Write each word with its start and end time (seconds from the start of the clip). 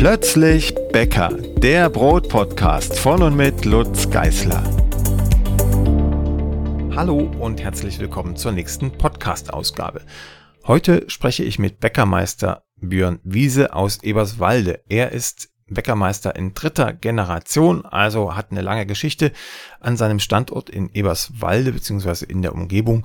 Plötzlich 0.00 0.74
Bäcker, 0.92 1.28
der 1.58 1.90
Brotpodcast 1.90 2.98
von 2.98 3.22
und 3.22 3.36
mit 3.36 3.66
Lutz 3.66 4.08
Geißler. 4.08 4.64
Hallo 6.96 7.30
und 7.38 7.60
herzlich 7.60 7.98
willkommen 7.98 8.34
zur 8.34 8.52
nächsten 8.52 8.92
Podcast-Ausgabe. 8.92 10.00
Heute 10.66 11.04
spreche 11.10 11.44
ich 11.44 11.58
mit 11.58 11.80
Bäckermeister 11.80 12.64
Björn 12.76 13.20
Wiese 13.24 13.74
aus 13.74 14.02
Eberswalde. 14.02 14.82
Er 14.88 15.12
ist 15.12 15.50
Bäckermeister 15.68 16.34
in 16.34 16.54
dritter 16.54 16.94
Generation, 16.94 17.84
also 17.84 18.34
hat 18.34 18.52
eine 18.52 18.62
lange 18.62 18.86
Geschichte 18.86 19.32
an 19.80 19.98
seinem 19.98 20.18
Standort 20.18 20.70
in 20.70 20.88
Eberswalde 20.94 21.72
bzw. 21.72 22.24
in 22.24 22.40
der 22.40 22.54
Umgebung. 22.54 23.04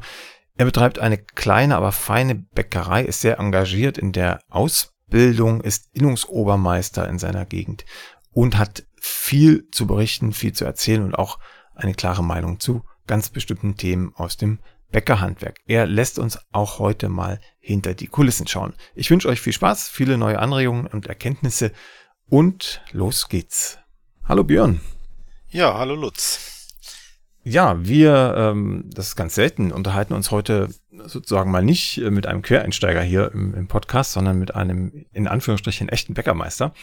Er 0.58 0.64
betreibt 0.64 1.00
eine 1.00 1.18
kleine, 1.18 1.76
aber 1.76 1.92
feine 1.92 2.36
Bäckerei, 2.36 3.04
ist 3.04 3.20
sehr 3.20 3.38
engagiert 3.38 3.98
in 3.98 4.14
der 4.14 4.40
Ausbildung 4.48 4.95
Bildung, 5.08 5.62
ist 5.62 5.90
Innungsobermeister 5.94 7.08
in 7.08 7.20
seiner 7.20 7.46
Gegend 7.46 7.86
und 8.32 8.58
hat 8.58 8.86
viel 9.00 9.70
zu 9.72 9.88
berichten, 9.88 10.34
viel 10.34 10.54
zu 10.54 10.66
erzählen 10.66 11.04
und 11.04 11.16
auch 11.16 11.40
eine 11.76 11.94
klare 11.94 12.24
Meinung 12.24 12.60
zu 12.60 12.84
ganz 13.08 13.30
bestimmten 13.30 13.78
Themen 13.78 14.14
aus 14.16 14.38
dem 14.38 14.60
Bäckerhandwerk. 14.92 15.60
Er 15.68 15.86
lässt 15.86 16.20
uns 16.20 16.40
auch 16.52 16.80
heute 16.80 17.10
mal 17.10 17.40
hinter 17.60 17.94
die 17.94 18.08
Kulissen 18.08 18.48
schauen. 18.48 18.74
Ich 18.94 19.12
wünsche 19.12 19.28
euch 19.28 19.42
viel 19.42 19.54
Spaß, 19.54 19.90
viele 19.90 20.18
neue 20.18 20.40
Anregungen 20.40 20.88
und 20.88 21.08
Erkenntnisse 21.08 21.72
und 22.30 22.82
los 22.92 23.30
geht's. 23.30 23.78
Hallo 24.24 24.44
Björn. 24.44 24.82
Ja, 25.50 25.78
hallo 25.78 25.96
Lutz. 25.96 26.55
Ja, 27.48 27.78
wir, 27.86 28.34
ähm, 28.36 28.90
das 28.92 29.10
ist 29.10 29.16
ganz 29.16 29.36
selten, 29.36 29.72
unterhalten 29.72 30.14
uns 30.14 30.32
heute 30.32 30.70
sozusagen 31.06 31.52
mal 31.52 31.64
nicht 31.64 32.00
äh, 32.00 32.10
mit 32.10 32.26
einem 32.26 32.42
Quereinsteiger 32.42 33.04
hier 33.04 33.32
im, 33.34 33.54
im 33.54 33.68
Podcast, 33.68 34.14
sondern 34.14 34.40
mit 34.40 34.56
einem 34.56 35.06
in 35.14 35.28
Anführungsstrichen 35.28 35.88
echten 35.88 36.16
Bäckermeister. 36.16 36.74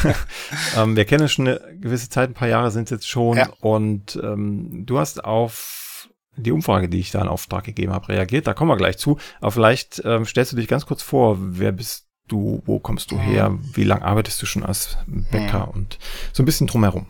ähm, 0.78 0.96
wir 0.96 1.04
kennen 1.04 1.28
schon 1.28 1.46
eine 1.46 1.60
gewisse 1.78 2.08
Zeit, 2.08 2.30
ein 2.30 2.34
paar 2.34 2.48
Jahre 2.48 2.70
sind 2.70 2.84
es 2.84 2.90
jetzt 2.90 3.08
schon. 3.08 3.36
Ja. 3.36 3.50
Und 3.60 4.18
ähm, 4.22 4.86
du 4.86 4.98
hast 4.98 5.22
auf 5.22 6.08
die 6.36 6.52
Umfrage, 6.52 6.88
die 6.88 7.00
ich 7.00 7.10
da 7.10 7.20
in 7.20 7.28
Auftrag 7.28 7.64
gegeben 7.64 7.92
habe, 7.92 8.08
reagiert. 8.08 8.46
Da 8.46 8.54
kommen 8.54 8.70
wir 8.70 8.76
gleich 8.78 8.96
zu. 8.96 9.18
Aber 9.42 9.50
vielleicht 9.50 10.00
ähm, 10.06 10.24
stellst 10.24 10.52
du 10.52 10.56
dich 10.56 10.68
ganz 10.68 10.86
kurz 10.86 11.02
vor, 11.02 11.36
wer 11.38 11.72
bist 11.72 12.06
du, 12.28 12.62
wo 12.64 12.78
kommst 12.78 13.10
du 13.10 13.16
mhm. 13.16 13.20
her, 13.20 13.58
wie 13.74 13.84
lange 13.84 14.04
arbeitest 14.04 14.40
du 14.40 14.46
schon 14.46 14.64
als 14.64 14.96
Bäcker 15.06 15.66
mhm. 15.66 15.72
und 15.72 15.98
so 16.32 16.42
ein 16.42 16.46
bisschen 16.46 16.66
drumherum. 16.66 17.06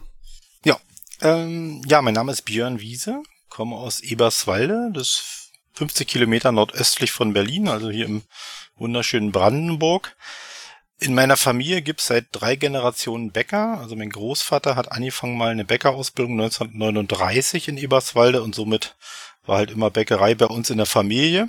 Ähm, 1.21 1.83
ja, 1.87 2.01
mein 2.01 2.15
Name 2.15 2.31
ist 2.33 2.43
Björn 2.43 2.81
Wiese, 2.81 3.23
komme 3.49 3.77
aus 3.77 4.01
Eberswalde, 4.01 4.91
das 4.93 5.09
ist 5.09 5.53
50 5.75 6.07
Kilometer 6.07 6.53
nordöstlich 6.53 7.11
von 7.11 7.33
Berlin, 7.33 7.69
also 7.69 7.91
hier 7.91 8.07
im 8.07 8.23
wunderschönen 8.77 9.33
Brandenburg. 9.33 10.17
In 11.01 11.15
meiner 11.15 11.37
Familie 11.37 11.83
gibt's 11.83 12.09
seit 12.09 12.27
drei 12.33 12.57
Generationen 12.57 13.31
Bäcker. 13.31 13.79
Also 13.79 13.95
mein 13.95 14.11
Großvater 14.11 14.75
hat 14.75 14.91
angefangen 14.91 15.37
mal 15.37 15.51
eine 15.51 15.65
Bäckerausbildung 15.65 16.41
1939 16.41 17.69
in 17.69 17.79
Eberswalde 17.79 18.43
und 18.43 18.57
somit 18.57 18.97
war 19.47 19.59
halt 19.59 19.71
immer 19.71 19.91
Bäckerei 19.91 20.35
bei 20.35 20.47
uns 20.47 20.71
in 20.71 20.77
der 20.77 20.87
Familie. 20.87 21.49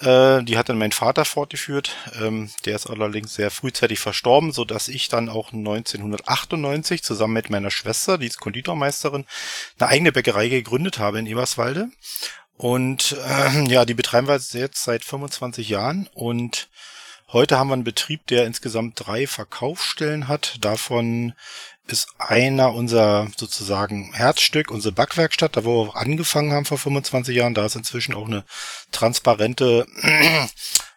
Äh, 0.00 0.42
die 0.44 0.56
hat 0.56 0.68
dann 0.68 0.78
mein 0.78 0.92
Vater 0.92 1.24
fortgeführt. 1.24 1.94
Ähm, 2.20 2.50
der 2.64 2.76
ist 2.76 2.86
allerdings 2.86 3.34
sehr 3.34 3.50
frühzeitig 3.50 3.98
verstorben, 3.98 4.52
so 4.52 4.64
dass 4.64 4.88
ich 4.88 5.08
dann 5.08 5.28
auch 5.28 5.52
1998 5.52 7.02
zusammen 7.02 7.34
mit 7.34 7.50
meiner 7.50 7.70
Schwester, 7.70 8.16
die 8.16 8.26
ist 8.26 8.40
Konditormeisterin, 8.40 9.26
eine 9.78 9.88
eigene 9.88 10.12
Bäckerei 10.12 10.48
gegründet 10.48 10.98
habe 10.98 11.18
in 11.18 11.26
Eberswalde. 11.26 11.88
Und 12.56 13.16
äh, 13.26 13.64
ja, 13.68 13.84
die 13.84 13.94
betreiben 13.94 14.28
wir 14.28 14.38
jetzt 14.38 14.82
seit 14.82 15.04
25 15.04 15.68
Jahren 15.68 16.08
und 16.12 16.68
heute 17.32 17.58
haben 17.58 17.68
wir 17.68 17.74
einen 17.74 17.84
Betrieb, 17.84 18.26
der 18.26 18.46
insgesamt 18.46 19.00
drei 19.06 19.26
Verkaufsstellen 19.26 20.28
hat. 20.28 20.56
Davon 20.60 21.34
ist 21.92 22.08
einer 22.18 22.74
unser 22.74 23.28
sozusagen 23.36 24.12
Herzstück, 24.12 24.70
unsere 24.70 24.92
Backwerkstatt, 24.92 25.56
da 25.56 25.64
wo 25.64 25.86
wir 25.86 25.96
angefangen 25.96 26.52
haben 26.52 26.64
vor 26.64 26.78
25 26.78 27.34
Jahren. 27.34 27.54
Da 27.54 27.66
ist 27.66 27.76
inzwischen 27.76 28.14
auch 28.14 28.26
eine 28.26 28.44
transparente 28.92 29.86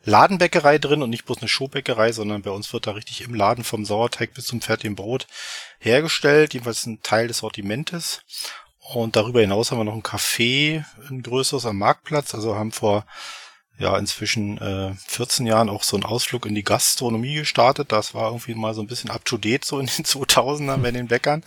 Ladenbäckerei 0.03 0.78
drin 0.78 1.02
und 1.02 1.09
nicht 1.09 1.26
bloß 1.26 1.40
eine 1.40 1.48
Showbäckerei, 1.48 2.12
sondern 2.12 2.42
bei 2.42 2.52
uns 2.52 2.72
wird 2.74 2.88
da 2.88 2.92
richtig 2.92 3.22
im 3.22 3.34
Laden 3.34 3.64
vom 3.64 3.86
Sauerteig 3.86 4.34
bis 4.34 4.46
zum 4.46 4.62
fertigen 4.62 4.96
Brot 4.96 5.28
hergestellt. 5.80 6.53
Jedenfalls 6.53 6.86
ein 6.86 7.02
Teil 7.02 7.28
des 7.28 7.38
Sortimentes. 7.38 8.22
Und 8.94 9.16
darüber 9.16 9.40
hinaus 9.40 9.72
haben 9.72 9.78
wir 9.80 9.86
noch 9.86 9.94
ein 9.94 10.03
Café, 10.03 10.84
ein 11.09 11.24
größeres 11.24 11.66
am 11.66 11.78
Marktplatz. 11.78 12.36
Also 12.36 12.56
haben 12.56 12.72
vor 12.72 13.06
ja 13.78 13.97
inzwischen 13.97 14.57
äh, 14.59 14.94
14 15.07 15.45
Jahren 15.45 15.69
auch 15.69 15.84
so 15.84 15.97
einen 15.97 16.06
Ausflug 16.06 16.45
in 16.45 16.56
die 16.56 16.63
Gastronomie 16.63 17.35
gestartet. 17.35 17.91
Das 17.91 18.13
war 18.13 18.28
irgendwie 18.28 18.56
mal 18.56 18.73
so 18.73 18.81
ein 18.81 18.88
bisschen 18.88 19.09
up 19.09 19.25
to 19.25 19.38
date 19.38 19.66
so 19.66 19.79
in 19.79 19.88
den 19.88 20.06
2000ern 20.06 20.78
bei 20.78 20.91
den 20.91 21.07
Bäckern. 21.07 21.44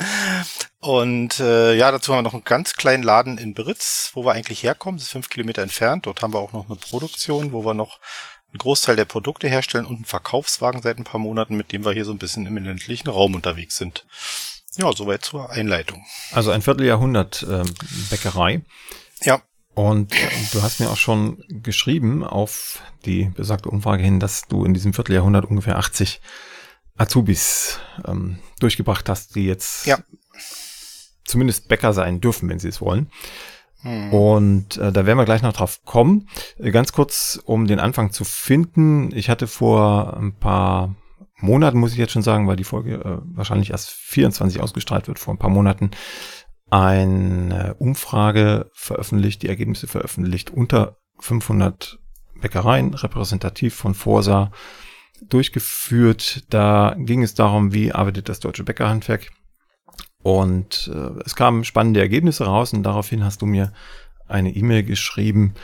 Und 0.81 1.41
äh, 1.41 1.75
ja, 1.75 1.91
dazu 1.91 2.13
haben 2.13 2.19
wir 2.19 2.23
noch 2.23 2.35
einen 2.35 2.45
ganz 2.45 2.75
kleinen 2.75 3.03
Laden 3.03 3.39
in 3.39 3.55
Britz, 3.55 4.11
wo 4.15 4.25
wir 4.25 4.33
eigentlich 4.33 4.63
herkommen. 4.63 4.99
Das 4.99 5.07
ist 5.07 5.13
fünf 5.13 5.29
Kilometer 5.29 5.63
entfernt. 5.63 6.07
Dort 6.07 6.23
haben 6.23 6.35
wir 6.35 6.41
auch 6.41 6.53
noch 6.53 6.67
eine 6.67 6.77
Produktion, 6.77 7.53
wo 7.53 7.65
wir 7.65 7.75
noch 7.75 8.01
einen 8.53 8.59
Großteil 8.59 8.97
der 8.97 9.05
Produkte 9.05 9.49
herstellen 9.49 9.87
und 9.87 9.97
einen 9.97 10.05
Verkaufswagen 10.05 10.83
seit 10.83 10.99
ein 10.99 11.05
paar 11.05 11.21
Monaten, 11.21 11.57
mit 11.57 11.73
dem 11.73 11.85
wir 11.85 11.93
hier 11.93 12.05
so 12.05 12.13
ein 12.13 12.19
bisschen 12.19 12.47
im 12.47 12.57
ländlichen 12.57 13.09
Raum 13.09 13.35
unterwegs 13.35 13.77
sind. 13.77 14.05
Ja, 14.77 14.93
soweit 14.93 15.25
zur 15.25 15.51
Einleitung. 15.51 16.05
Also 16.33 16.51
ein 16.51 16.63
Vierteljahrhundert 16.63 17.43
äh, 17.45 17.65
Bäckerei. 18.11 18.63
Ja. 19.23 19.41
Und 19.77 20.15
du 20.55 20.63
hast 20.63 20.81
mir 20.81 20.89
auch 20.89 20.97
schon 20.97 21.45
geschrieben 21.49 22.25
auf 22.25 22.81
die 23.05 23.31
besagte 23.37 23.69
Umfrage 23.69 24.03
hin, 24.03 24.19
dass 24.21 24.49
du 24.49 24.65
in 24.65 24.73
diesem 24.73 24.95
Vierteljahrhundert 24.95 25.45
ungefähr 25.45 25.77
80 25.77 26.23
Azubis 26.97 27.79
ähm, 28.07 28.39
durchgebracht 28.59 29.07
hast, 29.11 29.35
die 29.35 29.45
jetzt 29.45 29.85
ja. 29.85 29.99
zumindest 31.27 31.69
Bäcker 31.69 31.93
sein 31.93 32.23
dürfen, 32.23 32.49
wenn 32.49 32.59
sie 32.59 32.69
es 32.69 32.81
wollen. 32.81 33.11
Hm. 33.83 34.15
Und 34.15 34.79
äh, 34.79 34.93
da 34.93 35.05
werden 35.05 35.19
wir 35.19 35.27
gleich 35.27 35.43
noch 35.43 35.53
drauf 35.53 35.85
kommen. 35.85 36.27
Äh, 36.59 36.71
ganz 36.71 36.93
kurz, 36.93 37.39
um 37.45 37.67
den 37.67 37.79
Anfang 37.79 38.13
zu 38.13 38.25
finden. 38.25 39.15
Ich 39.15 39.29
hatte 39.29 39.47
vor 39.47 40.17
ein 40.17 40.33
paar 40.33 40.95
Monaten, 41.39 41.79
muss 41.79 41.93
ich 41.93 41.99
jetzt 41.99 42.13
schon 42.13 42.23
sagen, 42.23 42.49
weil 42.49 42.57
die 42.57 42.65
Folge 42.65 42.95
äh, 42.95 43.19
wahrscheinlich 43.37 43.73
erst 43.73 43.91
24 43.91 44.63
ausgestrahlt 44.63 45.07
wird, 45.07 45.19
vor 45.19 45.35
ein 45.35 45.39
paar 45.39 45.51
Monaten 45.51 45.91
eine 46.71 47.75
Umfrage 47.79 48.71
veröffentlicht, 48.73 49.43
die 49.43 49.49
Ergebnisse 49.49 49.87
veröffentlicht 49.87 50.51
unter 50.51 50.97
500 51.21 51.99
Bäckereien, 52.41 52.95
repräsentativ 52.95 53.75
von 53.75 53.95
Forsa 53.95 54.51
durchgeführt. 55.23 56.45
Da 56.51 56.95
ging 56.99 57.23
es 57.23 57.35
darum, 57.35 57.73
wie 57.73 57.93
arbeitet 57.93 58.29
das 58.29 58.41
deutsche 58.41 58.65
Bäckerhandwerk. 58.65 59.31
Und 60.23 60.91
äh, 60.93 61.23
es 61.25 61.37
kamen 61.37 61.65
spannende 61.65 62.01
Ergebnisse 62.01 62.45
raus 62.45 62.73
und 62.73 62.83
daraufhin 62.83 63.25
hast 63.25 63.43
du 63.43 63.47
mir 63.47 63.73
eine 64.27 64.55
E-Mail 64.55 64.83
geschrieben, 64.83 65.55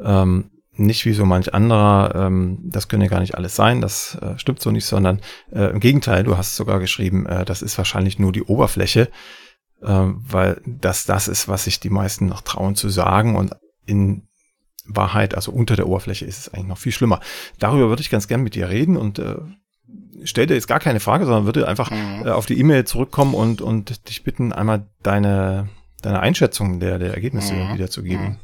ähm, 0.00 0.50
nicht 0.74 1.04
wie 1.04 1.12
so 1.12 1.26
manch 1.26 1.52
anderer, 1.52 2.14
ähm, 2.14 2.58
das 2.62 2.88
könne 2.88 3.08
gar 3.08 3.20
nicht 3.20 3.34
alles 3.34 3.56
sein, 3.56 3.80
das 3.80 4.16
äh, 4.22 4.38
stimmt 4.38 4.62
so 4.62 4.70
nicht, 4.70 4.86
sondern 4.86 5.20
äh, 5.50 5.70
im 5.70 5.80
Gegenteil, 5.80 6.22
du 6.22 6.38
hast 6.38 6.56
sogar 6.56 6.78
geschrieben, 6.78 7.26
äh, 7.26 7.44
das 7.44 7.62
ist 7.62 7.76
wahrscheinlich 7.76 8.18
nur 8.18 8.32
die 8.32 8.44
Oberfläche 8.44 9.10
weil 9.84 10.60
das 10.64 11.04
das 11.04 11.28
ist, 11.28 11.48
was 11.48 11.64
sich 11.64 11.80
die 11.80 11.90
meisten 11.90 12.26
noch 12.26 12.42
trauen 12.42 12.76
zu 12.76 12.88
sagen 12.88 13.36
und 13.36 13.52
in 13.84 14.28
Wahrheit, 14.84 15.34
also 15.34 15.52
unter 15.52 15.76
der 15.76 15.86
Oberfläche 15.86 16.24
ist 16.24 16.38
es 16.38 16.54
eigentlich 16.54 16.68
noch 16.68 16.78
viel 16.78 16.92
schlimmer. 16.92 17.20
Darüber 17.58 17.88
würde 17.88 18.02
ich 18.02 18.10
ganz 18.10 18.28
gern 18.28 18.42
mit 18.42 18.54
dir 18.54 18.68
reden 18.68 18.96
und 18.96 19.18
äh, 19.18 19.36
stell 20.24 20.46
dir 20.46 20.54
jetzt 20.54 20.68
gar 20.68 20.80
keine 20.80 21.00
Frage, 21.00 21.24
sondern 21.24 21.44
würde 21.44 21.68
einfach 21.68 21.90
mhm. 21.90 22.26
äh, 22.26 22.30
auf 22.30 22.46
die 22.46 22.58
E-Mail 22.58 22.84
zurückkommen 22.84 23.34
und, 23.34 23.60
und 23.60 24.08
dich 24.08 24.24
bitten, 24.24 24.52
einmal 24.52 24.86
deine, 25.02 25.68
deine 26.00 26.20
Einschätzung 26.20 26.80
der, 26.80 26.98
der 26.98 27.14
Ergebnisse 27.14 27.54
mhm. 27.54 27.74
wiederzugeben. 27.74 28.24
Mhm. 28.24 28.36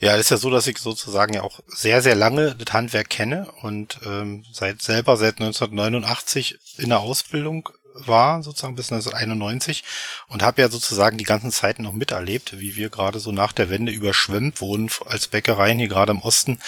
Ja, 0.00 0.14
ist 0.14 0.30
ja 0.30 0.36
so, 0.36 0.48
dass 0.48 0.68
ich 0.68 0.78
sozusagen 0.78 1.34
ja 1.34 1.42
auch 1.42 1.58
sehr, 1.66 2.02
sehr 2.02 2.14
lange 2.14 2.54
das 2.54 2.72
Handwerk 2.72 3.10
kenne 3.10 3.48
und 3.62 3.98
ähm, 4.06 4.44
seit 4.52 4.80
selber 4.80 5.16
seit 5.16 5.40
1989 5.40 6.58
in 6.78 6.90
der 6.90 7.00
Ausbildung 7.00 7.68
war, 8.06 8.42
sozusagen 8.42 8.76
bis 8.76 8.92
1991 8.92 9.84
und 10.28 10.42
habe 10.42 10.62
ja 10.62 10.68
sozusagen 10.68 11.18
die 11.18 11.24
ganzen 11.24 11.50
Zeiten 11.50 11.82
noch 11.82 11.92
miterlebt, 11.92 12.58
wie 12.58 12.76
wir 12.76 12.90
gerade 12.90 13.20
so 13.20 13.32
nach 13.32 13.52
der 13.52 13.70
Wende 13.70 13.92
überschwemmt 13.92 14.60
wurden 14.60 14.90
als 15.06 15.28
Bäckereien 15.28 15.78
hier 15.78 15.88
gerade 15.88 16.12
im 16.12 16.22
Osten 16.22 16.58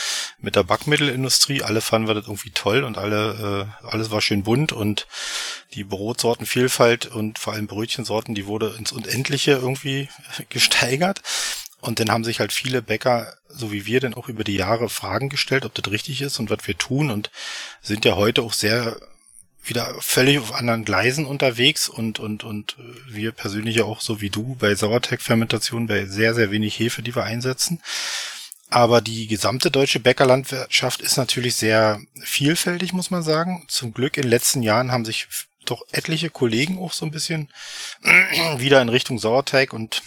mit 0.41 0.57
der 0.57 0.65
Backmittelindustrie. 0.65 1.63
Alle 1.63 1.81
fanden 1.81 2.09
wir 2.09 2.15
das 2.15 2.27
irgendwie 2.27 2.51
toll 2.51 2.85
und 2.85 2.99
alle, 2.99 3.69
äh, 3.83 3.87
alles 3.87 4.11
war 4.11 4.21
schön 4.21 4.43
bunt 4.43 4.73
und 4.73 5.07
die 5.75 5.85
Brotsortenvielfalt 5.85 7.07
und 7.07 7.39
vor 7.39 7.53
allem 7.53 7.67
Brötchensorten, 7.67 8.35
die 8.35 8.47
wurde 8.47 8.75
ins 8.79 8.93
Unendliche 8.93 9.53
irgendwie 9.53 10.09
gesteigert. 10.49 11.23
Und 11.81 11.99
dann 11.99 12.11
haben 12.11 12.25
sich 12.25 12.41
halt 12.41 12.53
viele 12.53 12.83
Bäcker, 12.83 13.35
so 13.49 13.73
wie 13.73 13.87
wir, 13.87 14.01
dann 14.01 14.15
auch 14.15 14.29
über 14.29 14.45
die 14.45 14.57
Jahre 14.57 14.89
Fragen 14.89 15.31
gestellt, 15.31 15.65
ob 15.65 15.75
das 15.75 15.91
richtig 15.91 16.21
ist 16.21 16.39
und 16.39 16.51
was 16.51 16.67
wir 16.67 16.77
tun 16.77 17.11
und 17.11 17.31
sind 17.81 18.05
ja 18.05 18.17
heute 18.17 18.43
auch 18.43 18.53
sehr 18.53 19.01
wieder 19.63 19.95
völlig 20.01 20.39
auf 20.39 20.53
anderen 20.55 20.85
Gleisen 20.85 21.27
unterwegs 21.27 21.89
und, 21.89 22.19
und, 22.19 22.45
und 22.45 22.77
wir 23.09 23.33
persönlich 23.33 23.77
ja 23.77 23.85
auch 23.85 24.01
so 24.01 24.21
wie 24.21 24.31
du 24.31 24.57
bei 24.57 24.75
Sauerteigfermentation 24.75 25.87
bei 25.87 26.07
sehr, 26.07 26.35
sehr 26.35 26.51
wenig 26.51 26.79
Hefe, 26.79 27.03
die 27.03 27.15
wir 27.15 27.25
einsetzen. 27.25 27.81
aber 28.71 29.01
die 29.01 29.27
gesamte 29.27 29.71
deutsche 29.71 30.01
Bäckerlandwirtschaft 30.01 31.03
ist 31.03 31.17
natürlich 31.17 31.57
sehr 31.57 32.01
vielfältig, 32.23 32.93
muss 32.93 33.11
man 33.11 33.23
sagen. 33.23 33.65
Zum 33.69 33.93
Glück 33.93 34.17
in 34.17 34.23
den 34.23 34.31
letzten 34.31 34.63
Jahren 34.63 34.93
haben 34.93 35.05
sich 35.05 35.27
doch 35.65 35.83
etliche 35.93 36.31
Kollegen 36.31 36.79
auch 36.79 36.93
so 36.93 37.05
ein 37.05 37.11
bisschen 37.11 37.49
wieder 38.57 38.81
in 38.81 38.89
Richtung 38.89 39.19
Sauerteig 39.19 39.73
und 39.73 40.03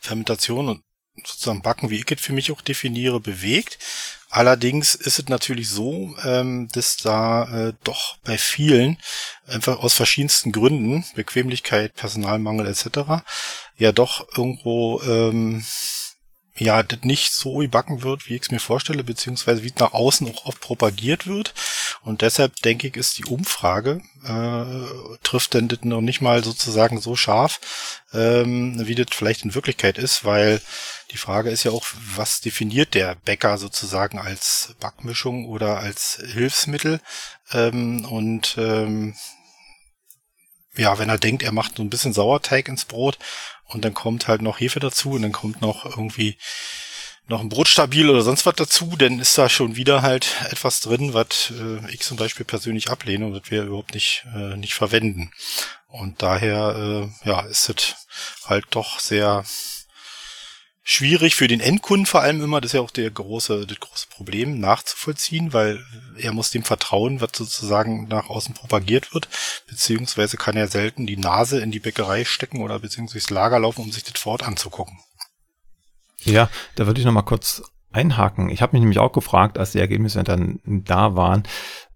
Fermentation 0.00 0.68
und 0.68 0.82
sozusagen 1.26 1.62
Backen, 1.62 1.90
wie 1.90 1.96
ich 1.96 2.10
es 2.10 2.20
für 2.20 2.32
mich 2.32 2.52
auch 2.52 2.60
definiere, 2.60 3.20
bewegt. 3.20 3.78
Allerdings 4.30 4.94
ist 4.94 5.18
es 5.18 5.28
natürlich 5.28 5.70
so, 5.70 6.14
ähm, 6.22 6.68
dass 6.72 6.98
da 6.98 7.68
äh, 7.68 7.72
doch 7.82 8.18
bei 8.24 8.36
vielen 8.36 8.98
einfach 9.46 9.78
aus 9.78 9.94
verschiedensten 9.94 10.52
Gründen, 10.52 11.04
Bequemlichkeit, 11.14 11.94
Personalmangel 11.94 12.66
etc., 12.66 13.24
ja 13.78 13.92
doch 13.92 14.28
irgendwo 14.36 15.00
ähm, 15.02 15.64
ja, 16.58 16.82
das 16.82 17.00
nicht 17.02 17.32
so 17.32 17.58
gebacken 17.58 18.02
wird, 18.02 18.28
wie 18.28 18.34
ich 18.34 18.42
es 18.42 18.50
mir 18.50 18.58
vorstelle, 18.58 19.04
beziehungsweise 19.04 19.62
wie 19.62 19.68
es 19.68 19.76
nach 19.76 19.92
außen 19.92 20.28
auch 20.34 20.46
oft 20.46 20.60
propagiert 20.60 21.26
wird. 21.26 21.54
Und 22.02 22.22
deshalb 22.22 22.56
denke 22.62 22.88
ich, 22.88 22.96
ist 22.96 23.18
die 23.18 23.24
Umfrage, 23.24 24.00
äh, 24.24 25.18
trifft 25.22 25.54
denn 25.54 25.68
das 25.68 25.84
noch 25.84 26.00
nicht 26.00 26.20
mal 26.20 26.42
sozusagen 26.42 27.00
so 27.00 27.14
scharf, 27.14 27.60
ähm, 28.12 28.86
wie 28.86 28.96
das 28.96 29.06
vielleicht 29.12 29.44
in 29.44 29.54
Wirklichkeit 29.54 29.98
ist, 29.98 30.24
weil 30.24 30.60
die 31.12 31.18
Frage 31.18 31.50
ist 31.50 31.62
ja 31.62 31.70
auch, 31.70 31.86
was 32.16 32.40
definiert 32.40 32.94
der 32.94 33.14
Bäcker 33.14 33.56
sozusagen 33.56 34.18
als 34.18 34.74
Backmischung 34.80 35.46
oder 35.46 35.78
als 35.78 36.20
Hilfsmittel? 36.32 37.00
Ähm, 37.52 38.04
und 38.04 38.56
ähm, 38.58 39.14
ja, 40.76 40.98
wenn 40.98 41.08
er 41.08 41.18
denkt, 41.18 41.42
er 41.42 41.52
macht 41.52 41.76
so 41.76 41.82
ein 41.82 41.90
bisschen 41.90 42.12
Sauerteig 42.12 42.68
ins 42.68 42.84
Brot 42.84 43.18
und 43.68 43.84
dann 43.84 43.94
kommt 43.94 44.28
halt 44.28 44.42
noch 44.42 44.60
Hefe 44.60 44.80
dazu 44.80 45.12
und 45.12 45.22
dann 45.22 45.32
kommt 45.32 45.60
noch 45.60 45.84
irgendwie 45.84 46.36
noch 47.28 47.40
ein 47.40 47.50
Brotstabil 47.50 48.08
oder 48.08 48.22
sonst 48.22 48.46
was 48.46 48.54
dazu, 48.56 48.94
dann 48.96 49.20
ist 49.20 49.36
da 49.36 49.48
schon 49.48 49.76
wieder 49.76 50.00
halt 50.00 50.34
etwas 50.50 50.80
drin, 50.80 51.12
was 51.12 51.52
äh, 51.52 51.92
ich 51.92 52.00
zum 52.00 52.16
Beispiel 52.16 52.46
persönlich 52.46 52.90
ablehne 52.90 53.26
und 53.26 53.34
das 53.34 53.50
wir 53.50 53.64
überhaupt 53.64 53.94
nicht, 53.94 54.24
äh, 54.34 54.56
nicht 54.56 54.74
verwenden. 54.74 55.30
Und 55.88 56.22
daher, 56.22 57.10
äh, 57.24 57.28
ja, 57.28 57.40
ist 57.42 57.68
es 57.68 57.94
halt 58.46 58.64
doch 58.70 58.98
sehr 58.98 59.44
schwierig 60.90 61.36
für 61.36 61.48
den 61.48 61.60
Endkunden 61.60 62.06
vor 62.06 62.22
allem 62.22 62.42
immer, 62.42 62.62
das 62.62 62.70
ist 62.70 62.76
ja 62.76 62.80
auch 62.80 62.90
der 62.90 63.10
große, 63.10 63.66
das 63.66 63.78
große 63.78 64.06
Problem, 64.08 64.58
nachzuvollziehen, 64.58 65.52
weil 65.52 65.84
er 66.16 66.32
muss 66.32 66.50
dem 66.50 66.62
vertrauen, 66.62 67.20
was 67.20 67.32
sozusagen 67.34 68.08
nach 68.08 68.30
außen 68.30 68.54
propagiert 68.54 69.12
wird, 69.12 69.28
beziehungsweise 69.68 70.38
kann 70.38 70.56
er 70.56 70.66
selten 70.66 71.06
die 71.06 71.18
Nase 71.18 71.60
in 71.60 71.70
die 71.70 71.78
Bäckerei 71.78 72.24
stecken 72.24 72.62
oder 72.62 72.78
beziehungsweise 72.78 73.18
ins 73.18 73.28
Lager 73.28 73.58
laufen, 73.58 73.82
um 73.82 73.92
sich 73.92 74.02
das 74.02 74.18
Fort 74.18 74.42
anzugucken. 74.42 74.98
Ja, 76.22 76.48
da 76.76 76.86
würde 76.86 77.00
ich 77.00 77.04
nochmal 77.04 77.24
kurz 77.24 77.62
einhaken. 77.92 78.48
Ich 78.48 78.62
habe 78.62 78.72
mich 78.72 78.80
nämlich 78.80 78.98
auch 78.98 79.12
gefragt, 79.12 79.58
als 79.58 79.72
die 79.72 79.80
Ergebnisse 79.80 80.24
dann 80.24 80.58
da 80.64 81.14
waren, 81.14 81.42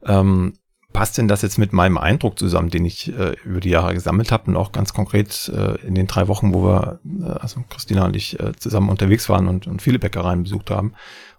ähm, 0.04 0.58
passt 0.92 1.18
denn 1.18 1.28
das 1.28 1.42
jetzt 1.42 1.58
mit 1.58 1.72
meinem 1.72 1.98
Eindruck 1.98 2.38
zusammen, 2.38 2.70
den 2.70 2.84
ich 2.84 3.08
äh, 3.16 3.34
über 3.44 3.60
die 3.60 3.70
Jahre 3.70 3.94
gesammelt 3.94 4.32
habe 4.32 4.50
und 4.50 4.56
auch 4.56 4.72
ganz 4.72 4.92
konkret 4.92 5.48
äh, 5.54 5.80
in 5.86 5.94
den 5.94 6.06
drei 6.06 6.28
Wochen, 6.28 6.54
wo 6.54 6.64
wir, 6.64 7.00
äh, 7.04 7.24
also 7.24 7.64
Christina 7.68 8.04
und 8.06 8.16
ich 8.16 8.38
äh, 8.40 8.52
zusammen 8.56 8.88
unterwegs 8.88 9.28
waren 9.28 9.48
und, 9.48 9.66
und 9.66 9.82
viele 9.82 9.98
Bäckereien 9.98 10.42
besucht 10.42 10.70
haben 10.70 10.94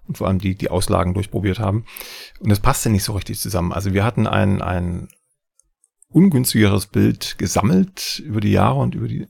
und 0.07 0.17
vor 0.17 0.27
allem 0.27 0.39
die, 0.39 0.55
die 0.55 0.69
Auslagen 0.69 1.13
durchprobiert 1.13 1.59
haben. 1.59 1.85
Und 2.39 2.49
das 2.49 2.59
passte 2.59 2.89
nicht 2.89 3.03
so 3.03 3.13
richtig 3.13 3.39
zusammen. 3.39 3.71
Also 3.71 3.93
wir 3.93 4.03
hatten 4.03 4.27
ein, 4.27 4.61
ein 4.61 5.07
ungünstigeres 6.09 6.87
Bild 6.87 7.37
gesammelt 7.37 8.21
über 8.25 8.41
die 8.41 8.51
Jahre 8.51 8.79
und 8.79 8.95
über 8.95 9.07
die 9.07 9.27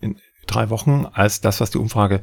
drei 0.48 0.70
Wochen 0.70 1.06
als 1.12 1.42
das, 1.42 1.62
was 1.62 1.72
die 1.72 1.78
Umfrage 1.78 2.22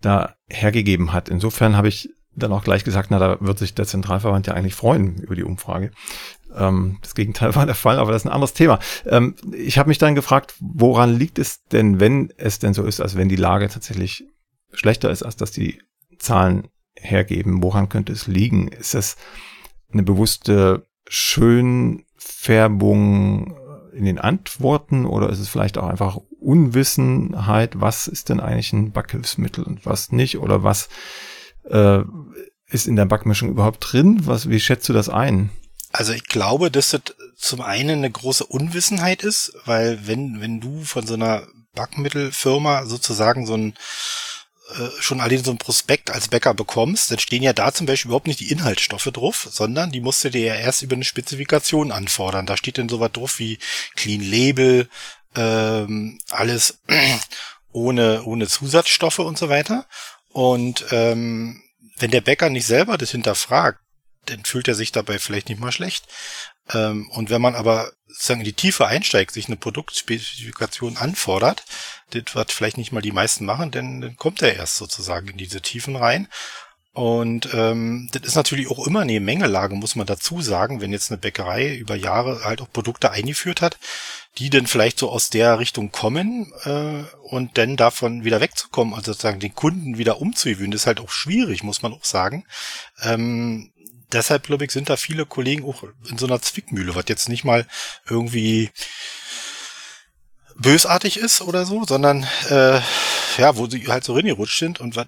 da 0.00 0.34
hergegeben 0.48 1.12
hat. 1.12 1.28
Insofern 1.28 1.76
habe 1.76 1.88
ich 1.88 2.10
dann 2.34 2.52
auch 2.52 2.64
gleich 2.64 2.84
gesagt, 2.84 3.10
na, 3.10 3.18
da 3.18 3.36
wird 3.40 3.58
sich 3.58 3.74
der 3.74 3.86
Zentralverband 3.86 4.46
ja 4.46 4.54
eigentlich 4.54 4.74
freuen 4.74 5.18
über 5.18 5.34
die 5.34 5.44
Umfrage. 5.44 5.90
Ähm, 6.56 6.98
das 7.02 7.14
Gegenteil 7.14 7.54
war 7.54 7.66
der 7.66 7.74
Fall, 7.74 7.98
aber 7.98 8.12
das 8.12 8.22
ist 8.22 8.26
ein 8.26 8.32
anderes 8.32 8.54
Thema. 8.54 8.78
Ähm, 9.06 9.34
ich 9.52 9.78
habe 9.78 9.88
mich 9.88 9.98
dann 9.98 10.14
gefragt, 10.14 10.54
woran 10.60 11.16
liegt 11.16 11.38
es 11.38 11.64
denn, 11.64 12.00
wenn 12.00 12.32
es 12.36 12.58
denn 12.58 12.74
so 12.74 12.84
ist, 12.84 13.00
als 13.00 13.16
wenn 13.16 13.28
die 13.28 13.36
Lage 13.36 13.68
tatsächlich 13.68 14.24
schlechter 14.72 15.10
ist, 15.10 15.22
als 15.22 15.36
dass 15.36 15.50
die 15.50 15.80
Zahlen 16.18 16.68
hergeben? 16.96 17.62
Woran 17.62 17.88
könnte 17.88 18.12
es 18.12 18.26
liegen? 18.26 18.68
Ist 18.68 18.94
es 18.94 19.16
eine 19.92 20.02
bewusste 20.02 20.86
Schönfärbung 21.08 23.56
in 23.92 24.04
den 24.04 24.18
Antworten 24.18 25.04
oder 25.04 25.30
ist 25.30 25.38
es 25.38 25.48
vielleicht 25.48 25.78
auch 25.78 25.86
einfach 25.86 26.18
Unwissenheit? 26.40 27.80
Was 27.80 28.08
ist 28.08 28.28
denn 28.28 28.40
eigentlich 28.40 28.72
ein 28.72 28.92
Backhilfsmittel 28.92 29.64
und 29.64 29.86
was 29.86 30.12
nicht? 30.12 30.38
Oder 30.38 30.62
was 30.62 30.88
äh, 31.68 32.00
ist 32.66 32.86
in 32.86 32.96
der 32.96 33.06
Backmischung 33.06 33.50
überhaupt 33.50 33.92
drin? 33.92 34.20
Was, 34.24 34.48
wie 34.48 34.60
schätzt 34.60 34.88
du 34.88 34.92
das 34.92 35.08
ein? 35.08 35.50
Also 35.92 36.12
ich 36.12 36.24
glaube, 36.24 36.70
dass 36.70 36.90
das 36.90 37.02
zum 37.36 37.60
einen 37.60 37.98
eine 37.98 38.10
große 38.10 38.46
Unwissenheit 38.46 39.22
ist, 39.22 39.52
weil 39.66 40.06
wenn, 40.06 40.40
wenn 40.40 40.60
du 40.60 40.82
von 40.84 41.06
so 41.06 41.14
einer 41.14 41.46
Backmittelfirma 41.74 42.86
sozusagen 42.86 43.46
so 43.46 43.54
ein 43.54 43.74
äh, 44.74 45.02
schon 45.02 45.20
allein 45.20 45.44
so 45.44 45.50
ein 45.50 45.58
Prospekt 45.58 46.10
als 46.10 46.28
Bäcker 46.28 46.54
bekommst, 46.54 47.10
dann 47.10 47.18
stehen 47.18 47.42
ja 47.42 47.52
da 47.52 47.72
zum 47.72 47.86
Beispiel 47.86 48.08
überhaupt 48.08 48.26
nicht 48.26 48.40
die 48.40 48.50
Inhaltsstoffe 48.50 49.10
drauf, 49.12 49.48
sondern 49.50 49.90
die 49.90 50.00
musst 50.00 50.24
du 50.24 50.30
dir 50.30 50.42
ja 50.42 50.54
erst 50.54 50.82
über 50.82 50.94
eine 50.94 51.04
Spezifikation 51.04 51.92
anfordern. 51.92 52.46
Da 52.46 52.56
steht 52.56 52.78
dann 52.78 52.88
sowas 52.88 53.12
drauf 53.12 53.38
wie 53.38 53.58
Clean 53.96 54.22
Label, 54.22 54.88
ähm, 55.34 56.18
alles 56.30 56.78
ohne, 57.72 58.22
ohne 58.24 58.48
Zusatzstoffe 58.48 59.18
und 59.18 59.36
so 59.36 59.48
weiter. 59.48 59.86
Und 60.30 60.86
ähm, 60.90 61.62
wenn 61.96 62.10
der 62.10 62.20
Bäcker 62.22 62.48
nicht 62.48 62.66
selber 62.66 62.96
das 62.96 63.10
hinterfragt, 63.10 63.80
dann 64.26 64.44
fühlt 64.44 64.68
er 64.68 64.74
sich 64.74 64.92
dabei 64.92 65.18
vielleicht 65.18 65.48
nicht 65.48 65.60
mal 65.60 65.72
schlecht. 65.72 66.06
Ähm, 66.72 67.08
und 67.10 67.30
wenn 67.30 67.42
man 67.42 67.54
aber 67.54 67.92
sozusagen 68.06 68.40
in 68.40 68.46
die 68.46 68.52
Tiefe 68.52 68.86
einsteigt, 68.86 69.32
sich 69.32 69.46
eine 69.46 69.56
Produktspezifikation 69.56 70.96
anfordert, 70.96 71.64
das 72.10 72.34
wird 72.34 72.52
vielleicht 72.52 72.76
nicht 72.78 72.92
mal 72.92 73.00
die 73.00 73.12
meisten 73.12 73.44
machen, 73.44 73.70
denn 73.70 74.00
dann 74.00 74.16
kommt 74.16 74.42
er 74.42 74.54
erst 74.54 74.76
sozusagen 74.76 75.28
in 75.28 75.38
diese 75.38 75.60
Tiefen 75.60 75.96
rein. 75.96 76.28
Und 76.94 77.48
ähm, 77.54 78.10
das 78.12 78.22
ist 78.22 78.34
natürlich 78.34 78.70
auch 78.70 78.86
immer 78.86 79.00
eine 79.00 79.18
Mengelage, 79.18 79.74
muss 79.74 79.96
man 79.96 80.06
dazu 80.06 80.42
sagen, 80.42 80.82
wenn 80.82 80.92
jetzt 80.92 81.10
eine 81.10 81.16
Bäckerei 81.16 81.74
über 81.74 81.94
Jahre 81.94 82.44
halt 82.44 82.60
auch 82.60 82.70
Produkte 82.70 83.10
eingeführt 83.10 83.62
hat, 83.62 83.78
die 84.36 84.50
dann 84.50 84.66
vielleicht 84.66 84.98
so 84.98 85.10
aus 85.10 85.30
der 85.30 85.58
Richtung 85.58 85.90
kommen 85.90 86.52
äh, 86.64 87.04
und 87.22 87.56
dann 87.56 87.78
davon 87.78 88.24
wieder 88.24 88.42
wegzukommen, 88.42 88.92
also 88.92 89.12
sozusagen 89.12 89.40
den 89.40 89.54
Kunden 89.54 89.96
wieder 89.96 90.20
umzuwöhnen, 90.20 90.72
ist 90.72 90.86
halt 90.86 91.00
auch 91.00 91.10
schwierig, 91.10 91.62
muss 91.62 91.80
man 91.80 91.94
auch 91.94 92.04
sagen. 92.04 92.44
Ähm, 93.00 93.71
deshalb, 94.12 94.44
glaube 94.44 94.64
ich, 94.64 94.70
sind 94.70 94.88
da 94.88 94.96
viele 94.96 95.26
Kollegen 95.26 95.64
auch 95.64 95.84
in 96.08 96.18
so 96.18 96.26
einer 96.26 96.40
Zwickmühle, 96.40 96.94
was 96.94 97.04
jetzt 97.08 97.28
nicht 97.28 97.44
mal 97.44 97.66
irgendwie 98.08 98.70
bösartig 100.56 101.16
ist 101.16 101.40
oder 101.40 101.64
so, 101.64 101.84
sondern 101.84 102.26
äh, 102.48 102.80
ja, 103.38 103.56
wo 103.56 103.66
sie 103.66 103.86
halt 103.86 104.04
so 104.04 104.14
reingerutscht 104.14 104.58
sind 104.58 104.80
und 104.80 104.96
was 104.96 105.06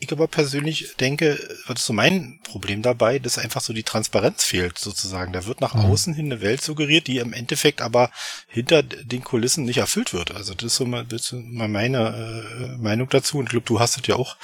ich 0.00 0.10
aber 0.12 0.26
persönlich 0.28 0.96
denke, 0.98 1.38
was 1.66 1.80
ist 1.80 1.86
so 1.86 1.92
mein 1.92 2.40
Problem 2.42 2.80
dabei, 2.80 3.18
dass 3.18 3.38
einfach 3.38 3.60
so 3.60 3.74
die 3.74 3.82
Transparenz 3.82 4.42
fehlt, 4.42 4.78
sozusagen. 4.78 5.32
Da 5.34 5.44
wird 5.44 5.60
nach 5.60 5.74
mhm. 5.74 5.82
außen 5.82 6.14
hin 6.14 6.32
eine 6.32 6.40
Welt 6.40 6.62
suggeriert, 6.62 7.06
die 7.06 7.18
im 7.18 7.34
Endeffekt 7.34 7.82
aber 7.82 8.10
hinter 8.48 8.82
den 8.82 9.22
Kulissen 9.22 9.64
nicht 9.64 9.76
erfüllt 9.76 10.14
wird. 10.14 10.34
Also 10.34 10.54
das 10.54 10.64
ist 10.64 10.76
so 10.76 10.86
mal, 10.86 11.04
das 11.04 11.32
ist 11.32 11.32
mal 11.34 11.68
meine 11.68 12.44
äh, 12.58 12.76
Meinung 12.78 13.10
dazu. 13.10 13.38
Und 13.38 13.44
ich 13.44 13.50
glaube, 13.50 13.66
du 13.66 13.78
hast 13.78 13.98
es 13.98 14.06
ja 14.06 14.16
auch 14.16 14.36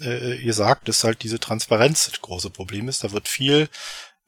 äh, 0.00 0.38
gesagt, 0.38 0.88
dass 0.88 1.04
halt 1.04 1.22
diese 1.22 1.38
Transparenz 1.38 2.08
das 2.08 2.22
große 2.22 2.48
Problem 2.48 2.88
ist. 2.88 3.04
Da 3.04 3.12
wird 3.12 3.28
viel 3.28 3.68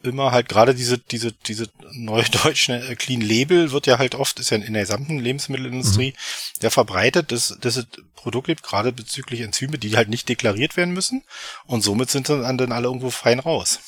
immer 0.02 0.30
halt 0.30 0.48
gerade 0.48 0.74
diese, 0.74 0.98
diese, 0.98 1.32
diese 1.32 1.68
neudeutschen 1.92 2.82
äh, 2.88 2.94
Clean 2.96 3.20
Label 3.20 3.72
wird 3.72 3.86
ja 3.86 3.98
halt 3.98 4.14
oft, 4.14 4.38
ist 4.38 4.50
ja 4.50 4.58
in 4.58 4.72
der 4.72 4.82
gesamten 4.82 5.18
Lebensmittelindustrie 5.18 6.10
mhm. 6.10 6.62
ja 6.62 6.70
verbreitet, 6.70 7.32
dass, 7.32 7.56
dass 7.60 7.76
es 7.76 7.86
Produkte 8.14 8.52
gibt, 8.52 8.62
gerade 8.62 8.92
bezüglich 8.92 9.40
Enzyme, 9.40 9.78
die 9.78 9.96
halt 9.96 10.08
nicht 10.08 10.28
deklariert 10.28 10.76
werden 10.76 10.94
müssen. 10.94 11.22
Und 11.66 11.82
somit 11.82 12.10
sind 12.10 12.28
dann, 12.28 12.58
dann 12.58 12.72
alle 12.72 12.86
irgendwo 12.86 13.10
fein 13.10 13.38
raus. 13.38 13.80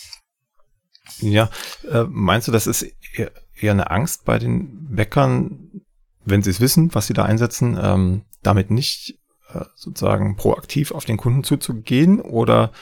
Ja, 1.20 1.50
äh, 1.90 2.04
meinst 2.08 2.48
du, 2.48 2.52
das 2.52 2.66
ist 2.66 2.86
eher, 3.14 3.32
eher 3.56 3.72
eine 3.72 3.90
Angst 3.90 4.24
bei 4.24 4.38
den 4.38 4.94
Bäckern, 4.94 5.82
wenn 6.24 6.42
sie 6.42 6.50
es 6.50 6.60
wissen, 6.60 6.94
was 6.94 7.06
sie 7.06 7.14
da 7.14 7.24
einsetzen, 7.24 7.78
ähm, 7.80 8.24
damit 8.42 8.70
nicht 8.70 9.18
äh, 9.52 9.64
sozusagen 9.74 10.36
proaktiv 10.36 10.92
auf 10.92 11.04
den 11.04 11.16
Kunden 11.16 11.42
zuzugehen 11.42 12.20
oder 12.20 12.72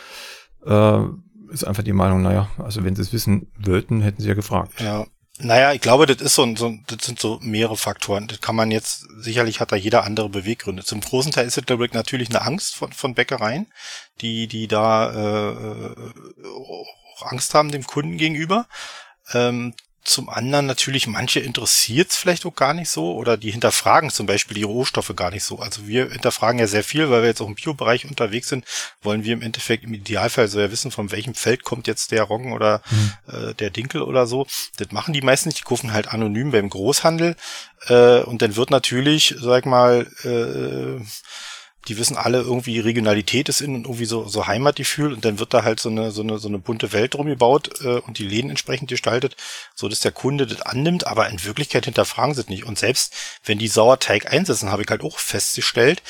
äh, 0.67 0.99
ist 1.51 1.65
einfach 1.65 1.83
die 1.83 1.93
Meinung, 1.93 2.23
naja, 2.23 2.49
also 2.59 2.85
wenn 2.85 2.97
sie 2.97 3.03
es 3.03 3.13
wissen 3.13 3.53
wollten, 3.59 4.01
hätten 4.03 4.23
sie 4.23 4.29
ja 4.29 4.35
gefragt. 4.35 4.81
Ja. 4.81 5.07
Naja, 5.39 5.75
ich 5.75 5.83
glaube, 5.83 6.07
das 6.07 6.23
ist 6.23 6.35
so, 6.35 6.57
so, 6.57 6.75
das 6.87 7.05
sind 7.05 7.21
so 7.21 7.39
mehrere 7.43 7.77
Faktoren. 7.77 8.27
Das 8.27 8.41
kann 8.41 8.57
man 8.57 8.71
jetzt, 8.71 9.07
sicherlich 9.19 9.61
hat 9.61 9.71
da 9.71 9.77
jeder 9.77 10.05
andere 10.05 10.31
Beweggründe. 10.31 10.83
Zum 10.83 11.03
großen 11.03 11.31
Teil 11.31 11.47
ist 11.47 11.59
es 11.59 11.65
natürlich 11.93 12.31
eine 12.31 12.41
Angst 12.41 12.75
von, 12.75 12.91
von 12.93 13.15
Bäckereien, 13.15 13.67
die, 14.23 14.47
die 14.47 14.67
da 14.67 15.13
äh, 15.13 15.95
auch 16.47 17.31
Angst 17.31 17.53
haben 17.53 17.71
dem 17.71 17.85
Kunden 17.85 18.17
gegenüber. 18.17 18.67
Ähm, 19.35 19.75
zum 20.07 20.29
anderen 20.29 20.67
natürlich, 20.67 21.07
manche 21.07 21.41
interessiert 21.41 22.11
es 22.11 22.17
vielleicht 22.17 22.47
auch 22.47 22.55
gar 22.55 22.75
nicht 22.75 22.89
so 22.89 23.15
oder 23.15 23.37
die 23.37 23.51
hinterfragen 23.51 24.11
zum 24.11 24.27
Beispiel 24.27 24.55
die 24.55 24.63
Rohstoffe 24.63 25.13
gar 25.17 25.31
nicht 25.31 25.43
so. 25.43 25.59
Also 25.59 25.87
wir 25.87 26.11
hinterfragen 26.11 26.61
ja 26.61 26.67
sehr 26.67 26.85
viel, 26.85 27.11
weil 27.11 27.23
wir 27.23 27.29
jetzt 27.29 27.41
auch 27.41 27.49
im 27.49 27.57
Biobereich 27.57 28.05
unterwegs 28.05 28.49
sind, 28.49 28.65
wollen 29.03 29.25
wir 29.25 29.33
im 29.33 29.43
Endeffekt 29.43 29.85
im 29.85 29.95
Idealfall 29.95 30.49
so 30.49 30.61
ja 30.61 30.71
wissen, 30.71 30.91
von 30.91 31.11
welchem 31.11 31.35
Feld 31.35 31.65
kommt 31.65 31.89
jetzt 31.89 32.13
der 32.13 32.23
Roggen 32.23 32.53
oder 32.53 32.83
mhm. 32.91 33.13
äh, 33.27 33.55
der 33.55 33.71
Dinkel 33.71 34.03
oder 34.03 34.27
so. 34.27 34.47
Das 34.77 34.93
machen 34.93 35.13
die 35.13 35.23
meisten 35.23 35.49
nicht, 35.49 35.59
die 35.59 35.65
kaufen 35.65 35.93
halt 35.93 36.09
anonym 36.09 36.53
beim 36.53 36.71
Großhandel 36.71 37.37
äh, 37.89 38.21
und 38.21 38.43
dann 38.43 38.55
wird 38.55 38.71
natürlich, 38.71 39.35
sag 39.39 39.67
mal, 39.67 40.07
äh, 40.23 41.05
die 41.89 41.99
wissen 41.99 42.17
alle 42.17 42.41
irgendwie 42.41 42.81
Regionalität 42.81 43.49
ist 43.49 43.61
in 43.61 43.75
und 43.75 43.85
irgendwie 43.85 44.07
so, 44.07 44.27
so 44.27 44.47
Heimatgefühl 44.47 45.13
und 45.13 45.25
dann 45.25 45.39
wird 45.39 45.55
da 45.55 45.63
halt 45.63 45.81
so 45.81 45.89
eine, 45.89 46.11
so 46.11 46.23
eine, 46.23 46.39
so 46.39 46.49
eine 46.49 46.59
bunte 46.59 46.93
Welt 46.93 47.15
drum 47.15 47.27
gebaut 47.27 47.81
äh, 47.81 48.01
und 48.01 48.19
die 48.19 48.27
Läden 48.27 48.51
entsprechend 48.51 48.89
gestaltet, 48.89 49.37
so 49.75 49.89
dass 49.89 50.01
der 50.01 50.13
Kunde 50.13 50.47
das 50.47 50.63
annimmt, 50.63 51.07
aber 51.07 51.29
in 51.29 51.45
Wirklichkeit 51.45 51.85
hinterfragen 51.85 52.35
sie 52.35 52.41
es 52.41 52.49
nicht. 52.49 52.65
Und 52.65 52.79
selbst 52.79 53.15
wenn 53.45 53.59
die 53.59 53.69
Sauerteig 53.69 54.33
einsetzen, 54.33 54.71
habe 54.71 54.83
ich 54.83 54.89
halt 54.89 55.03
auch 55.03 55.19
festgestellt, 55.19 56.03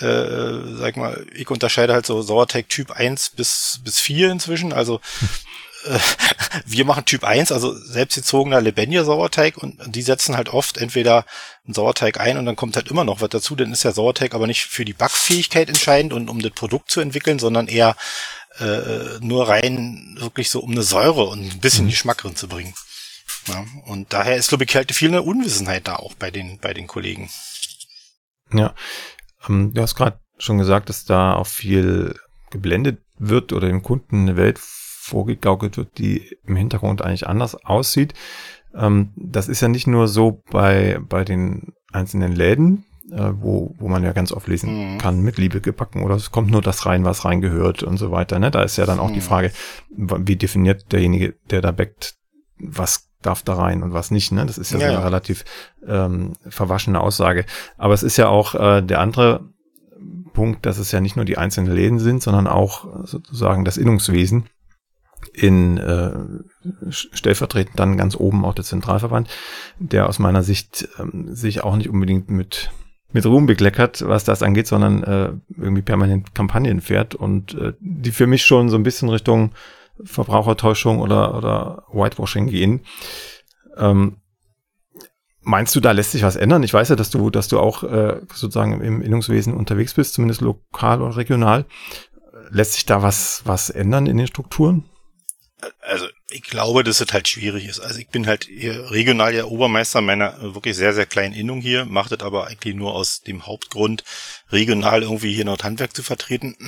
äh, 0.00 0.76
sag 0.76 0.96
mal, 0.96 1.26
ich 1.32 1.48
unterscheide 1.50 1.92
halt 1.92 2.06
so 2.06 2.20
Sauerteig 2.20 2.68
Typ 2.68 2.90
1 2.90 3.30
bis, 3.30 3.80
bis 3.84 4.00
4 4.00 4.30
inzwischen, 4.30 4.72
also 4.72 5.00
äh, 5.84 5.98
wir 6.66 6.84
machen 6.84 7.04
Typ 7.04 7.24
1, 7.24 7.52
also 7.52 7.74
selbstgezogener 7.74 8.60
lebendiger 8.60 9.04
Sauerteig 9.04 9.58
und 9.58 9.78
die 9.86 10.02
setzen 10.02 10.36
halt 10.36 10.48
oft 10.48 10.78
entweder 10.78 11.24
einen 11.64 11.74
Sauerteig 11.74 12.20
ein 12.20 12.36
und 12.36 12.46
dann 12.46 12.56
kommt 12.56 12.76
halt 12.76 12.88
immer 12.88 13.04
noch 13.04 13.20
was 13.20 13.30
dazu, 13.30 13.56
dann 13.56 13.72
ist 13.72 13.84
der 13.84 13.92
Sauerteig 13.92 14.34
aber 14.34 14.46
nicht 14.46 14.64
für 14.64 14.84
die 14.84 14.92
Backfähigkeit 14.92 15.68
entscheidend 15.68 16.12
und 16.12 16.28
um 16.28 16.40
das 16.40 16.52
Produkt 16.52 16.90
zu 16.90 17.00
entwickeln, 17.00 17.38
sondern 17.38 17.68
eher 17.68 17.96
äh, 18.58 19.18
nur 19.20 19.48
rein 19.48 20.16
wirklich 20.18 20.50
so 20.50 20.60
um 20.60 20.72
eine 20.72 20.82
Säure 20.82 21.24
und 21.24 21.40
ein 21.40 21.60
bisschen 21.60 21.86
mhm. 21.86 21.90
Geschmack 21.90 22.18
drin 22.18 22.36
zu 22.36 22.48
bringen. 22.48 22.74
Ja, 23.48 23.64
und 23.84 24.12
daher 24.12 24.36
ist, 24.36 24.48
glaube 24.48 24.64
ich, 24.64 24.74
halt 24.74 24.92
viel 24.92 25.08
eine 25.08 25.22
Unwissenheit 25.22 25.86
da 25.86 25.96
auch 25.96 26.14
bei 26.14 26.30
den, 26.30 26.58
bei 26.60 26.72
den 26.72 26.86
Kollegen. 26.86 27.30
Ja, 28.52 28.74
ähm, 29.48 29.74
du 29.74 29.82
hast 29.82 29.96
gerade 29.96 30.20
schon 30.38 30.58
gesagt, 30.58 30.88
dass 30.88 31.04
da 31.04 31.34
auch 31.34 31.46
viel 31.46 32.18
geblendet 32.50 33.00
wird 33.18 33.52
oder 33.52 33.68
dem 33.68 33.82
Kunden 33.82 34.22
eine 34.22 34.36
Welt 34.36 34.60
vorgegaukelt 35.04 35.76
wird, 35.76 35.98
die 35.98 36.38
im 36.46 36.56
Hintergrund 36.56 37.02
eigentlich 37.02 37.26
anders 37.26 37.54
aussieht. 37.54 38.14
Ähm, 38.74 39.12
das 39.16 39.48
ist 39.48 39.60
ja 39.60 39.68
nicht 39.68 39.86
nur 39.86 40.08
so 40.08 40.42
bei, 40.50 40.98
bei 41.08 41.24
den 41.24 41.74
einzelnen 41.92 42.32
Läden, 42.32 42.86
äh, 43.12 43.30
wo, 43.34 43.74
wo 43.78 43.88
man 43.88 44.02
ja 44.02 44.12
ganz 44.12 44.32
oft 44.32 44.48
lesen 44.48 44.94
mhm. 44.94 44.98
kann, 44.98 45.20
mit 45.20 45.36
Liebe 45.36 45.60
gebacken 45.60 46.02
oder 46.02 46.14
es 46.14 46.30
kommt 46.30 46.50
nur 46.50 46.62
das 46.62 46.86
rein, 46.86 47.04
was 47.04 47.26
reingehört 47.26 47.82
und 47.82 47.98
so 47.98 48.10
weiter. 48.10 48.38
Ne? 48.38 48.50
Da 48.50 48.62
ist 48.62 48.78
ja 48.78 48.86
dann 48.86 48.98
auch 48.98 49.10
mhm. 49.10 49.14
die 49.14 49.20
Frage, 49.20 49.52
wie 49.90 50.36
definiert 50.36 50.90
derjenige, 50.90 51.34
der 51.50 51.60
da 51.60 51.70
backt, 51.70 52.14
was 52.58 53.10
darf 53.20 53.42
da 53.42 53.54
rein 53.54 53.82
und 53.82 53.92
was 53.92 54.10
nicht. 54.10 54.32
Ne? 54.32 54.46
Das 54.46 54.56
ist 54.56 54.72
ja, 54.72 54.78
ja, 54.78 54.88
so 54.88 54.96
eine 54.96 55.04
relativ 55.04 55.44
ähm, 55.86 56.32
verwaschene 56.48 57.00
Aussage. 57.00 57.44
Aber 57.76 57.92
es 57.92 58.02
ist 58.02 58.16
ja 58.16 58.28
auch 58.28 58.54
äh, 58.54 58.80
der 58.80 59.00
andere 59.00 59.48
Punkt, 60.32 60.64
dass 60.66 60.78
es 60.78 60.92
ja 60.92 61.00
nicht 61.00 61.16
nur 61.16 61.26
die 61.26 61.38
einzelnen 61.38 61.72
Läden 61.72 61.98
sind, 61.98 62.22
sondern 62.22 62.46
auch 62.46 63.04
sozusagen 63.04 63.64
das 63.64 63.76
Innungswesen, 63.76 64.46
in 65.32 65.78
äh, 65.78 66.12
stellvertretend 66.90 67.78
dann 67.78 67.96
ganz 67.96 68.16
oben 68.16 68.44
auch 68.44 68.54
der 68.54 68.64
Zentralverband, 68.64 69.28
der 69.78 70.08
aus 70.08 70.18
meiner 70.18 70.42
Sicht 70.42 70.88
ähm, 70.98 71.34
sich 71.34 71.62
auch 71.62 71.76
nicht 71.76 71.88
unbedingt 71.88 72.30
mit 72.30 72.70
mit 73.14 73.26
Ruhm 73.26 73.46
bekleckert, 73.46 74.02
was 74.06 74.24
das 74.24 74.42
angeht, 74.42 74.66
sondern 74.66 75.04
äh, 75.04 75.32
irgendwie 75.56 75.82
permanent 75.82 76.34
Kampagnen 76.34 76.80
fährt 76.80 77.14
und 77.14 77.54
äh, 77.54 77.72
die 77.78 78.10
für 78.10 78.26
mich 78.26 78.44
schon 78.44 78.68
so 78.68 78.76
ein 78.76 78.82
bisschen 78.82 79.08
Richtung 79.08 79.52
Verbrauchertäuschung 80.02 81.00
oder 81.00 81.36
oder 81.36 81.84
Whitewashing 81.92 82.48
gehen. 82.48 82.80
Ähm, 83.76 84.16
meinst 85.42 85.76
du, 85.76 85.80
da 85.80 85.92
lässt 85.92 86.10
sich 86.10 86.24
was 86.24 86.34
ändern? 86.34 86.64
Ich 86.64 86.74
weiß 86.74 86.88
ja, 86.88 86.96
dass 86.96 87.10
du, 87.10 87.30
dass 87.30 87.46
du 87.46 87.60
auch 87.60 87.84
äh, 87.84 88.20
sozusagen 88.32 88.80
im 88.80 89.00
Innungswesen 89.00 89.54
unterwegs 89.54 89.94
bist, 89.94 90.14
zumindest 90.14 90.40
lokal 90.40 91.00
oder 91.00 91.16
regional. 91.16 91.66
Lässt 92.50 92.72
sich 92.72 92.84
da 92.84 93.02
was 93.02 93.42
was 93.44 93.70
ändern 93.70 94.06
in 94.06 94.16
den 94.16 94.26
Strukturen? 94.26 94.84
Also 95.80 96.06
ich 96.30 96.42
glaube, 96.42 96.84
dass 96.84 97.00
es 97.00 97.12
halt 97.12 97.28
schwierig 97.28 97.66
ist. 97.66 97.80
Also 97.80 97.98
ich 97.98 98.08
bin 98.08 98.26
halt 98.26 98.44
hier 98.44 98.90
regional 98.90 99.34
ja 99.34 99.44
Obermeister 99.44 100.00
meiner 100.00 100.40
wirklich 100.54 100.76
sehr, 100.76 100.94
sehr 100.94 101.06
kleinen 101.06 101.34
Innung 101.34 101.60
hier, 101.60 101.84
macht 101.84 102.12
das 102.12 102.20
aber 102.20 102.46
eigentlich 102.46 102.74
nur 102.74 102.94
aus 102.94 103.20
dem 103.20 103.46
Hauptgrund, 103.46 104.04
regional 104.50 105.02
irgendwie 105.02 105.34
hier 105.34 105.44
Nordhandwerk 105.44 105.94
zu 105.94 106.02
vertreten. 106.02 106.56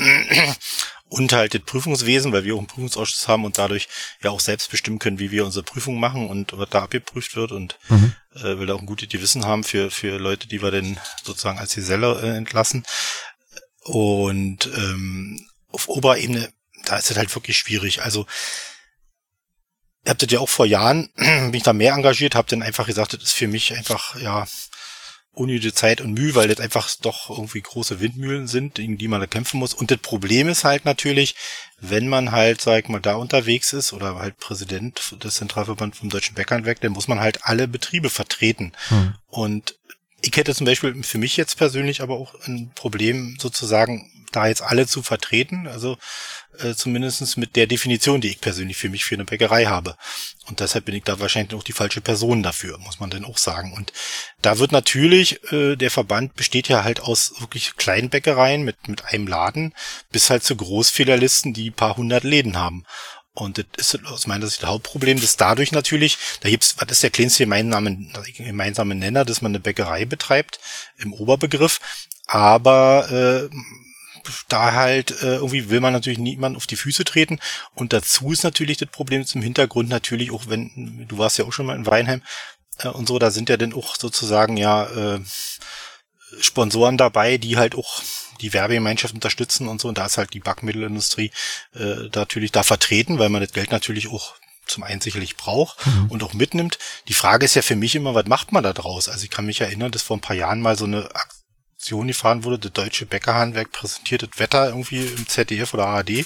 Und 1.09 1.33
halt 1.33 1.55
das 1.55 1.63
Prüfungswesen, 1.63 2.33
weil 2.33 2.43
wir 2.43 2.55
auch 2.55 2.59
einen 2.59 2.67
Prüfungsausschuss 2.67 3.29
haben 3.29 3.45
und 3.45 3.59
dadurch 3.59 3.87
ja 4.25 4.31
auch 4.31 4.41
selbst 4.41 4.73
bestimmen 4.73 4.99
können, 4.99 5.21
wie 5.21 5.31
wir 5.31 5.45
unsere 5.45 5.63
Prüfung 5.63 6.01
machen 6.01 6.29
und 6.29 6.59
was 6.59 6.69
da 6.71 6.83
abgeprüft 6.83 7.37
wird 7.37 7.53
und 7.53 7.79
mhm. 7.89 8.13
äh, 8.35 8.59
will 8.59 8.67
da 8.67 8.75
auch 8.75 8.81
ein 8.81 8.87
gutes 8.87 9.09
Gewissen 9.09 9.45
haben 9.45 9.63
für, 9.63 9.93
für 9.93 10.19
Leute, 10.19 10.49
die 10.49 10.63
wir 10.63 10.73
denn 10.73 10.99
sozusagen 11.23 11.61
als 11.61 11.77
Geselle 11.77 12.21
äh, 12.21 12.37
entlassen. 12.37 12.85
Und 13.83 14.67
ähm, 14.77 15.49
auf 15.71 15.89
Oberebene, 15.89 16.53
da 16.87 16.97
ist 16.97 17.13
es 17.13 17.17
halt 17.17 17.33
wirklich 17.37 17.57
schwierig. 17.57 18.03
Also 18.03 18.27
Ihr 20.07 20.11
habt 20.11 20.23
das 20.23 20.31
ja 20.31 20.39
auch 20.39 20.49
vor 20.49 20.67
Jahren, 20.67 21.11
bin 21.17 21.55
ich 21.55 21.65
da 21.65 21.73
mehr 21.73 21.95
engagiert, 21.95 22.37
habt 22.37 22.53
dann 22.53 22.63
einfach 22.63 22.87
gesagt, 22.87 23.13
das 23.13 23.23
ist 23.23 23.33
für 23.33 23.49
mich 23.49 23.77
einfach, 23.77 24.19
ja, 24.21 24.47
unnötige 25.33 25.75
Zeit 25.75 26.01
und 26.01 26.15
Mühe, 26.15 26.35
weil 26.35 26.49
das 26.49 26.61
einfach 26.61 26.89
doch 27.03 27.29
irgendwie 27.29 27.61
große 27.61 28.01
Windmühlen 28.01 28.47
sind, 28.47 28.77
gegen 28.77 28.97
die 28.97 29.09
man 29.09 29.21
da 29.21 29.27
kämpfen 29.27 29.59
muss. 29.59 29.75
Und 29.75 29.91
das 29.91 29.99
Problem 29.99 30.49
ist 30.49 30.65
halt 30.65 30.85
natürlich, 30.85 31.35
wenn 31.79 32.09
man 32.09 32.33
halt, 32.33 32.63
sag 32.63 32.85
ich 32.85 32.89
mal, 32.89 33.01
da 33.01 33.17
unterwegs 33.17 33.73
ist 33.75 33.93
oder 33.93 34.15
halt 34.15 34.39
Präsident 34.39 35.17
des 35.23 35.35
Zentralverbands 35.35 35.99
vom 35.99 36.09
Deutschen 36.09 36.35
Bäckernwerk, 36.35 36.81
dann 36.81 36.93
muss 36.93 37.09
man 37.09 37.21
halt 37.21 37.45
alle 37.45 37.69
Betriebe 37.69 38.09
vertreten. 38.09 38.73
Hm. 38.89 39.15
Und 39.27 39.75
ich 40.23 40.35
hätte 40.37 40.55
zum 40.55 40.67
Beispiel 40.67 41.03
für 41.03 41.19
mich 41.19 41.37
jetzt 41.37 41.59
persönlich 41.59 42.01
aber 42.01 42.15
auch 42.15 42.35
ein 42.47 42.71
Problem 42.75 43.37
sozusagen, 43.39 44.11
da 44.33 44.47
jetzt 44.47 44.63
alle 44.63 44.87
zu 44.87 45.03
vertreten. 45.03 45.67
Also 45.67 45.97
äh, 46.59 46.75
zumindest 46.75 47.37
mit 47.37 47.57
der 47.57 47.67
Definition, 47.67 48.21
die 48.21 48.29
ich 48.29 48.41
persönlich 48.41 48.77
für 48.77 48.89
mich 48.89 49.05
für 49.05 49.15
eine 49.15 49.25
Bäckerei 49.25 49.67
habe. 49.67 49.97
Und 50.47 50.61
deshalb 50.61 50.87
bin 50.87 50.95
ich 50.95 51.05
da 51.05 51.21
wahrscheinlich 51.21 51.55
auch 51.55 51.65
die 51.65 51.73
falsche 51.73 52.01
Person 52.01 52.43
dafür, 52.43 52.79
muss 52.79 53.01
man 53.01 53.11
denn 53.11 53.25
auch 53.25 53.39
sagen. 53.39 53.73
Und 53.73 53.93
da 54.43 54.59
wird 54.59 54.73
natürlich, 54.73 55.53
äh, 55.53 55.77
der 55.77 55.91
Verband 55.91 56.35
besteht 56.35 56.69
ja 56.69 56.85
halt 56.85 57.01
aus 57.01 57.35
wirklich 57.41 57.77
kleinen 57.77 58.11
Bäckereien 58.11 58.63
mit, 58.63 58.89
mit 58.89 59.05
einem 59.07 59.27
Laden 59.27 59.75
bis 60.11 60.31
halt 60.31 60.45
zu 60.45 60.57
Großfehlerlisten, 60.57 61.53
die 61.53 61.71
paar 61.71 61.97
hundert 61.97 62.25
Läden 62.25 62.57
haben. 62.57 62.85
Und 63.35 63.59
das 63.59 63.93
ist 63.95 64.07
aus 64.07 64.27
meiner 64.27 64.47
Sicht 64.47 64.63
das 64.63 64.71
Hauptproblem, 64.71 65.21
dass 65.21 65.37
dadurch 65.37 65.71
natürlich, 65.71 66.17
da 66.41 66.49
gibt's, 66.49 66.77
was 66.79 66.91
ist 66.91 67.03
der 67.03 67.11
kleinste 67.11 67.45
gemeinsame, 67.45 68.09
gemeinsame 68.35 68.95
Nenner, 68.95 69.27
dass 69.27 69.43
man 69.43 69.51
eine 69.51 69.61
Bäckerei 69.61 70.07
betreibt, 70.07 70.59
im 70.97 71.13
Oberbegriff. 71.13 71.81
Aber 72.27 73.51
äh, 73.51 73.55
da 74.49 74.73
halt 74.73 75.23
äh, 75.23 75.37
irgendwie 75.37 75.71
will 75.71 75.81
man 75.81 75.93
natürlich 75.93 76.19
niemand 76.19 76.57
auf 76.57 76.67
die 76.67 76.77
Füße 76.77 77.05
treten. 77.05 77.39
Und 77.75 77.93
dazu 77.93 78.33
ist 78.33 78.45
natürlich 78.45 78.79
das 78.79 78.89
Problem 78.89 79.25
zum 79.25 79.43
Hintergrund 79.43 79.89
natürlich 79.89 80.31
auch, 80.31 80.45
wenn, 80.49 81.07
du 81.09 81.19
warst 81.19 81.39
ja 81.39 81.45
auch 81.45 81.53
schon 81.53 81.67
mal 81.67 81.77
in 81.77 81.87
Weinheim 81.87 82.23
äh, 82.79 82.89
und 82.89 83.09
so, 83.09 83.19
da 83.19 83.31
sind 83.31 83.49
ja 83.49 83.57
dann 83.57 83.75
auch 83.75 83.97
sozusagen 83.97 84.57
ja 84.57 84.87
äh, 84.87 85.21
Sponsoren 86.41 86.97
dabei, 86.97 87.39
die 87.39 87.57
halt 87.57 87.75
auch 87.75 88.03
die 88.41 88.53
Werbegemeinschaft 88.53 89.15
unterstützen 89.15 89.69
und 89.69 89.81
so. 89.81 89.89
Und 89.89 89.99
da 89.99 90.07
ist 90.07 90.19
halt 90.19 90.35
die 90.35 90.41
Backmittelindustrie 90.41 91.31
äh, 91.75 92.09
natürlich 92.15 92.53
da 92.53 92.63
vertreten, 92.63 93.19
weil 93.19 93.29
man 93.29 93.43
das 93.43 93.53
Geld 93.53 93.71
natürlich 93.71 94.09
auch 94.09 94.35
zum 94.67 94.83
einen 94.83 95.01
sicherlich 95.01 95.37
braucht 95.37 95.87
mhm. 95.87 96.07
und 96.09 96.23
auch 96.25 96.35
mitnimmt. 96.35 96.79
Die 97.09 97.15
Frage 97.15 97.45
ist 97.45 97.55
ja 97.55 97.63
für 97.63 97.77
mich 97.77 97.95
immer, 97.95 98.15
was 98.15 98.27
macht 98.27 98.53
man 98.53 98.65
da 98.65 98.73
draus? 98.73 99.09
Also 99.09 99.25
ich 99.25 99.31
kann 99.31 99.47
mich 99.47 99.61
erinnern, 99.61 99.93
dass 99.93 100.03
vor 100.03 100.17
ein 100.17 100.21
paar 100.21 100.37
Jahren 100.37 100.61
mal 100.61 100.77
so 100.77 100.85
eine 100.85 101.05
Aktion 101.15 101.36
gefahren 101.89 102.45
wurde, 102.45 102.59
der 102.59 102.71
Deutsche 102.71 103.07
Bäckerhandwerk 103.07 103.73
präsentiert 103.73 104.23
das 104.23 104.39
Wetter 104.39 104.69
irgendwie 104.69 105.07
im 105.07 105.29
ZDF 105.29 105.75
oder 105.75 105.87
ARD, 105.87 106.25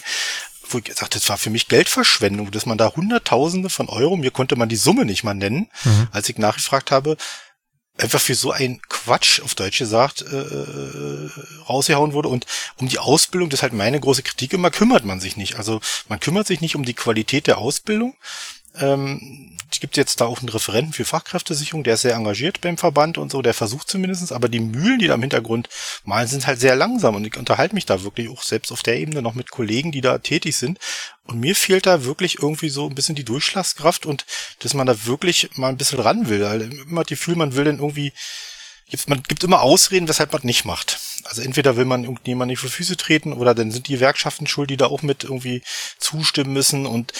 wo 0.68 0.78
ich 0.78 0.84
gesagt, 0.84 1.14
das 1.14 1.28
war 1.28 1.38
für 1.38 1.50
mich 1.50 1.68
Geldverschwendung, 1.68 2.50
dass 2.50 2.66
man 2.66 2.78
da 2.78 2.94
Hunderttausende 2.94 3.70
von 3.70 3.88
Euro, 3.88 4.16
mir 4.16 4.30
konnte 4.30 4.56
man 4.56 4.68
die 4.68 4.76
Summe 4.76 5.04
nicht 5.04 5.24
mal 5.24 5.34
nennen, 5.34 5.68
mhm. 5.84 6.08
als 6.12 6.28
ich 6.28 6.38
nachgefragt 6.38 6.90
habe, 6.90 7.16
einfach 7.98 8.20
für 8.20 8.34
so 8.34 8.50
ein 8.50 8.80
Quatsch, 8.88 9.40
auf 9.40 9.54
Deutsch 9.54 9.78
gesagt, 9.78 10.22
äh, 10.22 11.28
rausgehauen 11.68 12.12
wurde. 12.12 12.28
Und 12.28 12.46
um 12.76 12.88
die 12.88 12.98
Ausbildung, 12.98 13.50
das 13.50 13.58
ist 13.58 13.62
halt 13.62 13.72
meine 13.72 14.00
große 14.00 14.22
Kritik 14.22 14.52
immer, 14.52 14.70
kümmert 14.70 15.04
man 15.04 15.20
sich 15.20 15.36
nicht. 15.36 15.56
Also 15.56 15.80
man 16.08 16.20
kümmert 16.20 16.46
sich 16.46 16.60
nicht 16.60 16.76
um 16.76 16.84
die 16.84 16.94
Qualität 16.94 17.46
der 17.46 17.58
Ausbildung. 17.58 18.16
Ähm, 18.80 19.56
es 19.72 19.78
gibt 19.78 19.96
jetzt 19.96 20.20
da 20.20 20.26
auch 20.26 20.40
einen 20.40 20.48
Referenten 20.48 20.92
für 20.92 21.04
Fachkräftesicherung, 21.04 21.84
der 21.84 21.94
ist 21.94 22.02
sehr 22.02 22.14
engagiert 22.14 22.60
beim 22.60 22.76
Verband 22.76 23.18
und 23.18 23.30
so, 23.30 23.40
der 23.40 23.54
versucht 23.54 23.88
zumindestens, 23.88 24.32
aber 24.32 24.48
die 24.48 24.58
Mühlen, 24.58 24.98
die 24.98 25.06
da 25.06 25.14
im 25.14 25.20
Hintergrund 25.20 25.68
malen, 26.04 26.26
sind 26.26 26.46
halt 26.46 26.58
sehr 26.58 26.74
langsam 26.74 27.14
und 27.14 27.24
ich 27.24 27.36
unterhalte 27.36 27.74
mich 27.74 27.86
da 27.86 28.02
wirklich 28.02 28.28
auch 28.28 28.42
selbst 28.42 28.72
auf 28.72 28.82
der 28.82 28.98
Ebene 28.98 29.22
noch 29.22 29.34
mit 29.34 29.50
Kollegen, 29.50 29.92
die 29.92 30.00
da 30.00 30.18
tätig 30.18 30.56
sind 30.56 30.78
und 31.24 31.38
mir 31.38 31.54
fehlt 31.54 31.86
da 31.86 32.04
wirklich 32.04 32.40
irgendwie 32.40 32.68
so 32.68 32.88
ein 32.88 32.94
bisschen 32.94 33.14
die 33.14 33.24
Durchschlagskraft 33.24 34.06
und 34.06 34.26
dass 34.58 34.74
man 34.74 34.86
da 34.86 35.06
wirklich 35.06 35.50
mal 35.54 35.68
ein 35.68 35.76
bisschen 35.76 36.00
ran 36.00 36.28
will. 36.28 36.44
Also 36.44 36.66
immer 36.66 37.02
das 37.02 37.08
Gefühl, 37.08 37.36
man 37.36 37.54
will 37.54 37.64
dann 37.64 37.78
irgendwie, 37.78 38.12
man 39.06 39.22
gibt 39.22 39.44
immer 39.44 39.62
Ausreden, 39.62 40.08
weshalb 40.08 40.32
man 40.32 40.42
nicht 40.42 40.64
macht. 40.64 40.98
Also 41.24 41.42
entweder 41.42 41.76
will 41.76 41.84
man 41.84 42.02
irgendjemand 42.02 42.48
nicht 42.48 42.58
vor 42.58 42.70
Füße 42.70 42.96
treten 42.96 43.32
oder 43.32 43.54
dann 43.54 43.70
sind 43.70 43.86
die 43.86 43.92
Gewerkschaften 43.92 44.48
schuld, 44.48 44.70
die 44.70 44.76
da 44.76 44.86
auch 44.86 45.02
mit 45.02 45.22
irgendwie 45.22 45.62
zustimmen 45.98 46.52
müssen 46.52 46.86
und 46.86 47.12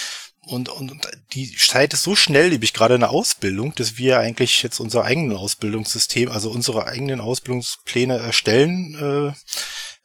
und, 0.47 0.69
und, 0.69 0.91
und 0.91 1.09
die 1.33 1.55
Zeit 1.55 1.93
ist 1.93 2.03
so 2.03 2.17
schnelllebig, 2.17 2.73
gerade 2.73 2.95
in 2.95 3.01
der 3.01 3.11
Ausbildung, 3.11 3.75
dass 3.75 3.99
wir 3.99 4.19
eigentlich 4.19 4.63
jetzt 4.63 4.81
unser 4.81 5.05
eigenen 5.05 5.37
Ausbildungssystem, 5.37 6.31
also 6.31 6.51
unsere 6.51 6.87
eigenen 6.87 7.21
Ausbildungspläne 7.21 8.19
erstellen, 8.19 9.35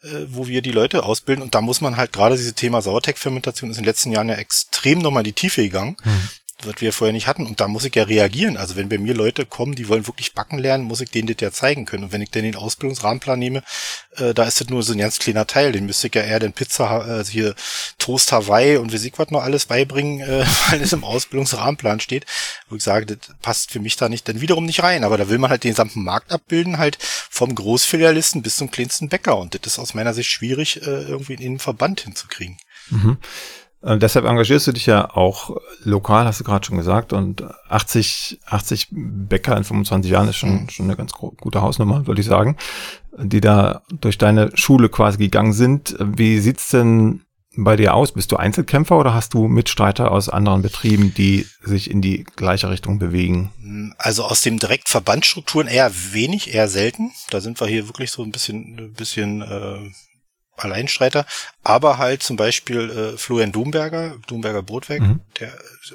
äh, 0.04 0.08
äh, 0.08 0.28
wo 0.30 0.48
wir 0.48 0.62
die 0.62 0.72
Leute 0.72 1.04
ausbilden. 1.04 1.42
Und 1.42 1.56
da 1.56 1.62
muss 1.62 1.82
man 1.82 1.98
halt 1.98 2.14
gerade 2.14 2.38
diese 2.38 2.54
Thema 2.54 2.82
Sauerteig-Fermentation 2.82 3.72
ist 3.72 3.78
in 3.78 3.84
den 3.84 3.88
letzten 3.88 4.12
Jahren 4.12 4.30
ja 4.30 4.36
extrem 4.36 5.00
nochmal 5.00 5.22
in 5.22 5.26
die 5.26 5.34
Tiefe 5.34 5.64
gegangen. 5.64 5.98
Mhm 6.04 6.30
was 6.64 6.76
wir 6.80 6.94
vorher 6.94 7.14
nicht 7.14 7.28
hatten. 7.28 7.46
Und 7.46 7.60
da 7.60 7.68
muss 7.68 7.84
ich 7.86 7.96
ja 7.96 8.04
reagieren. 8.04 8.58
Also 8.58 8.76
wenn 8.76 8.90
bei 8.90 8.98
mir 8.98 9.14
Leute 9.14 9.46
kommen, 9.46 9.76
die 9.76 9.90
wollen 9.90 10.08
wirklich 10.08 10.34
backen 10.34 10.58
lernen, 10.58 10.86
muss 10.86 11.02
ich 11.02 11.12
denen 11.12 11.28
das 11.28 11.38
ja 11.40 11.52
zeigen 11.52 11.86
können. 11.86 12.06
Und 12.06 12.12
wenn 12.14 12.22
ich 12.22 12.32
denn 12.32 12.44
den 12.44 12.56
Ausbildungsrahmenplan 12.56 13.38
nehme, 13.38 13.64
äh, 14.16 14.34
da 14.34 14.44
ist 14.44 14.62
das 14.62 14.70
nur 14.70 14.82
so 14.84 14.94
ein 14.94 15.00
ganz 15.00 15.20
kleiner 15.20 15.48
Teil. 15.48 15.72
Den 15.72 15.86
müsste 15.86 16.08
ich 16.08 16.16
ja 16.16 16.22
eher 16.22 16.40
den 16.40 16.54
Pizza, 16.54 16.90
also 16.90 17.32
hier 17.32 17.56
Toast 17.98 18.32
Hawaii 18.32 18.78
und 18.78 18.94
wie 18.94 19.08
ich 19.08 19.18
was 19.18 19.32
noch 19.32 19.44
alles 19.44 19.66
beibringen, 19.66 20.22
äh, 20.22 20.46
weil 20.70 20.82
es 20.82 20.94
im 20.94 21.04
Ausbildungsrahmenplan 21.04 22.00
steht. 22.00 22.26
Wo 22.70 22.76
ich 22.76 22.84
sage, 22.84 23.06
das 23.06 23.36
passt 23.42 23.72
für 23.72 23.80
mich 23.80 23.98
da 23.98 24.08
nicht, 24.08 24.28
dann 24.28 24.42
wiederum 24.42 24.66
nicht 24.66 24.84
rein. 24.84 25.04
Aber 25.04 25.18
da 25.18 25.30
will 25.30 25.38
man 25.38 25.50
halt 25.50 25.64
den 25.64 25.72
gesamten 25.72 26.04
Markt 26.04 26.32
abbilden, 26.32 26.78
halt 26.78 26.98
vom 27.02 27.54
Großfilialisten 27.54 28.42
bis 28.42 28.56
zum 28.56 28.72
kleinsten 28.72 29.10
Bäcker. 29.10 29.38
Und 29.38 29.56
das 29.56 29.74
ist 29.74 29.80
aus 29.80 29.94
meiner 29.94 30.14
Sicht 30.14 30.30
schwierig, 30.30 30.82
äh, 30.82 30.86
irgendwie 30.86 31.34
in 31.34 31.42
den 31.42 31.60
Verband 31.60 32.02
hinzukriegen. 32.02 32.58
Mhm. 32.90 33.18
Äh, 33.86 33.98
deshalb 34.00 34.26
engagierst 34.26 34.68
du 34.68 34.72
dich 34.72 34.88
ja 34.88 35.16
auch 35.16 35.56
lokal, 35.84 36.26
hast 36.26 36.40
du 36.40 36.44
gerade 36.44 36.66
schon 36.66 36.78
gesagt, 36.78 37.14
und 37.14 37.44
80, 37.70 38.40
80 38.46 38.88
Bäcker 38.92 39.56
in 39.56 39.64
25 39.64 40.12
Jahren 40.12 40.28
ist 40.28 40.38
schon, 40.38 40.64
mhm. 40.64 40.70
schon 40.70 40.86
eine 40.88 40.96
ganz 40.96 41.14
gute 41.14 41.62
Hausnummer, 41.62 42.08
würde 42.08 42.22
ich 42.22 42.28
sagen, 42.28 42.58
die 43.18 43.42
da 43.42 43.84
durch 44.02 44.18
deine 44.18 44.52
Schule 44.56 44.90
quasi 44.90 45.18
gegangen 45.20 45.54
sind. 45.54 45.96
Wie 46.00 46.40
sieht's 46.40 46.70
denn 46.70 47.22
bei 47.58 47.76
dir 47.76 47.94
aus? 47.94 48.12
Bist 48.12 48.32
du 48.32 48.38
Einzelkämpfer 48.38 48.98
oder 48.98 49.14
hast 49.14 49.34
du 49.34 49.48
Mitstreiter 49.48 50.12
aus 50.12 50.30
anderen 50.30 50.62
Betrieben, 50.62 51.14
die 51.14 51.46
sich 51.64 51.90
in 51.90 52.02
die 52.02 52.26
gleiche 52.36 52.70
Richtung 52.70 53.00
bewegen? 53.00 53.94
Also 53.98 54.26
aus 54.26 54.42
dem 54.42 54.60
Direktverbandsstrukturen 54.60 55.68
eher 55.68 55.92
wenig, 56.12 56.54
eher 56.54 56.68
selten. 56.68 57.12
Da 57.30 57.40
sind 57.40 57.60
wir 57.62 57.68
hier 57.68 57.88
wirklich 57.88 58.12
so 58.12 58.24
ein 58.24 58.32
bisschen, 58.32 58.78
ein 58.78 58.94
bisschen 58.94 59.42
äh, 59.42 59.92
Alleinstreiter, 60.58 61.26
aber 61.64 61.98
halt 61.98 62.24
zum 62.24 62.38
Beispiel 62.38 62.90
äh, 62.90 63.18
Florian 63.18 63.52
Domberger, 63.52 64.16
Domberger 64.28 64.62
Brotwerk, 64.62 65.02
mhm. 65.02 65.22
der 65.40 65.52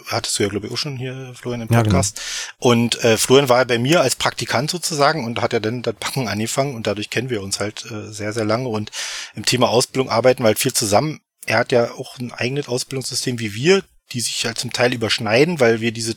hattest 0.08 0.38
du 0.38 0.42
ja 0.42 0.48
glaube 0.48 0.66
ich 0.66 0.72
auch 0.72 0.76
schon 0.76 0.96
hier, 0.96 1.32
Florian, 1.34 1.62
im 1.62 1.68
Podcast. 1.68 2.18
Ja, 2.18 2.22
genau. 2.60 2.72
Und 2.72 3.04
äh, 3.04 3.16
Florian 3.16 3.48
war 3.48 3.64
bei 3.64 3.78
mir 3.78 4.00
als 4.00 4.16
Praktikant 4.16 4.70
sozusagen 4.70 5.24
und 5.24 5.40
hat 5.40 5.52
ja 5.52 5.60
dann 5.60 5.82
das 5.82 5.94
Backen 5.94 6.28
angefangen 6.28 6.74
und 6.74 6.86
dadurch 6.86 7.10
kennen 7.10 7.30
wir 7.30 7.42
uns 7.42 7.60
halt 7.60 7.84
äh, 7.90 8.12
sehr, 8.12 8.32
sehr 8.32 8.44
lange 8.44 8.68
und 8.68 8.90
im 9.34 9.44
Thema 9.44 9.68
Ausbildung 9.68 10.10
arbeiten 10.10 10.42
wir 10.42 10.48
halt 10.48 10.58
viel 10.58 10.72
zusammen. 10.72 11.20
Er 11.46 11.58
hat 11.58 11.72
ja 11.72 11.92
auch 11.92 12.18
ein 12.18 12.32
eigenes 12.32 12.68
Ausbildungssystem 12.68 13.38
wie 13.38 13.54
wir, 13.54 13.82
die 14.12 14.20
sich 14.20 14.44
halt 14.44 14.58
zum 14.58 14.72
Teil 14.72 14.92
überschneiden, 14.92 15.60
weil 15.60 15.80
wir 15.80 15.92
diese 15.92 16.16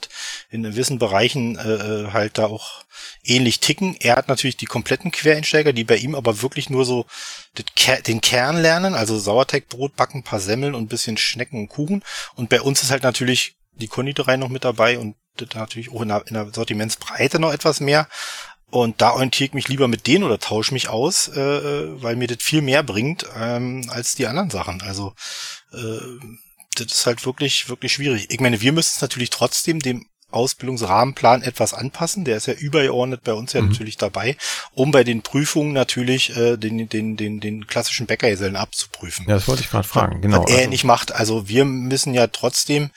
in 0.50 0.64
gewissen 0.64 1.00
Bereichen 1.00 1.58
äh, 1.58 1.74
äh, 1.74 2.12
halt 2.12 2.38
da 2.38 2.46
auch 2.48 2.84
ähnlich 3.24 3.60
ticken. 3.60 3.96
Er 4.00 4.16
hat 4.16 4.28
natürlich 4.28 4.58
die 4.58 4.66
kompletten 4.66 5.12
Quereinsteiger, 5.12 5.74
die 5.74 5.84
bei 5.84 5.98
ihm 5.98 6.16
aber 6.16 6.42
wirklich 6.42 6.70
nur 6.70 6.86
so 6.86 7.06
den 8.08 8.22
Kern 8.22 8.62
lernen, 8.62 8.96
also 8.96 9.18
Sauerteigbrot 9.18 9.96
backen, 9.96 10.24
paar 10.24 10.40
Semmeln 10.40 10.76
und 10.76 10.84
ein 10.84 10.88
bisschen 10.88 11.18
Schnecken 11.18 11.60
und 11.60 11.70
Kuchen. 11.70 12.04
Und 12.36 12.50
bei 12.50 12.62
uns 12.62 12.82
ist 12.84 12.92
halt 12.92 13.04
natürlich 13.04 13.56
die 13.74 13.88
Konditorei 13.88 14.38
noch 14.38 14.50
mit 14.50 14.64
dabei 14.64 15.00
und 15.00 15.16
natürlich 15.56 15.92
auch 15.92 16.02
in 16.02 16.10
der, 16.10 16.24
in 16.28 16.34
der 16.34 16.54
Sortimentsbreite 16.54 17.40
noch 17.40 17.54
etwas 17.54 17.80
mehr. 17.80 18.08
Und 18.70 19.02
da 19.02 19.12
orientiere 19.12 19.50
ich 19.50 19.54
mich 19.54 19.68
lieber 19.68 19.88
mit 19.88 20.08
denen 20.08 20.24
oder 20.24 20.40
tausche 20.40 20.74
mich 20.74 20.90
aus, 20.90 21.28
äh, 21.28 21.40
äh, 21.40 22.02
weil 22.02 22.16
mir 22.16 22.28
das 22.28 22.42
viel 22.42 22.64
mehr 22.64 22.82
bringt 22.82 23.24
ähm, 23.38 23.86
als 23.90 24.16
die 24.16 24.26
anderen 24.26 24.50
Sachen. 24.50 24.82
Also 24.82 25.14
äh, 25.74 26.00
das 26.76 26.88
ist 26.88 27.06
halt 27.06 27.26
wirklich, 27.26 27.70
wirklich 27.70 27.94
schwierig. 27.94 28.28
Ich 28.30 28.40
meine, 28.40 28.62
wir 28.62 28.72
müssen 28.72 28.94
es 28.96 29.02
natürlich 29.02 29.30
trotzdem 29.30 29.80
dem 29.80 30.06
Ausbildungsrahmenplan 30.34 31.44
etwas 31.44 31.74
anpassen. 31.74 32.26
Der 32.26 32.38
ist 32.38 32.48
ja 32.48 32.54
übergeordnet 32.54 33.24
bei 33.24 33.34
uns 33.34 33.54
ja 33.54 33.62
mhm. 33.62 33.70
natürlich 33.70 33.98
dabei, 33.98 34.36
um 34.74 34.92
bei 34.92 35.04
den 35.04 35.22
Prüfungen 35.22 35.74
natürlich 35.74 36.36
äh, 36.36 36.58
den, 36.58 36.90
den, 36.90 37.16
den, 37.16 37.40
den 37.40 37.68
klassischen 37.68 38.08
Bäckergesellen 38.08 38.56
abzuprüfen. 38.56 39.26
Ja, 39.28 39.36
das 39.36 39.48
wollte 39.48 39.62
ich 39.64 39.70
gerade 39.70 39.88
fragen, 39.88 40.22
genau. 40.22 40.44
Was 40.44 40.52
er 40.52 40.58
also. 40.58 40.70
nicht 40.70 40.84
macht. 40.84 41.12
Also 41.12 41.48
wir 41.48 41.66
müssen 41.66 42.14
ja 42.14 42.28
trotzdem 42.28 42.90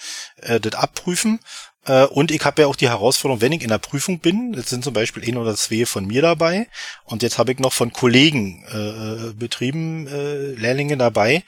äh, 0.42 0.58
das 0.58 0.74
abprüfen. 0.74 1.40
Äh, 1.84 2.04
und 2.06 2.30
ich 2.30 2.44
habe 2.44 2.62
ja 2.62 2.68
auch 2.68 2.76
die 2.76 2.88
Herausforderung, 2.88 3.40
wenn 3.40 3.52
ich 3.52 3.62
in 3.62 3.68
der 3.68 3.78
Prüfung 3.78 4.18
bin, 4.18 4.54
jetzt 4.54 4.70
sind 4.70 4.82
zum 4.84 4.94
Beispiel 4.94 5.24
ein 5.24 5.36
oder 5.36 5.54
zwei 5.54 5.86
von 5.86 6.06
mir 6.06 6.22
dabei 6.22 6.68
und 7.04 7.22
jetzt 7.22 7.38
habe 7.38 7.52
ich 7.52 7.58
noch 7.58 7.72
von 7.72 7.92
Kollegen 7.92 8.64
äh, 8.68 9.32
Betrieben 9.34 10.06
äh, 10.08 10.52
Lehrlinge 10.52 10.96
dabei 10.96 11.44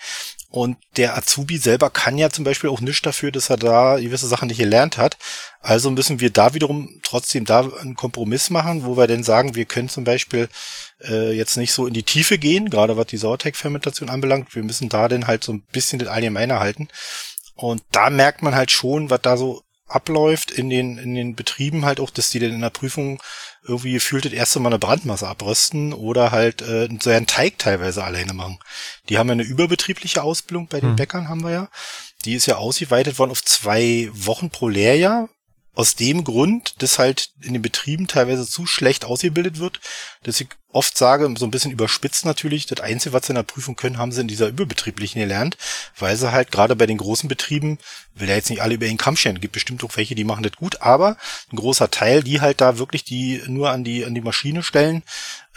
und 0.50 0.78
der 0.96 1.16
Azubi 1.16 1.58
selber 1.58 1.90
kann 1.90 2.16
ja 2.16 2.30
zum 2.30 2.42
Beispiel 2.42 2.70
auch 2.70 2.80
nichts 2.80 3.02
dafür, 3.02 3.30
dass 3.30 3.50
er 3.50 3.58
da 3.58 3.98
gewisse 3.98 4.26
Sachen 4.26 4.48
nicht 4.48 4.58
gelernt 4.58 4.96
hat. 4.96 5.18
Also 5.60 5.90
müssen 5.90 6.20
wir 6.20 6.30
da 6.30 6.54
wiederum 6.54 7.00
trotzdem 7.02 7.44
da 7.44 7.60
einen 7.60 7.96
Kompromiss 7.96 8.48
machen, 8.48 8.84
wo 8.84 8.96
wir 8.96 9.06
denn 9.06 9.22
sagen, 9.22 9.54
wir 9.54 9.66
können 9.66 9.90
zum 9.90 10.04
Beispiel 10.04 10.48
äh, 11.02 11.32
jetzt 11.32 11.58
nicht 11.58 11.72
so 11.72 11.86
in 11.86 11.92
die 11.92 12.02
Tiefe 12.02 12.38
gehen, 12.38 12.70
gerade 12.70 12.96
was 12.96 13.06
die 13.08 13.18
Sauerteigfermentation 13.18 14.08
anbelangt. 14.08 14.54
Wir 14.54 14.62
müssen 14.62 14.88
da 14.88 15.08
denn 15.08 15.26
halt 15.26 15.44
so 15.44 15.52
ein 15.52 15.62
bisschen 15.70 15.98
das 15.98 16.08
Allgemeine 16.08 16.60
halten. 16.60 16.88
Und 17.54 17.82
da 17.92 18.08
merkt 18.08 18.40
man 18.40 18.54
halt 18.54 18.70
schon, 18.70 19.10
was 19.10 19.20
da 19.20 19.36
so 19.36 19.62
abläuft 19.88 20.50
in 20.50 20.70
den, 20.70 20.98
in 20.98 21.14
den 21.14 21.34
Betrieben 21.34 21.84
halt 21.84 22.00
auch, 22.00 22.10
dass 22.10 22.30
die 22.30 22.38
dann 22.38 22.52
in 22.52 22.60
der 22.60 22.70
Prüfung 22.70 23.22
irgendwie 23.62 23.92
gefühlt 23.92 24.24
das 24.24 24.32
erste 24.32 24.60
Mal 24.60 24.68
eine 24.68 24.78
Brandmasse 24.78 25.26
abrösten 25.26 25.92
oder 25.92 26.30
halt 26.30 26.62
äh, 26.62 26.88
so 27.00 27.10
einen 27.10 27.26
Teig 27.26 27.58
teilweise 27.58 28.04
alleine 28.04 28.34
machen. 28.34 28.58
Die 29.08 29.18
haben 29.18 29.28
ja 29.28 29.32
eine 29.32 29.42
überbetriebliche 29.42 30.22
Ausbildung 30.22 30.68
bei 30.68 30.80
den 30.80 30.90
hm. 30.90 30.96
Bäckern, 30.96 31.28
haben 31.28 31.42
wir 31.42 31.50
ja. 31.50 31.68
Die 32.24 32.34
ist 32.34 32.46
ja 32.46 32.56
ausgeweitet 32.56 33.18
worden 33.18 33.30
auf 33.30 33.44
zwei 33.44 34.08
Wochen 34.12 34.50
pro 34.50 34.68
Lehrjahr 34.68 35.28
aus 35.78 35.94
dem 35.94 36.24
Grund, 36.24 36.82
dass 36.82 36.98
halt 36.98 37.30
in 37.40 37.52
den 37.52 37.62
Betrieben 37.62 38.08
teilweise 38.08 38.44
zu 38.44 38.66
schlecht 38.66 39.04
ausgebildet 39.04 39.60
wird, 39.60 39.78
dass 40.24 40.40
ich 40.40 40.48
oft 40.72 40.98
sage, 40.98 41.32
so 41.38 41.46
ein 41.46 41.52
bisschen 41.52 41.70
überspitzt 41.70 42.26
natürlich, 42.26 42.66
das 42.66 42.80
Einzige, 42.80 43.12
was 43.12 43.26
sie 43.26 43.30
in 43.30 43.36
der 43.36 43.44
Prüfung 43.44 43.76
können, 43.76 43.96
haben 43.96 44.10
sie 44.10 44.22
in 44.22 44.26
dieser 44.26 44.48
überbetrieblichen 44.48 45.20
gelernt, 45.20 45.56
weil 45.96 46.16
sie 46.16 46.32
halt 46.32 46.50
gerade 46.50 46.74
bei 46.74 46.86
den 46.86 46.98
großen 46.98 47.28
Betrieben, 47.28 47.78
will 48.16 48.28
ja 48.28 48.34
jetzt 48.34 48.50
nicht 48.50 48.60
alle 48.60 48.74
über 48.74 48.86
den 48.86 48.96
Kamm 48.96 49.16
scheren, 49.16 49.40
gibt 49.40 49.52
bestimmt 49.52 49.84
auch 49.84 49.96
welche, 49.96 50.16
die 50.16 50.24
machen 50.24 50.42
das 50.42 50.56
gut, 50.56 50.82
aber 50.82 51.16
ein 51.52 51.56
großer 51.56 51.92
Teil, 51.92 52.24
die 52.24 52.40
halt 52.40 52.60
da 52.60 52.78
wirklich 52.78 53.04
die 53.04 53.40
nur 53.46 53.70
an 53.70 53.84
die, 53.84 54.04
an 54.04 54.16
die 54.16 54.20
Maschine 54.20 54.64
stellen, 54.64 55.04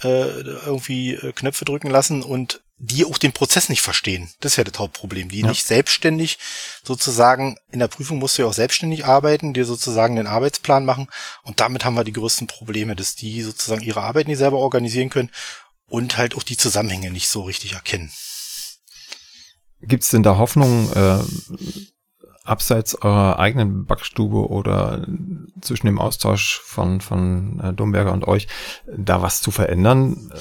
äh, 0.04 0.42
irgendwie 0.66 1.14
äh, 1.14 1.32
Knöpfe 1.32 1.66
drücken 1.66 1.90
lassen 1.90 2.24
und 2.24 2.62
die 2.84 3.06
auch 3.06 3.20
den 3.20 3.32
Prozess 3.32 3.70
nicht 3.70 3.82
verstehen. 3.82 4.30
Das 4.40 4.54
ist 4.54 4.56
ja 4.58 4.64
das 4.64 4.80
Hauptproblem. 4.80 5.30
Die 5.30 5.42
ja. 5.42 5.48
nicht 5.48 5.66
selbstständig 5.66 6.40
sozusagen, 6.84 7.58
in 7.72 7.78
der 7.78 7.88
Prüfung 7.88 8.18
musst 8.18 8.38
du 8.38 8.42
ja 8.42 8.48
auch 8.48 8.54
selbstständig 8.54 9.06
arbeiten, 9.06 9.54
dir 9.54 9.66
sozusagen 9.66 10.16
den 10.16 10.26
Arbeitsplan 10.26 10.84
machen. 10.84 11.08
Und 11.44 11.60
damit 11.60 11.86
haben 11.86 11.94
wir 11.94 12.04
die 12.04 12.12
größten 12.12 12.48
Probleme, 12.48 12.96
dass 12.96 13.16
die 13.16 13.44
sozusagen 13.44 13.84
ihre 13.84 14.02
Arbeit 14.02 14.28
nicht 14.28 14.40
selber 14.40 14.58
organisieren 14.58 15.12
können 15.12 15.30
und 15.88 16.18
halt 16.18 16.36
auch 16.36 16.44
die 16.44 16.58
Zusammenhänge 16.58 17.12
nicht 17.12 17.30
so 17.30 17.44
richtig 17.44 17.74
erkennen. 17.74 18.12
Gibt 19.82 20.04
es 20.04 20.10
denn 20.10 20.24
da 20.24 20.38
Hoffnung, 20.38 20.92
äh, 20.94 21.24
abseits 22.44 22.96
eurer 22.96 23.40
eigenen 23.40 23.86
Backstube 23.86 24.50
oder 24.50 25.06
zwischen 25.62 25.86
dem 25.86 26.00
Austausch 26.00 26.60
von, 26.64 27.02
von 27.02 27.60
äh, 27.60 27.74
Domberger 27.74 28.14
und 28.14 28.28
euch, 28.28 28.48
da 28.88 29.22
was 29.22 29.42
zu 29.42 29.52
verändern? 29.52 30.32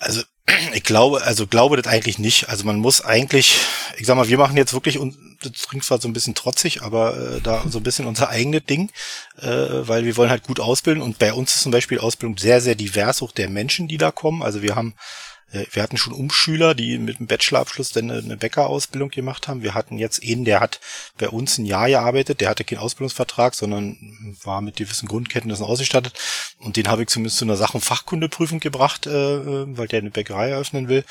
also 0.00 0.22
ich 0.72 0.84
glaube, 0.84 1.22
also 1.22 1.46
glaube 1.46 1.76
das 1.76 1.86
eigentlich 1.86 2.18
nicht. 2.18 2.48
Also 2.48 2.64
man 2.64 2.78
muss 2.78 3.04
eigentlich, 3.04 3.58
ich 3.98 4.06
sag 4.06 4.16
mal, 4.16 4.28
wir 4.28 4.38
machen 4.38 4.56
jetzt 4.56 4.72
wirklich 4.72 4.98
das 5.40 5.68
klingt 5.68 5.84
zwar 5.84 6.00
so 6.00 6.08
ein 6.08 6.12
bisschen 6.12 6.34
trotzig, 6.34 6.82
aber 6.82 7.16
äh, 7.16 7.40
da 7.40 7.62
so 7.68 7.78
ein 7.78 7.84
bisschen 7.84 8.06
unser 8.06 8.28
eigenes 8.30 8.64
Ding, 8.64 8.90
äh, 9.40 9.46
weil 9.46 10.04
wir 10.04 10.16
wollen 10.16 10.30
halt 10.30 10.44
gut 10.44 10.60
ausbilden 10.60 11.02
und 11.02 11.18
bei 11.18 11.32
uns 11.32 11.54
ist 11.54 11.62
zum 11.62 11.72
Beispiel 11.72 11.98
Ausbildung 12.00 12.36
sehr, 12.38 12.60
sehr 12.60 12.74
divers, 12.74 13.22
auch 13.22 13.32
der 13.32 13.48
Menschen, 13.48 13.88
die 13.88 13.98
da 13.98 14.10
kommen. 14.10 14.42
Also 14.42 14.62
wir 14.62 14.74
haben 14.74 14.94
wir 15.50 15.82
hatten 15.82 15.96
schon 15.96 16.12
Umschüler, 16.12 16.74
die 16.74 16.98
mit 16.98 17.18
dem 17.18 17.26
Bachelorabschluss 17.26 17.90
dann 17.90 18.10
eine 18.10 18.36
Bäckerausbildung 18.36 19.08
gemacht 19.10 19.48
haben. 19.48 19.62
Wir 19.62 19.74
hatten 19.74 19.96
jetzt 19.96 20.22
einen, 20.22 20.44
der 20.44 20.60
hat 20.60 20.78
bei 21.16 21.28
uns 21.28 21.56
ein 21.56 21.64
Jahr 21.64 21.88
gearbeitet, 21.88 22.40
der 22.40 22.50
hatte 22.50 22.64
keinen 22.64 22.78
Ausbildungsvertrag, 22.78 23.54
sondern 23.54 23.96
war 24.42 24.60
mit 24.60 24.76
gewissen 24.76 25.08
Grundkenntnissen 25.08 25.64
ausgestattet. 25.64 26.12
Und 26.58 26.76
den 26.76 26.88
habe 26.88 27.02
ich 27.02 27.08
zumindest 27.08 27.38
zu 27.38 27.44
einer 27.44 27.56
Sachen- 27.56 27.80
Fachkundeprüfung 27.80 28.60
gebracht, 28.60 29.06
äh, 29.06 29.76
weil 29.76 29.88
der 29.88 30.00
eine 30.00 30.10
Bäckerei 30.10 30.50
eröffnen 30.50 30.88
will. 30.88 31.04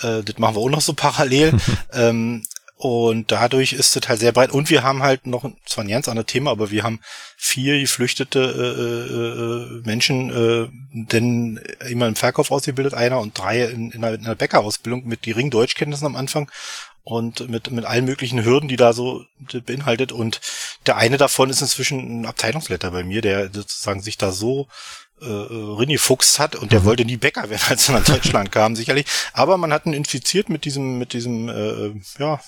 Äh, 0.00 0.22
das 0.22 0.38
machen 0.38 0.54
wir 0.54 0.60
auch 0.60 0.70
noch 0.70 0.80
so 0.80 0.92
parallel. 0.92 1.54
ähm, 1.92 2.44
und 2.82 3.30
dadurch 3.30 3.74
ist 3.74 3.94
es 3.94 4.08
halt 4.08 4.20
sehr 4.20 4.32
breit. 4.32 4.52
Und 4.52 4.70
wir 4.70 4.82
haben 4.82 5.02
halt 5.02 5.26
noch, 5.26 5.44
zwar 5.66 5.84
ein 5.84 5.90
ganz 5.90 6.08
anderes 6.08 6.28
Thema, 6.28 6.50
aber 6.50 6.70
wir 6.70 6.82
haben 6.82 7.00
vier 7.36 7.78
geflüchtete 7.78 8.40
äh, 8.40 9.82
äh, 9.82 9.86
Menschen, 9.86 10.30
äh, 10.30 10.68
denn 10.90 11.60
immer 11.90 12.08
im 12.08 12.16
Verkauf 12.16 12.50
ausgebildet, 12.50 12.94
einer 12.94 13.20
und 13.20 13.36
drei 13.36 13.64
in, 13.64 13.90
in 13.90 14.02
einer 14.02 14.34
Bäckerausbildung 14.34 15.06
mit 15.06 15.20
geringen 15.20 15.50
Deutschkenntnissen 15.50 16.06
am 16.06 16.16
Anfang 16.16 16.50
und 17.02 17.50
mit, 17.50 17.70
mit 17.70 17.84
allen 17.84 18.06
möglichen 18.06 18.46
Hürden, 18.46 18.70
die 18.70 18.76
da 18.76 18.94
so 18.94 19.26
beinhaltet. 19.66 20.10
Und 20.10 20.40
der 20.86 20.96
eine 20.96 21.18
davon 21.18 21.50
ist 21.50 21.60
inzwischen 21.60 22.22
ein 22.22 22.24
Abteilungsleiter 22.24 22.92
bei 22.92 23.04
mir, 23.04 23.20
der 23.20 23.52
sozusagen 23.52 24.00
sich 24.00 24.16
da 24.16 24.32
so 24.32 24.68
äh, 25.20 25.26
Rinni 25.78 25.98
Fuchs 25.98 26.38
hat 26.38 26.56
und 26.56 26.72
der 26.72 26.80
mhm. 26.80 26.84
wollte 26.84 27.04
nie 27.04 27.16
Bäcker 27.16 27.50
werden, 27.50 27.62
als 27.68 27.88
er 27.88 27.98
nach 27.98 28.04
Deutschland 28.04 28.52
kam, 28.52 28.76
sicherlich. 28.76 29.06
Aber 29.32 29.56
man 29.56 29.72
hat 29.72 29.86
ihn 29.86 29.92
infiziert 29.92 30.48
mit 30.48 30.64
diesem, 30.64 30.98
mit 30.98 31.12
diesem, 31.12 31.48
äh, 31.48 31.92
ja, 32.18 32.40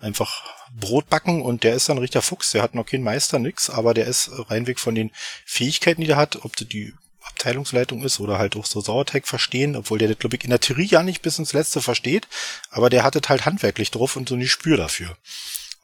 einfach 0.00 0.42
Brot 0.78 1.08
backen 1.08 1.40
und 1.40 1.62
der 1.64 1.74
ist 1.74 1.88
dann 1.88 1.98
richtig 1.98 2.24
Fuchs. 2.24 2.50
Der 2.50 2.62
hat 2.62 2.74
noch 2.74 2.86
keinen 2.86 3.04
Meister, 3.04 3.38
nix, 3.38 3.70
aber 3.70 3.94
der 3.94 4.06
ist 4.06 4.30
reinweg 4.50 4.80
von 4.80 4.94
den 4.94 5.10
Fähigkeiten, 5.46 6.00
die 6.00 6.06
der 6.06 6.16
hat, 6.16 6.44
ob 6.44 6.56
die 6.56 6.92
Abteilungsleitung 7.22 8.02
ist 8.02 8.20
oder 8.20 8.38
halt 8.38 8.56
auch 8.56 8.66
so 8.66 8.80
Sauerteig 8.80 9.26
verstehen, 9.26 9.76
obwohl 9.76 9.98
der 9.98 10.08
das, 10.08 10.18
glaube 10.18 10.36
ich, 10.36 10.44
in 10.44 10.50
der 10.50 10.60
Theorie 10.60 10.86
ja 10.86 11.02
nicht 11.02 11.22
bis 11.22 11.38
ins 11.38 11.52
Letzte 11.52 11.80
versteht, 11.80 12.28
aber 12.70 12.90
der 12.90 13.02
hat 13.02 13.16
es 13.16 13.28
halt 13.28 13.46
handwerklich 13.46 13.90
drauf 13.90 14.16
und 14.16 14.28
so 14.28 14.34
ein 14.34 14.40
Gespür 14.40 14.76
dafür. 14.76 15.16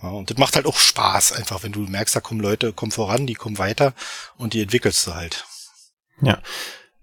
Ja, 0.03 0.11
und 0.11 0.31
das 0.31 0.39
macht 0.39 0.57
halt 0.57 0.67
auch 0.67 0.79
Spaß, 0.79 1.33
einfach, 1.33 1.63
wenn 1.63 1.73
du 1.73 1.81
merkst, 1.81 2.17
da 2.17 2.21
kommen 2.21 2.41
Leute, 2.41 2.73
kommen 2.73 2.93
voran, 2.93 3.27
die 3.27 3.35
kommen 3.35 3.59
weiter 3.59 3.95
und 4.37 4.55
die 4.55 4.63
entwickelst 4.63 5.07
du 5.07 5.15
halt. 5.15 5.45
Ja. 6.21 6.39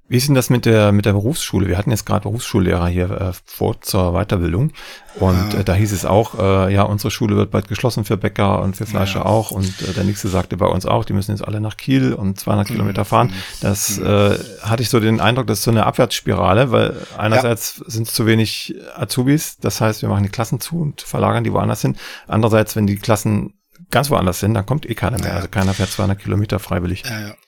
Wie 0.10 0.16
ist 0.16 0.28
denn 0.28 0.36
das 0.36 0.50
mit 0.50 0.66
der, 0.66 0.94
mit 0.94 1.06
der 1.06 1.12
Berufsschule? 1.12 1.68
Wir 1.68 1.78
hatten 1.78 1.92
jetzt 1.92 2.06
gerade 2.06 2.22
Berufsschullehrer 2.22 2.88
hier 2.88 3.12
äh, 3.12 3.32
vor 3.44 3.82
zur 3.82 4.14
Weiterbildung 4.14 4.72
und 5.20 5.54
ja. 5.54 5.60
äh, 5.60 5.64
da 5.66 5.74
hieß 5.74 5.92
es 5.92 6.06
auch, 6.06 6.40
äh, 6.40 6.74
ja, 6.74 6.84
unsere 6.84 7.12
Schule 7.12 7.36
wird 7.36 7.52
bald 7.52 7.68
geschlossen 7.68 8.06
für 8.06 8.16
Bäcker 8.16 8.62
und 8.62 8.78
für 8.78 8.86
Fleischer 8.86 9.20
ja. 9.20 9.26
auch 9.26 9.52
und 9.52 9.82
äh, 9.82 9.92
der 9.94 10.06
nächste 10.06 10.30
sagte 10.30 10.56
bei 10.56 10.66
uns 10.66 10.86
auch, 10.86 11.04
die 11.04 11.12
müssen 11.12 11.32
jetzt 11.32 11.46
alle 11.46 11.60
nach 11.60 11.76
Kiel 11.76 12.14
und 12.14 12.40
200 12.40 12.70
mhm. 12.70 12.74
Kilometer 12.74 13.04
fahren. 13.04 13.34
Das 13.60 13.98
mhm. 13.98 14.06
äh, 14.06 14.38
hatte 14.62 14.82
ich 14.82 14.90
so 14.90 15.02
den 15.02 15.20
Eindruck, 15.20 15.48
das 15.48 15.60
ist 15.60 15.66
so 15.66 15.72
eine 15.72 15.86
Abwärtsspirale, 15.86 16.72
weil 16.72 16.96
einerseits 17.18 17.80
ja. 17.80 17.90
sind 17.90 18.08
es 18.08 18.14
zu 18.14 18.26
wenig 18.26 18.76
Azubis, 18.96 19.58
das 19.58 19.82
heißt, 19.82 20.04
wir 20.04 20.10
machen 20.10 20.24
die 20.24 20.30
Klassen 20.30 20.62
zu 20.62 20.80
und 20.80 21.02
verlagern 21.02 21.44
die 21.44 21.52
woanders 21.52 21.82
hin. 21.82 21.98
Andererseits, 22.28 22.78
wenn 22.78 22.88
die 22.88 22.96
Klassen 22.96 23.56
ganz 23.92 24.10
woanders 24.10 24.40
sind, 24.40 24.54
dann 24.54 24.66
kommt 24.66 24.90
eh 24.90 24.96
keiner 24.96 25.20
mehr. 25.20 25.36
Also 25.36 25.50
keiner 25.50 25.74
fährt 25.74 25.92
200 25.92 26.18
Kilometer 26.18 26.60
freiwillig. 26.60 27.04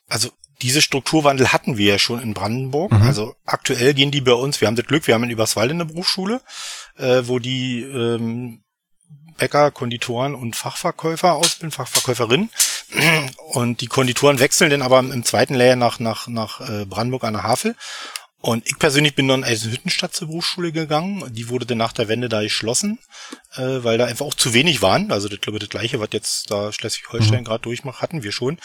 Also 0.10 0.30
diese 0.62 0.82
Strukturwandel 0.82 1.54
hatten 1.54 1.78
wir 1.78 1.94
ja 1.94 2.00
schon 2.00 2.22
in 2.22 2.34
Brandenburg. 2.34 2.92
Mhm. 2.92 3.02
Also 3.04 3.36
aktuell 3.46 3.94
gehen 3.94 4.12
die 4.12 4.22
bei 4.22 4.34
uns, 4.34 4.60
wir 4.62 4.68
haben 4.68 4.76
das 4.76 4.86
Glück, 4.86 5.08
wir 5.08 5.14
haben 5.14 5.24
in 5.24 5.30
Überswalde 5.30 5.74
eine 5.74 5.86
Berufsschule, 5.86 6.42
äh, 6.98 7.24
wo 7.26 7.40
die 7.40 7.82
ähm, 7.82 8.64
Bäcker, 9.38 9.72
Konditoren 9.72 10.36
und 10.36 10.56
Fachverkäufer 10.56 11.34
ausbilden, 11.34 11.72
Fachverkäuferinnen. 11.72 12.50
Und 13.54 13.82
die 13.82 13.88
Konditoren 13.88 14.40
wechseln 14.40 14.70
dann 14.70 14.82
aber 14.82 15.00
im 15.00 15.24
zweiten 15.24 15.56
Layer 15.56 15.76
nach, 15.76 16.00
nach, 16.00 16.28
nach 16.28 16.62
äh, 16.62 16.86
Brandenburg 16.86 17.24
an 17.24 17.34
der 17.34 17.44
Havel. 17.44 17.76
Und 18.42 18.66
ich 18.68 18.80
persönlich 18.80 19.16
bin 19.16 19.28
dann 19.28 19.44
als 19.44 19.66
Hüttenstadt 19.66 20.14
zur 20.14 20.30
Berufsschule 20.30 20.72
gegangen. 20.72 21.24
Die 21.34 21.50
wurde 21.50 21.66
dann 21.66 21.78
nach 21.78 21.92
der 21.92 22.08
Wende 22.08 22.30
da 22.30 22.42
geschlossen, 22.42 23.00
äh, 23.56 23.84
weil 23.84 23.98
da 23.98 24.06
einfach 24.06 24.26
auch 24.26 24.34
zu 24.34 24.54
wenig 24.54 24.82
waren. 24.82 25.12
Also 25.12 25.28
das 25.28 25.42
glaube 25.42 25.58
ich 25.58 25.62
das 25.62 25.70
gleiche, 25.70 26.00
was 26.00 26.10
jetzt 26.14 26.50
da 26.50 26.72
Schleswig-Holstein 26.72 27.42
mhm. 27.42 27.46
gerade 27.46 27.64
durchmacht, 27.64 28.02
hatten 28.02 28.24
wir 28.24 28.32
schon. 28.32 28.58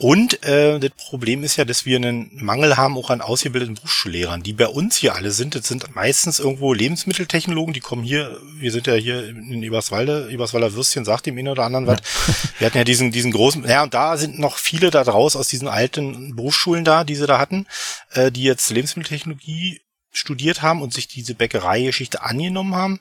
Und 0.00 0.42
äh, 0.42 0.80
das 0.80 0.90
Problem 0.90 1.44
ist 1.44 1.54
ja, 1.54 1.64
dass 1.64 1.86
wir 1.86 1.96
einen 1.96 2.28
Mangel 2.44 2.76
haben 2.76 2.98
auch 2.98 3.10
an 3.10 3.20
ausgebildeten 3.20 3.76
Berufsschullehrern, 3.76 4.42
die 4.42 4.52
bei 4.52 4.66
uns 4.66 4.96
hier 4.96 5.14
alle 5.14 5.30
sind. 5.30 5.54
Das 5.54 5.68
sind 5.68 5.94
meistens 5.94 6.40
irgendwo 6.40 6.72
Lebensmitteltechnologen, 6.72 7.72
die 7.72 7.80
kommen 7.80 8.02
hier, 8.02 8.40
wir 8.58 8.72
sind 8.72 8.88
ja 8.88 8.94
hier 8.94 9.28
in 9.28 9.62
Eberswalde, 9.62 10.30
Eberswalder 10.32 10.72
Würstchen 10.72 11.04
sagt 11.04 11.26
dem 11.26 11.38
einen 11.38 11.48
oder 11.48 11.62
anderen 11.62 11.86
was. 11.86 12.00
Wir 12.58 12.66
hatten 12.66 12.78
ja 12.78 12.84
diesen, 12.84 13.12
diesen 13.12 13.30
großen, 13.30 13.64
ja, 13.68 13.84
und 13.84 13.94
da 13.94 14.16
sind 14.16 14.38
noch 14.38 14.56
viele 14.58 14.90
da 14.90 15.04
draus 15.04 15.36
aus 15.36 15.48
diesen 15.48 15.68
alten 15.68 16.34
Berufsschulen 16.34 16.84
da, 16.84 17.04
die 17.04 17.14
sie 17.14 17.26
da 17.26 17.38
hatten, 17.38 17.66
äh, 18.12 18.32
die 18.32 18.42
jetzt 18.42 18.70
Lebensmitteltechnologie 18.70 19.80
studiert 20.10 20.62
haben 20.62 20.82
und 20.82 20.92
sich 20.92 21.08
diese 21.08 21.34
Bäckereigeschichte 21.34 22.22
angenommen 22.22 22.74
haben 22.74 23.00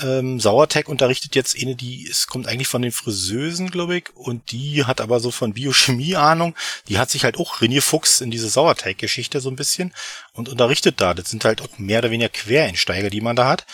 ähm, 0.00 0.40
Sauerteig 0.40 0.88
unterrichtet 0.88 1.34
jetzt 1.34 1.56
eine, 1.60 1.74
die 1.74 2.06
es 2.08 2.26
kommt 2.26 2.46
eigentlich 2.46 2.68
von 2.68 2.82
den 2.82 2.92
Friseusen, 2.92 3.70
glaube 3.70 3.96
ich, 3.96 4.14
und 4.14 4.52
die 4.52 4.84
hat 4.84 5.00
aber 5.00 5.20
so 5.20 5.30
von 5.30 5.54
Biochemie 5.54 6.16
Ahnung. 6.16 6.54
Die 6.88 6.98
hat 6.98 7.10
sich 7.10 7.24
halt 7.24 7.38
auch 7.38 7.60
René 7.60 7.80
Fuchs 7.80 8.20
in 8.20 8.30
diese 8.30 8.48
Sauerteig-Geschichte 8.48 9.40
so 9.40 9.50
ein 9.50 9.56
bisschen 9.56 9.94
und 10.32 10.48
unterrichtet 10.48 11.00
da. 11.00 11.14
Das 11.14 11.30
sind 11.30 11.44
halt 11.44 11.60
auch 11.62 11.78
mehr 11.78 12.00
oder 12.00 12.10
weniger 12.10 12.28
Quereinsteiger, 12.28 13.10
die 13.10 13.20
man 13.20 13.36
da 13.36 13.48
hat. 13.48 13.66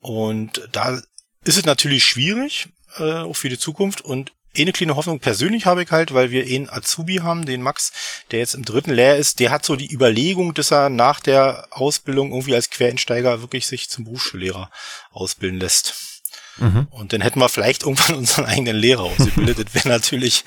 Und 0.00 0.68
da 0.72 1.00
ist 1.44 1.58
es 1.58 1.64
natürlich 1.64 2.04
schwierig, 2.04 2.68
äh, 2.98 3.20
auch 3.20 3.34
für 3.34 3.48
die 3.48 3.58
Zukunft. 3.58 4.00
Und 4.00 4.32
eine 4.56 4.72
kleine 4.72 4.96
Hoffnung 4.96 5.20
persönlich 5.20 5.66
habe 5.66 5.82
ich 5.82 5.90
halt, 5.90 6.14
weil 6.14 6.30
wir 6.30 6.44
einen 6.44 6.68
Azubi 6.68 7.16
haben, 7.16 7.46
den 7.46 7.62
Max, 7.62 7.92
der 8.30 8.40
jetzt 8.40 8.54
im 8.54 8.64
dritten 8.64 8.92
Lehr 8.92 9.16
ist, 9.16 9.40
der 9.40 9.50
hat 9.50 9.64
so 9.64 9.76
die 9.76 9.92
Überlegung, 9.92 10.54
dass 10.54 10.70
er 10.70 10.90
nach 10.90 11.20
der 11.20 11.68
Ausbildung 11.70 12.30
irgendwie 12.30 12.54
als 12.54 12.70
Quereinsteiger 12.70 13.40
wirklich 13.40 13.66
sich 13.66 13.88
zum 13.88 14.04
Berufsschullehrer 14.04 14.70
ausbilden 15.12 15.60
lässt. 15.60 15.94
Mhm. 16.58 16.86
Und 16.90 17.12
dann 17.12 17.20
hätten 17.20 17.38
wir 17.38 17.48
vielleicht 17.48 17.82
irgendwann 17.82 18.16
unseren 18.16 18.46
eigenen 18.46 18.76
Lehrer 18.76 19.02
ausgebildet. 19.02 19.68
Das 19.68 19.74
wäre 19.74 19.88
natürlich 19.88 20.44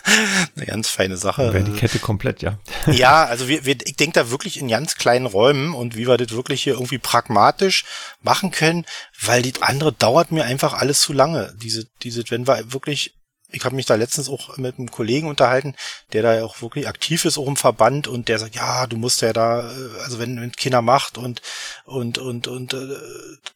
eine 0.56 0.66
ganz 0.66 0.88
feine 0.88 1.16
Sache. 1.16 1.52
Wäre 1.52 1.64
die 1.64 1.72
Kette 1.72 1.98
komplett, 1.98 2.42
ja. 2.42 2.58
ja, 2.92 3.24
also 3.24 3.48
wir, 3.48 3.64
wir, 3.64 3.76
ich 3.84 3.96
denke 3.96 4.20
da 4.20 4.30
wirklich 4.30 4.58
in 4.58 4.68
ganz 4.68 4.96
kleinen 4.96 5.26
Räumen 5.26 5.74
und 5.74 5.96
wie 5.96 6.06
wir 6.06 6.16
das 6.16 6.32
wirklich 6.32 6.62
hier 6.62 6.74
irgendwie 6.74 6.98
pragmatisch 6.98 7.84
machen 8.22 8.50
können, 8.50 8.84
weil 9.20 9.42
die 9.42 9.54
andere 9.60 9.92
dauert 9.92 10.30
mir 10.30 10.44
einfach 10.44 10.74
alles 10.74 11.00
zu 11.00 11.12
lange. 11.12 11.54
Diese, 11.60 11.86
diese, 12.02 12.22
wenn 12.30 12.46
wir 12.46 12.72
wirklich 12.72 13.14
ich 13.50 13.64
habe 13.64 13.76
mich 13.76 13.86
da 13.86 13.94
letztens 13.94 14.28
auch 14.28 14.56
mit 14.56 14.78
einem 14.78 14.90
Kollegen 14.90 15.28
unterhalten, 15.28 15.74
der 16.12 16.22
da 16.22 16.44
auch 16.44 16.60
wirklich 16.62 16.88
aktiv 16.88 17.24
ist, 17.24 17.38
auch 17.38 17.46
im 17.46 17.56
Verband 17.56 18.08
und 18.08 18.28
der 18.28 18.38
sagt, 18.38 18.56
ja, 18.56 18.86
du 18.86 18.96
musst 18.96 19.22
ja 19.22 19.32
da, 19.32 19.70
äh, 19.70 20.00
also 20.04 20.18
wenn, 20.18 20.40
wenn 20.40 20.52
Kinder 20.52 20.82
macht 20.82 21.18
und 21.18 21.42
und 21.84 22.18
und 22.18 22.48
und 22.48 22.74
äh, 22.74 22.96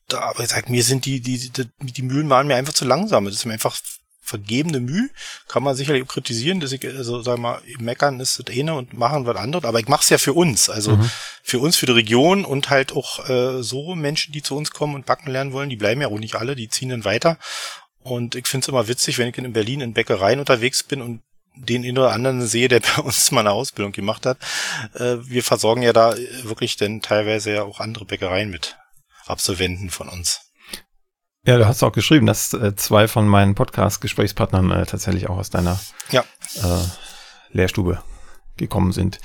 da, 0.08 0.20
aber 0.20 0.42
ich 0.42 0.50
sag, 0.50 0.68
mir 0.68 0.84
sind 0.84 1.04
die 1.04 1.20
die 1.20 1.50
die, 1.50 1.68
die 1.80 2.02
Mühlen 2.02 2.30
waren 2.30 2.46
mir 2.46 2.56
einfach 2.56 2.74
zu 2.74 2.84
langsam. 2.84 3.24
Das 3.24 3.34
ist 3.34 3.46
mir 3.46 3.52
einfach 3.52 3.76
vergebene 4.22 4.78
Mühe, 4.78 5.10
kann 5.48 5.64
man 5.64 5.74
sicherlich 5.74 6.06
kritisieren, 6.06 6.60
dass 6.60 6.70
ich, 6.70 6.86
also 6.86 7.20
sag 7.20 7.38
mal, 7.38 7.60
meckern 7.78 8.20
ist 8.20 8.38
das 8.38 8.54
eine 8.56 8.74
und 8.74 8.96
machen 8.96 9.26
was 9.26 9.36
anderes, 9.36 9.64
aber 9.64 9.80
ich 9.80 9.88
mache 9.88 10.02
es 10.02 10.08
ja 10.08 10.18
für 10.18 10.34
uns, 10.34 10.70
also 10.70 10.96
mhm. 10.96 11.10
für 11.42 11.58
uns, 11.58 11.76
für 11.76 11.86
die 11.86 11.92
Region 11.92 12.44
und 12.44 12.70
halt 12.70 12.92
auch 12.92 13.28
äh, 13.28 13.62
so 13.62 13.96
Menschen, 13.96 14.32
die 14.32 14.42
zu 14.42 14.56
uns 14.56 14.70
kommen 14.70 14.94
und 14.94 15.04
backen 15.04 15.32
lernen 15.32 15.52
wollen, 15.52 15.68
die 15.68 15.76
bleiben 15.76 16.00
ja 16.00 16.08
auch 16.08 16.18
nicht 16.18 16.36
alle, 16.36 16.54
die 16.54 16.68
ziehen 16.68 16.90
dann 16.90 17.04
weiter 17.04 17.38
und 18.02 18.34
ich 18.34 18.46
finde 18.46 18.64
es 18.64 18.68
immer 18.68 18.88
witzig, 18.88 19.18
wenn 19.18 19.28
ich 19.28 19.38
in 19.38 19.52
Berlin 19.52 19.80
in 19.80 19.92
Bäckereien 19.92 20.40
unterwegs 20.40 20.82
bin 20.82 21.02
und 21.02 21.22
den 21.54 21.84
einen 21.84 21.98
oder 21.98 22.12
anderen 22.12 22.46
sehe, 22.46 22.68
der 22.68 22.80
bei 22.96 23.02
uns 23.02 23.30
mal 23.30 23.40
eine 23.40 23.52
Ausbildung 23.52 23.92
gemacht 23.92 24.26
hat. 24.26 24.38
Äh, 24.94 25.16
wir 25.22 25.42
versorgen 25.42 25.82
ja 25.82 25.92
da 25.92 26.14
wirklich 26.42 26.76
denn 26.76 27.02
teilweise 27.02 27.52
ja 27.52 27.62
auch 27.62 27.80
andere 27.80 28.04
Bäckereien 28.04 28.50
mit 28.50 28.76
Absolventen 29.26 29.90
von 29.90 30.08
uns. 30.08 30.40
Ja, 31.46 31.56
du 31.56 31.66
hast 31.66 31.82
auch 31.82 31.92
geschrieben, 31.92 32.26
dass 32.26 32.52
äh, 32.52 32.76
zwei 32.76 33.08
von 33.08 33.26
meinen 33.26 33.54
Podcast-Gesprächspartnern 33.54 34.70
äh, 34.72 34.86
tatsächlich 34.86 35.28
auch 35.28 35.38
aus 35.38 35.50
deiner 35.50 35.80
ja. 36.10 36.22
äh, 36.56 36.84
Lehrstube 37.50 38.02
gekommen 38.56 38.92
sind. 38.92 39.20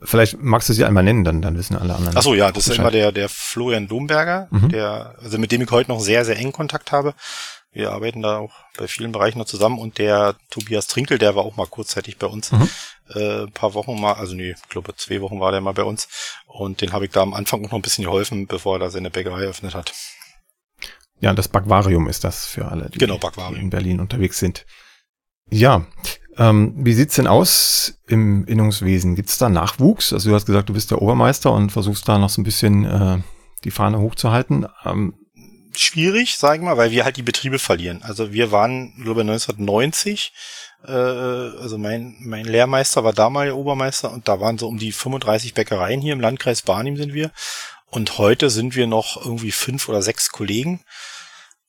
Vielleicht 0.00 0.40
magst 0.40 0.68
du 0.68 0.74
sie 0.74 0.84
einmal 0.84 1.02
nennen, 1.02 1.24
dann, 1.24 1.40
dann 1.40 1.56
wissen 1.56 1.76
alle 1.76 1.94
anderen. 1.94 2.16
Ach 2.16 2.22
so, 2.22 2.34
ja, 2.34 2.52
das 2.52 2.68
ist 2.68 2.78
immer 2.78 2.90
der, 2.90 3.10
der 3.10 3.28
Florian 3.28 3.88
Domberger, 3.88 4.48
mhm. 4.50 4.68
der, 4.68 5.16
also 5.20 5.38
mit 5.38 5.50
dem 5.50 5.62
ich 5.62 5.70
heute 5.70 5.90
noch 5.90 6.00
sehr, 6.00 6.24
sehr 6.24 6.36
eng 6.36 6.52
Kontakt 6.52 6.92
habe. 6.92 7.14
Wir 7.74 7.90
arbeiten 7.90 8.22
da 8.22 8.38
auch 8.38 8.52
bei 8.78 8.86
vielen 8.86 9.10
Bereichen 9.10 9.38
noch 9.38 9.46
zusammen 9.46 9.80
und 9.80 9.98
der 9.98 10.36
Tobias 10.48 10.86
Trinkel, 10.86 11.18
der 11.18 11.34
war 11.34 11.44
auch 11.44 11.56
mal 11.56 11.66
kurzzeitig 11.66 12.18
bei 12.18 12.28
uns. 12.28 12.52
Mhm. 12.52 12.68
Äh, 13.14 13.42
ein 13.42 13.52
paar 13.52 13.74
Wochen 13.74 14.00
mal, 14.00 14.14
also 14.14 14.34
nee, 14.34 14.52
ich 14.52 14.68
glaube 14.68 14.94
zwei 14.96 15.20
Wochen 15.20 15.40
war 15.40 15.50
der 15.50 15.60
mal 15.60 15.74
bei 15.74 15.82
uns 15.82 16.08
und 16.46 16.80
den 16.80 16.92
habe 16.92 17.06
ich 17.06 17.10
da 17.10 17.22
am 17.22 17.34
Anfang 17.34 17.64
auch 17.64 17.70
noch 17.70 17.78
ein 17.78 17.82
bisschen 17.82 18.04
geholfen, 18.04 18.46
bevor 18.46 18.76
er 18.76 18.78
da 18.78 18.90
seine 18.90 19.10
Bäckerei 19.10 19.42
eröffnet 19.42 19.74
hat. 19.74 19.92
Ja, 21.20 21.34
das 21.34 21.48
Backvarium 21.48 22.08
ist 22.08 22.22
das 22.22 22.46
für 22.46 22.66
alle, 22.66 22.90
die, 22.90 22.98
genau, 22.98 23.18
die 23.18 23.58
in 23.58 23.70
Berlin 23.70 24.00
unterwegs 24.00 24.38
sind. 24.38 24.64
Ja, 25.50 25.84
ähm, 26.36 26.74
wie 26.76 26.94
sieht's 26.94 27.16
denn 27.16 27.26
aus 27.26 28.00
im 28.06 28.44
Innungswesen? 28.46 29.16
Gibt's 29.16 29.38
da 29.38 29.48
Nachwuchs? 29.48 30.12
Also 30.12 30.30
du 30.30 30.34
hast 30.34 30.46
gesagt, 30.46 30.68
du 30.68 30.74
bist 30.74 30.90
der 30.90 31.02
Obermeister 31.02 31.52
und 31.52 31.70
versuchst 31.70 32.08
da 32.08 32.18
noch 32.18 32.30
so 32.30 32.40
ein 32.40 32.44
bisschen 32.44 32.84
äh, 32.84 33.18
die 33.64 33.70
Fahne 33.70 33.98
hochzuhalten. 33.98 34.66
Ähm, 34.84 35.14
schwierig, 35.78 36.36
sag 36.36 36.56
ich 36.56 36.62
mal, 36.62 36.76
weil 36.76 36.90
wir 36.90 37.04
halt 37.04 37.16
die 37.16 37.22
Betriebe 37.22 37.58
verlieren. 37.58 38.02
Also 38.02 38.32
wir 38.32 38.50
waren, 38.50 38.94
glaube 39.02 39.22
ich, 39.22 39.28
1990, 39.28 40.32
äh, 40.86 40.92
also 40.92 41.78
mein, 41.78 42.16
mein 42.20 42.44
Lehrmeister 42.44 43.04
war 43.04 43.12
damals 43.12 43.52
Obermeister 43.52 44.12
und 44.12 44.28
da 44.28 44.40
waren 44.40 44.58
so 44.58 44.68
um 44.68 44.78
die 44.78 44.92
35 44.92 45.54
Bäckereien 45.54 46.00
hier 46.00 46.12
im 46.12 46.20
Landkreis 46.20 46.62
Barnim 46.62 46.96
sind 46.96 47.14
wir. 47.14 47.30
Und 47.90 48.18
heute 48.18 48.50
sind 48.50 48.74
wir 48.74 48.86
noch 48.86 49.24
irgendwie 49.24 49.52
fünf 49.52 49.88
oder 49.88 50.02
sechs 50.02 50.30
Kollegen. 50.30 50.80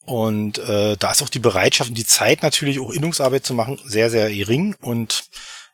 Und 0.05 0.59
äh, 0.59 0.97
da 0.97 1.11
ist 1.11 1.21
auch 1.21 1.29
die 1.29 1.39
Bereitschaft 1.39 1.89
und 1.89 1.97
die 1.97 2.05
Zeit 2.05 2.43
natürlich 2.43 2.79
auch 2.79 2.91
Innungsarbeit 2.91 3.45
zu 3.45 3.53
machen 3.53 3.79
sehr, 3.85 4.09
sehr 4.09 4.29
gering. 4.29 4.75
Und 4.81 5.25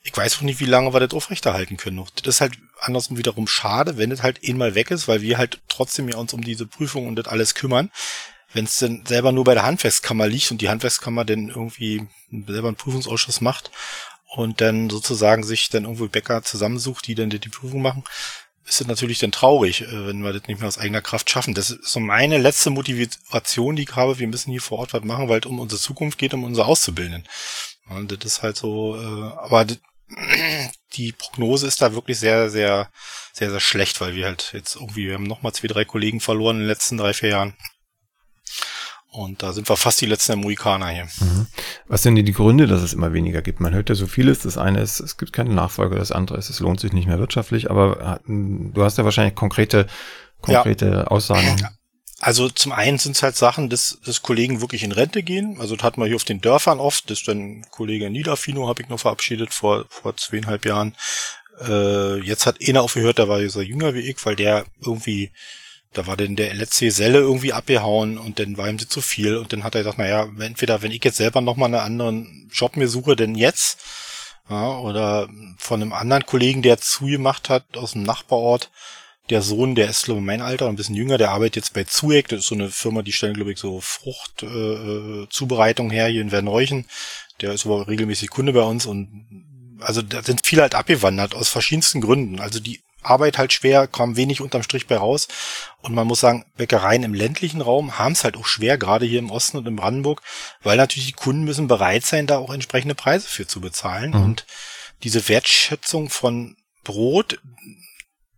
ich 0.03 0.15
weiß 0.15 0.37
auch 0.37 0.41
nicht, 0.41 0.59
wie 0.59 0.65
lange 0.65 0.93
wir 0.93 0.99
das 0.99 1.13
aufrechterhalten 1.13 1.77
können. 1.77 2.05
Das 2.15 2.35
ist 2.35 2.41
halt 2.41 2.53
andersrum 2.81 3.17
wiederum 3.17 3.47
schade, 3.47 3.97
wenn 3.97 4.11
es 4.11 4.23
halt 4.23 4.43
eh 4.43 4.53
mal 4.53 4.75
weg 4.75 4.91
ist, 4.91 5.07
weil 5.07 5.21
wir 5.21 5.37
halt 5.37 5.61
trotzdem 5.67 6.09
ja 6.09 6.17
uns 6.17 6.33
um 6.33 6.43
diese 6.43 6.65
Prüfung 6.65 7.07
und 7.07 7.15
das 7.15 7.27
alles 7.27 7.55
kümmern. 7.55 7.91
Wenn 8.53 8.65
es 8.65 8.79
denn 8.79 9.05
selber 9.05 9.31
nur 9.31 9.45
bei 9.45 9.53
der 9.53 9.63
Handwerkskammer 9.63 10.27
liegt 10.27 10.51
und 10.51 10.61
die 10.61 10.69
Handwerkskammer 10.69 11.23
dann 11.23 11.47
irgendwie 11.47 12.07
selber 12.29 12.67
einen 12.67 12.75
Prüfungsausschuss 12.75 13.39
macht 13.39 13.71
und 14.35 14.59
dann 14.59 14.89
sozusagen 14.89 15.43
sich 15.43 15.69
dann 15.69 15.83
irgendwo 15.83 16.07
Bäcker 16.07 16.43
zusammensucht, 16.43 17.07
die 17.07 17.15
dann 17.15 17.29
die, 17.29 17.39
Prüfung 17.39 17.81
machen, 17.81 18.03
ist 18.65 18.81
es 18.81 18.87
natürlich 18.87 19.19
dann 19.19 19.31
traurig, 19.31 19.81
äh, 19.81 20.07
wenn 20.07 20.21
wir 20.21 20.33
das 20.33 20.47
nicht 20.47 20.59
mehr 20.59 20.67
aus 20.67 20.77
eigener 20.77 21.01
Kraft 21.01 21.29
schaffen. 21.29 21.53
Das 21.53 21.69
ist 21.69 21.85
so 21.85 21.99
meine 21.99 22.37
letzte 22.37 22.69
Motivation, 22.69 23.75
die 23.75 23.83
ich 23.83 23.95
habe. 23.95 24.19
Wir 24.19 24.27
müssen 24.27 24.51
hier 24.51 24.61
vor 24.61 24.79
Ort 24.79 24.93
was 24.93 25.03
machen, 25.03 25.29
weil 25.29 25.39
es 25.39 25.45
um 25.45 25.59
unsere 25.59 25.81
Zukunft 25.81 26.17
geht, 26.17 26.33
um 26.33 26.43
unsere 26.43 26.67
Auszubildenden. 26.67 27.27
Und 27.89 28.11
das 28.11 28.23
ist 28.25 28.43
halt 28.43 28.57
so, 28.57 28.95
äh, 28.95 29.37
aber 29.37 29.65
die 30.93 31.13
Prognose 31.13 31.67
ist 31.67 31.81
da 31.81 31.93
wirklich 31.93 32.19
sehr, 32.19 32.49
sehr, 32.49 32.89
sehr, 33.33 33.51
sehr 33.51 33.59
schlecht, 33.59 34.01
weil 34.01 34.15
wir 34.15 34.25
halt 34.25 34.51
jetzt 34.53 34.75
irgendwie, 34.75 35.07
wir 35.07 35.15
haben 35.15 35.23
nochmal 35.23 35.53
zwei, 35.53 35.67
drei 35.67 35.85
Kollegen 35.85 36.19
verloren 36.19 36.57
in 36.57 36.61
den 36.63 36.67
letzten 36.67 36.97
drei, 36.97 37.13
vier 37.13 37.29
Jahren. 37.29 37.53
Und 39.11 39.43
da 39.43 39.51
sind 39.51 39.67
wir 39.67 39.75
fast 39.75 39.99
die 39.99 40.05
letzten 40.05 40.33
Amerikaner 40.33 40.87
hier. 40.87 41.03
Mhm. 41.19 41.47
Was 41.87 42.03
sind 42.03 42.15
denn 42.15 42.25
die 42.25 42.31
Gründe, 42.31 42.65
dass 42.65 42.81
es 42.81 42.93
immer 42.93 43.11
weniger 43.11 43.41
gibt? 43.41 43.59
Man 43.59 43.73
hört 43.73 43.89
ja 43.89 43.95
so 43.95 44.07
vieles. 44.07 44.39
Das 44.39 44.57
eine 44.57 44.79
ist, 44.79 45.01
es 45.01 45.17
gibt 45.17 45.33
keine 45.33 45.53
Nachfolge. 45.53 45.97
Das 45.97 46.13
andere 46.13 46.37
ist, 46.37 46.49
es 46.49 46.61
lohnt 46.61 46.79
sich 46.79 46.93
nicht 46.93 47.07
mehr 47.07 47.19
wirtschaftlich. 47.19 47.69
Aber 47.69 48.21
äh, 48.25 48.29
du 48.29 48.83
hast 48.83 48.97
ja 48.97 49.03
wahrscheinlich 49.03 49.35
konkrete, 49.35 49.87
konkrete 50.41 50.85
ja. 50.85 51.03
Aussagen. 51.07 51.67
Also 52.21 52.49
zum 52.49 52.71
einen 52.71 52.99
sind 52.99 53.15
es 53.15 53.23
halt 53.23 53.35
Sachen, 53.35 53.69
dass, 53.69 53.97
dass 54.05 54.21
Kollegen 54.21 54.61
wirklich 54.61 54.83
in 54.83 54.91
Rente 54.91 55.23
gehen. 55.23 55.57
Also 55.59 55.75
das 55.75 55.83
hat 55.83 55.97
man 55.97 56.07
hier 56.07 56.15
auf 56.15 56.23
den 56.23 56.39
Dörfern 56.39 56.79
oft. 56.79 57.09
Das 57.09 57.19
ist 57.19 57.27
dann 57.27 57.65
Kollege 57.71 58.09
Niederfino, 58.09 58.67
habe 58.67 58.83
ich 58.83 58.89
noch 58.89 58.99
verabschiedet 58.99 59.53
vor, 59.53 59.85
vor 59.89 60.15
zweieinhalb 60.15 60.65
Jahren. 60.65 60.95
Äh, 61.59 62.19
jetzt 62.19 62.45
hat 62.45 62.57
einer 62.65 62.83
aufgehört, 62.83 63.17
der 63.17 63.27
war 63.27 63.47
so 63.49 63.61
jünger 63.61 63.95
wie 63.95 64.01
ich, 64.01 64.23
weil 64.23 64.35
der 64.35 64.65
irgendwie 64.85 65.31
da 65.93 66.07
war 66.07 66.15
denn 66.15 66.35
der 66.35 66.53
letzte 66.53 66.85
Geselle 66.85 67.19
irgendwie 67.19 67.51
abgehauen 67.51 68.17
und 68.17 68.39
dann 68.39 68.57
war 68.57 68.69
ihm 68.69 68.79
sie 68.79 68.87
zu 68.87 69.01
viel 69.01 69.35
und 69.35 69.51
dann 69.51 69.63
hat 69.63 69.75
er 69.75 69.81
gesagt, 69.81 69.97
naja, 69.97 70.27
entweder 70.39 70.81
wenn 70.81 70.91
ich 70.91 71.03
jetzt 71.03 71.17
selber 71.17 71.41
nochmal 71.41 71.67
einen 71.67 71.83
anderen 71.83 72.49
Job 72.53 72.77
mir 72.77 72.87
suche, 72.87 73.17
denn 73.17 73.35
jetzt, 73.35 73.79
ja, 74.49 74.77
oder 74.77 75.27
von 75.57 75.81
einem 75.81 75.91
anderen 75.91 76.25
Kollegen, 76.25 76.61
der 76.61 76.79
zugemacht 76.79 77.49
hat 77.49 77.77
aus 77.77 77.91
dem 77.91 78.03
Nachbarort, 78.03 78.69
der 79.31 79.41
Sohn, 79.41 79.73
der 79.75 79.89
ist, 79.89 80.03
glaube 80.03 80.19
ich, 80.19 80.25
mein 80.25 80.41
Alter, 80.41 80.67
ein 80.67 80.75
bisschen 80.75 80.95
jünger, 80.95 81.17
der 81.17 81.31
arbeitet 81.31 81.55
jetzt 81.55 81.73
bei 81.73 81.85
Zueck, 81.85 82.27
das 82.27 82.41
ist 82.41 82.47
so 82.47 82.55
eine 82.55 82.69
Firma, 82.69 83.01
die 83.01 83.13
stellen, 83.13 83.33
glaube 83.33 83.53
ich, 83.53 83.59
so 83.59 83.81
Fruchtzubereitung 83.81 85.89
äh, 85.89 85.93
her 85.93 86.07
hier 86.07 86.21
in 86.21 86.31
Werneuchen. 86.31 86.85
Der 87.39 87.53
ist 87.53 87.65
aber 87.65 87.87
regelmäßig 87.87 88.29
Kunde 88.29 88.53
bei 88.53 88.61
uns 88.61 88.85
und 88.85 89.47
also 89.79 90.03
da 90.03 90.21
sind 90.21 90.45
viele 90.45 90.61
halt 90.61 90.75
abgewandert 90.75 91.33
aus 91.33 91.49
verschiedensten 91.49 92.01
Gründen. 92.01 92.39
Also 92.39 92.59
die 92.59 92.81
Arbeit 93.01 93.37
halt 93.37 93.51
schwer, 93.51 93.87
kam 93.87 94.15
wenig 94.15 94.41
unterm 94.41 94.63
Strich 94.63 94.85
bei 94.85 94.97
raus. 94.97 95.27
Und 95.81 95.95
man 95.95 96.05
muss 96.05 96.19
sagen, 96.19 96.45
Bäckereien 96.57 97.03
im 97.03 97.15
ländlichen 97.15 97.61
Raum 97.61 97.97
haben 97.97 98.11
es 98.11 98.23
halt 98.23 98.37
auch 98.37 98.45
schwer, 98.45 98.77
gerade 98.77 99.05
hier 99.05 99.19
im 99.19 99.31
Osten 99.31 99.57
und 99.57 99.67
in 99.67 99.75
Brandenburg, 99.75 100.21
weil 100.61 100.77
natürlich 100.77 101.07
die 101.07 101.13
Kunden 101.13 101.43
müssen 101.43 101.67
bereit 101.67 102.05
sein, 102.05 102.27
da 102.27 102.37
auch 102.37 102.53
entsprechende 102.53 102.93
Preise 102.93 103.27
für 103.27 103.47
zu 103.47 103.59
bezahlen. 103.59 104.11
Mhm. 104.11 104.23
Und 104.23 104.45
diese 105.01 105.27
Wertschätzung 105.29 106.09
von 106.09 106.57
Brot, 106.83 107.39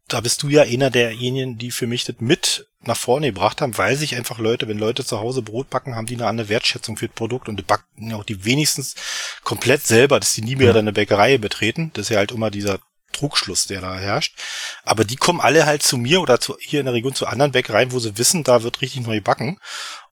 da 0.07 0.21
bist 0.21 0.43
du 0.43 0.49
ja 0.49 0.63
einer 0.63 0.89
derjenigen, 0.89 1.57
die 1.57 1.71
für 1.71 1.87
mich 1.87 2.05
das 2.05 2.17
mit 2.19 2.67
nach 2.81 2.97
vorne 2.97 3.27
gebracht 3.27 3.61
haben, 3.61 3.77
weil 3.77 3.95
sich 3.95 4.15
einfach 4.15 4.39
Leute, 4.39 4.67
wenn 4.67 4.77
Leute 4.77 5.05
zu 5.05 5.19
Hause 5.19 5.41
Brot 5.41 5.69
backen, 5.69 5.95
haben 5.95 6.05
die 6.05 6.15
eine 6.15 6.27
andere 6.27 6.49
Wertschätzung 6.49 6.97
für 6.97 7.07
das 7.07 7.15
Produkt 7.15 7.47
und 7.47 7.57
die 7.57 7.63
backen 7.63 8.13
auch 8.13 8.25
die 8.25 8.43
wenigstens 8.43 8.95
komplett 9.43 9.87
selber, 9.87 10.19
dass 10.19 10.33
die 10.33 10.41
nie 10.41 10.57
mehr 10.57 10.75
eine 10.75 10.91
Bäckerei 10.91 11.37
betreten. 11.37 11.91
Das 11.93 12.03
ist 12.03 12.09
ja 12.09 12.17
halt 12.17 12.31
immer 12.31 12.51
dieser 12.51 12.79
Trugschluss, 13.13 13.67
der 13.67 13.79
da 13.79 13.97
herrscht. 13.97 14.37
Aber 14.83 15.05
die 15.05 15.15
kommen 15.15 15.39
alle 15.39 15.65
halt 15.65 15.83
zu 15.83 15.97
mir 15.97 16.21
oder 16.21 16.39
zu, 16.39 16.57
hier 16.59 16.81
in 16.81 16.87
der 16.87 16.95
Region 16.95 17.15
zu 17.15 17.27
anderen 17.27 17.53
Bäckereien, 17.53 17.91
wo 17.91 17.99
sie 17.99 18.17
wissen, 18.17 18.43
da 18.43 18.63
wird 18.63 18.81
richtig 18.81 19.05
neu 19.05 19.21
backen. 19.21 19.59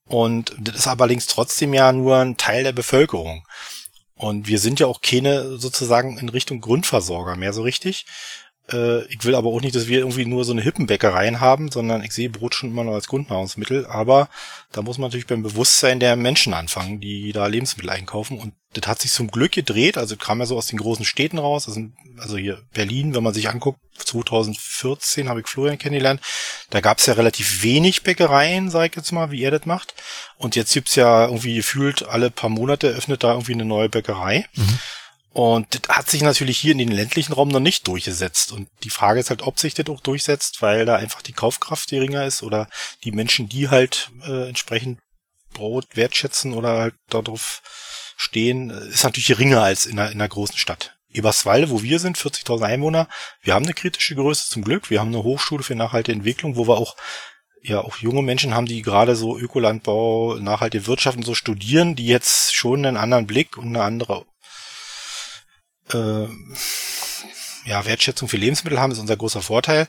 Und 0.06 0.54
das 0.58 0.76
ist 0.76 0.86
allerdings 0.86 1.26
trotzdem 1.26 1.74
ja 1.74 1.92
nur 1.92 2.18
ein 2.18 2.36
Teil 2.36 2.64
der 2.64 2.72
Bevölkerung. 2.72 3.46
Und 4.14 4.46
wir 4.46 4.58
sind 4.58 4.78
ja 4.78 4.86
auch 4.86 5.00
keine 5.00 5.58
sozusagen 5.58 6.16
in 6.16 6.28
Richtung 6.28 6.60
Grundversorger 6.60 7.36
mehr 7.36 7.52
so 7.52 7.62
richtig. 7.62 8.06
Äh, 8.72 9.04
ich 9.06 9.24
will 9.24 9.34
aber 9.34 9.48
auch 9.48 9.60
nicht, 9.60 9.74
dass 9.74 9.88
wir 9.88 9.98
irgendwie 9.98 10.24
nur 10.24 10.44
so 10.44 10.52
eine 10.52 10.62
Hippenbäckereien 10.62 11.40
haben, 11.40 11.70
sondern 11.70 12.02
ich 12.02 12.12
sehe 12.12 12.30
Brot 12.30 12.54
schon 12.54 12.70
immer 12.70 12.84
noch 12.84 12.94
als 12.94 13.08
Grundnahrungsmittel. 13.08 13.86
Aber 13.86 14.28
da 14.72 14.82
muss 14.82 14.98
man 14.98 15.08
natürlich 15.08 15.26
beim 15.26 15.42
Bewusstsein 15.42 16.00
der 16.00 16.16
Menschen 16.16 16.54
anfangen, 16.54 17.00
die 17.00 17.32
da 17.32 17.46
Lebensmittel 17.46 17.90
einkaufen. 17.90 18.38
Und 18.38 18.54
das 18.74 18.86
hat 18.86 19.00
sich 19.00 19.12
zum 19.12 19.30
Glück 19.30 19.52
gedreht. 19.52 19.98
Also 19.98 20.16
kam 20.16 20.40
ja 20.40 20.46
so 20.46 20.56
aus 20.56 20.66
den 20.66 20.78
großen 20.78 21.04
Städten 21.04 21.38
raus. 21.38 21.68
Also, 21.68 21.80
also 22.18 22.36
hier 22.36 22.62
Berlin, 22.72 23.14
wenn 23.14 23.22
man 23.22 23.34
sich 23.34 23.48
anguckt, 23.48 23.80
2014 23.98 25.28
habe 25.28 25.40
ich 25.40 25.46
Florian 25.46 25.78
kennengelernt. 25.78 26.20
Da 26.70 26.80
gab 26.80 26.98
es 26.98 27.06
ja 27.06 27.14
relativ 27.14 27.62
wenig 27.62 28.02
Bäckereien, 28.02 28.70
sag 28.70 28.90
ich 28.90 28.96
jetzt 28.96 29.12
mal, 29.12 29.30
wie 29.30 29.42
er 29.42 29.50
das 29.50 29.66
macht. 29.66 29.94
Und 30.36 30.56
jetzt 30.56 30.72
gibt's 30.72 30.94
ja 30.94 31.26
irgendwie 31.26 31.56
gefühlt 31.56 32.02
alle 32.04 32.30
paar 32.30 32.50
Monate 32.50 32.88
öffnet 32.88 33.22
da 33.22 33.32
irgendwie 33.32 33.52
eine 33.52 33.64
neue 33.64 33.88
Bäckerei. 33.88 34.46
Mhm. 34.54 34.78
Und 35.32 35.74
das 35.88 35.96
hat 35.96 36.10
sich 36.10 36.22
natürlich 36.22 36.58
hier 36.58 36.72
in 36.72 36.78
den 36.78 36.92
ländlichen 36.92 37.32
Raum 37.32 37.48
noch 37.48 37.60
nicht 37.60 37.88
durchgesetzt. 37.88 38.52
Und 38.52 38.68
die 38.82 38.90
Frage 38.90 39.20
ist 39.20 39.30
halt, 39.30 39.42
ob 39.42 39.58
sich 39.58 39.72
das 39.72 39.88
auch 39.88 40.00
durchsetzt, 40.00 40.60
weil 40.60 40.84
da 40.84 40.96
einfach 40.96 41.22
die 41.22 41.32
Kaufkraft 41.32 41.88
geringer 41.88 42.26
ist 42.26 42.42
oder 42.42 42.68
die 43.04 43.12
Menschen, 43.12 43.48
die 43.48 43.70
halt 43.70 44.10
äh, 44.26 44.48
entsprechend 44.48 45.00
Brot 45.54 45.96
wertschätzen 45.96 46.52
oder 46.52 46.78
halt 46.78 46.94
darauf 47.08 47.62
stehen, 48.16 48.70
ist 48.70 49.04
natürlich 49.04 49.28
geringer 49.28 49.62
als 49.62 49.86
in 49.86 49.98
einer, 49.98 50.10
in 50.10 50.20
einer 50.20 50.28
großen 50.28 50.58
Stadt. 50.58 50.96
Eberswalde, 51.10 51.70
wo 51.70 51.82
wir 51.82 51.98
sind, 51.98 52.16
40.000 52.16 52.64
Einwohner, 52.64 53.08
wir 53.42 53.54
haben 53.54 53.64
eine 53.64 53.74
kritische 53.74 54.14
Größe 54.14 54.48
zum 54.48 54.62
Glück. 54.62 54.90
Wir 54.90 55.00
haben 55.00 55.08
eine 55.08 55.22
Hochschule 55.22 55.62
für 55.62 55.74
nachhaltige 55.74 56.16
Entwicklung, 56.16 56.56
wo 56.56 56.66
wir 56.68 56.76
auch 56.76 56.96
ja 57.62 57.80
auch 57.80 57.98
junge 57.98 58.22
Menschen 58.22 58.54
haben, 58.54 58.66
die 58.66 58.82
gerade 58.82 59.14
so 59.14 59.38
Ökolandbau, 59.38 60.36
nachhaltige 60.36 60.86
Wirtschaft 60.86 61.16
und 61.16 61.24
so 61.24 61.34
studieren, 61.34 61.94
die 61.94 62.06
jetzt 62.06 62.54
schon 62.54 62.84
einen 62.84 62.96
anderen 62.96 63.26
Blick 63.26 63.56
und 63.56 63.68
eine 63.68 63.82
andere 63.82 64.26
äh, 65.92 66.26
ja, 67.64 67.84
Wertschätzung 67.84 68.28
für 68.28 68.36
Lebensmittel 68.36 68.80
haben, 68.80 68.92
ist 68.92 68.98
unser 68.98 69.16
großer 69.16 69.42
Vorteil. 69.42 69.86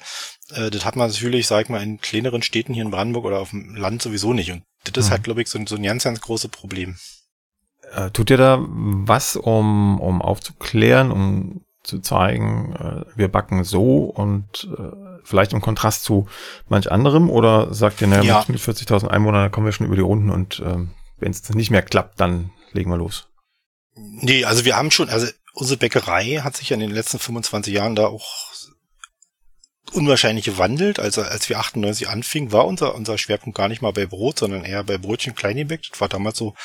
Äh, 0.52 0.70
das 0.70 0.86
hat 0.86 0.96
man 0.96 1.10
natürlich, 1.10 1.48
sag 1.48 1.64
ich 1.64 1.70
mal, 1.70 1.82
in 1.82 2.00
kleineren 2.00 2.42
Städten 2.42 2.74
hier 2.74 2.84
in 2.84 2.92
Brandenburg 2.92 3.26
oder 3.26 3.40
auf 3.40 3.52
dem 3.52 3.76
Land 3.76 4.02
sowieso 4.02 4.34
nicht. 4.34 4.52
Und 4.52 4.64
das 4.84 5.06
ist 5.06 5.12
halt, 5.12 5.22
mhm. 5.22 5.26
glaube 5.26 5.42
ich, 5.42 5.48
so, 5.48 5.60
so 5.66 5.76
ein 5.76 5.84
ganz, 5.84 6.04
ganz 6.04 6.22
großes 6.22 6.50
Problem. 6.50 6.98
Äh, 7.94 8.12
tut 8.12 8.30
ihr 8.30 8.38
da 8.38 8.60
was, 8.62 9.36
um, 9.36 10.00
um 10.00 10.22
aufzuklären, 10.22 11.12
um 11.12 11.62
zu 11.84 12.00
zeigen, 12.00 12.74
äh, 12.76 13.18
wir 13.18 13.28
backen 13.28 13.64
so 13.64 14.06
und 14.06 14.70
äh, 14.78 15.20
vielleicht 15.24 15.54
im 15.54 15.62
Kontrast 15.62 16.04
zu 16.04 16.28
manch 16.70 16.92
anderem? 16.92 17.30
Oder 17.30 17.74
sagt 17.74 18.02
ihr, 18.02 18.08
naja, 18.08 18.24
ja. 18.24 18.46
mit 18.48 18.60
40.000 18.60 19.08
Einwohnern, 19.08 19.44
da 19.44 19.50
kommen 19.50 19.66
wir 19.66 19.74
schon 19.74 19.88
über 19.88 19.96
die 19.96 20.02
Runden 20.02 20.30
und 20.30 20.60
äh, 20.60 20.78
wenn 21.20 21.32
es 21.32 21.50
nicht 21.50 21.72
mehr 21.72 21.82
klappt, 21.82 22.20
dann 22.20 22.52
legen 22.72 22.90
wir 22.90 22.98
los? 22.98 23.28
Nee, 23.96 24.46
also 24.46 24.66
wir 24.66 24.76
haben 24.76 24.92
schon, 24.92 25.10
also 25.10 25.28
unsere 25.54 25.78
Bäckerei 25.78 26.42
hat 26.44 26.58
sich 26.58 26.72
in 26.72 26.80
den 26.80 26.92
letzten 26.92 27.20
25 27.20 27.74
Jahren 27.74 27.96
da 27.96 28.08
auch 28.08 28.52
unwahrscheinlich 29.94 30.46
gewandelt. 30.46 31.00
Also 31.00 31.22
als 31.22 31.50
wir 31.50 31.60
98 31.60 32.10
anfingen, 32.10 32.52
war 32.52 32.66
unser, 32.66 32.96
unser 32.96 33.18
Schwerpunkt 33.18 33.58
gar 33.58 33.68
nicht 33.68 33.82
mal 33.82 33.94
bei 33.94 34.06
Brot, 34.06 34.40
sondern 34.40 34.66
eher 34.66 34.84
bei 34.84 34.98
Brötchen 34.98 35.36
klein 35.36 35.58
gebäckt. 35.58 35.90
Das 35.92 36.02
war 36.02 36.10
damals 36.10 36.38
so, 36.38 36.56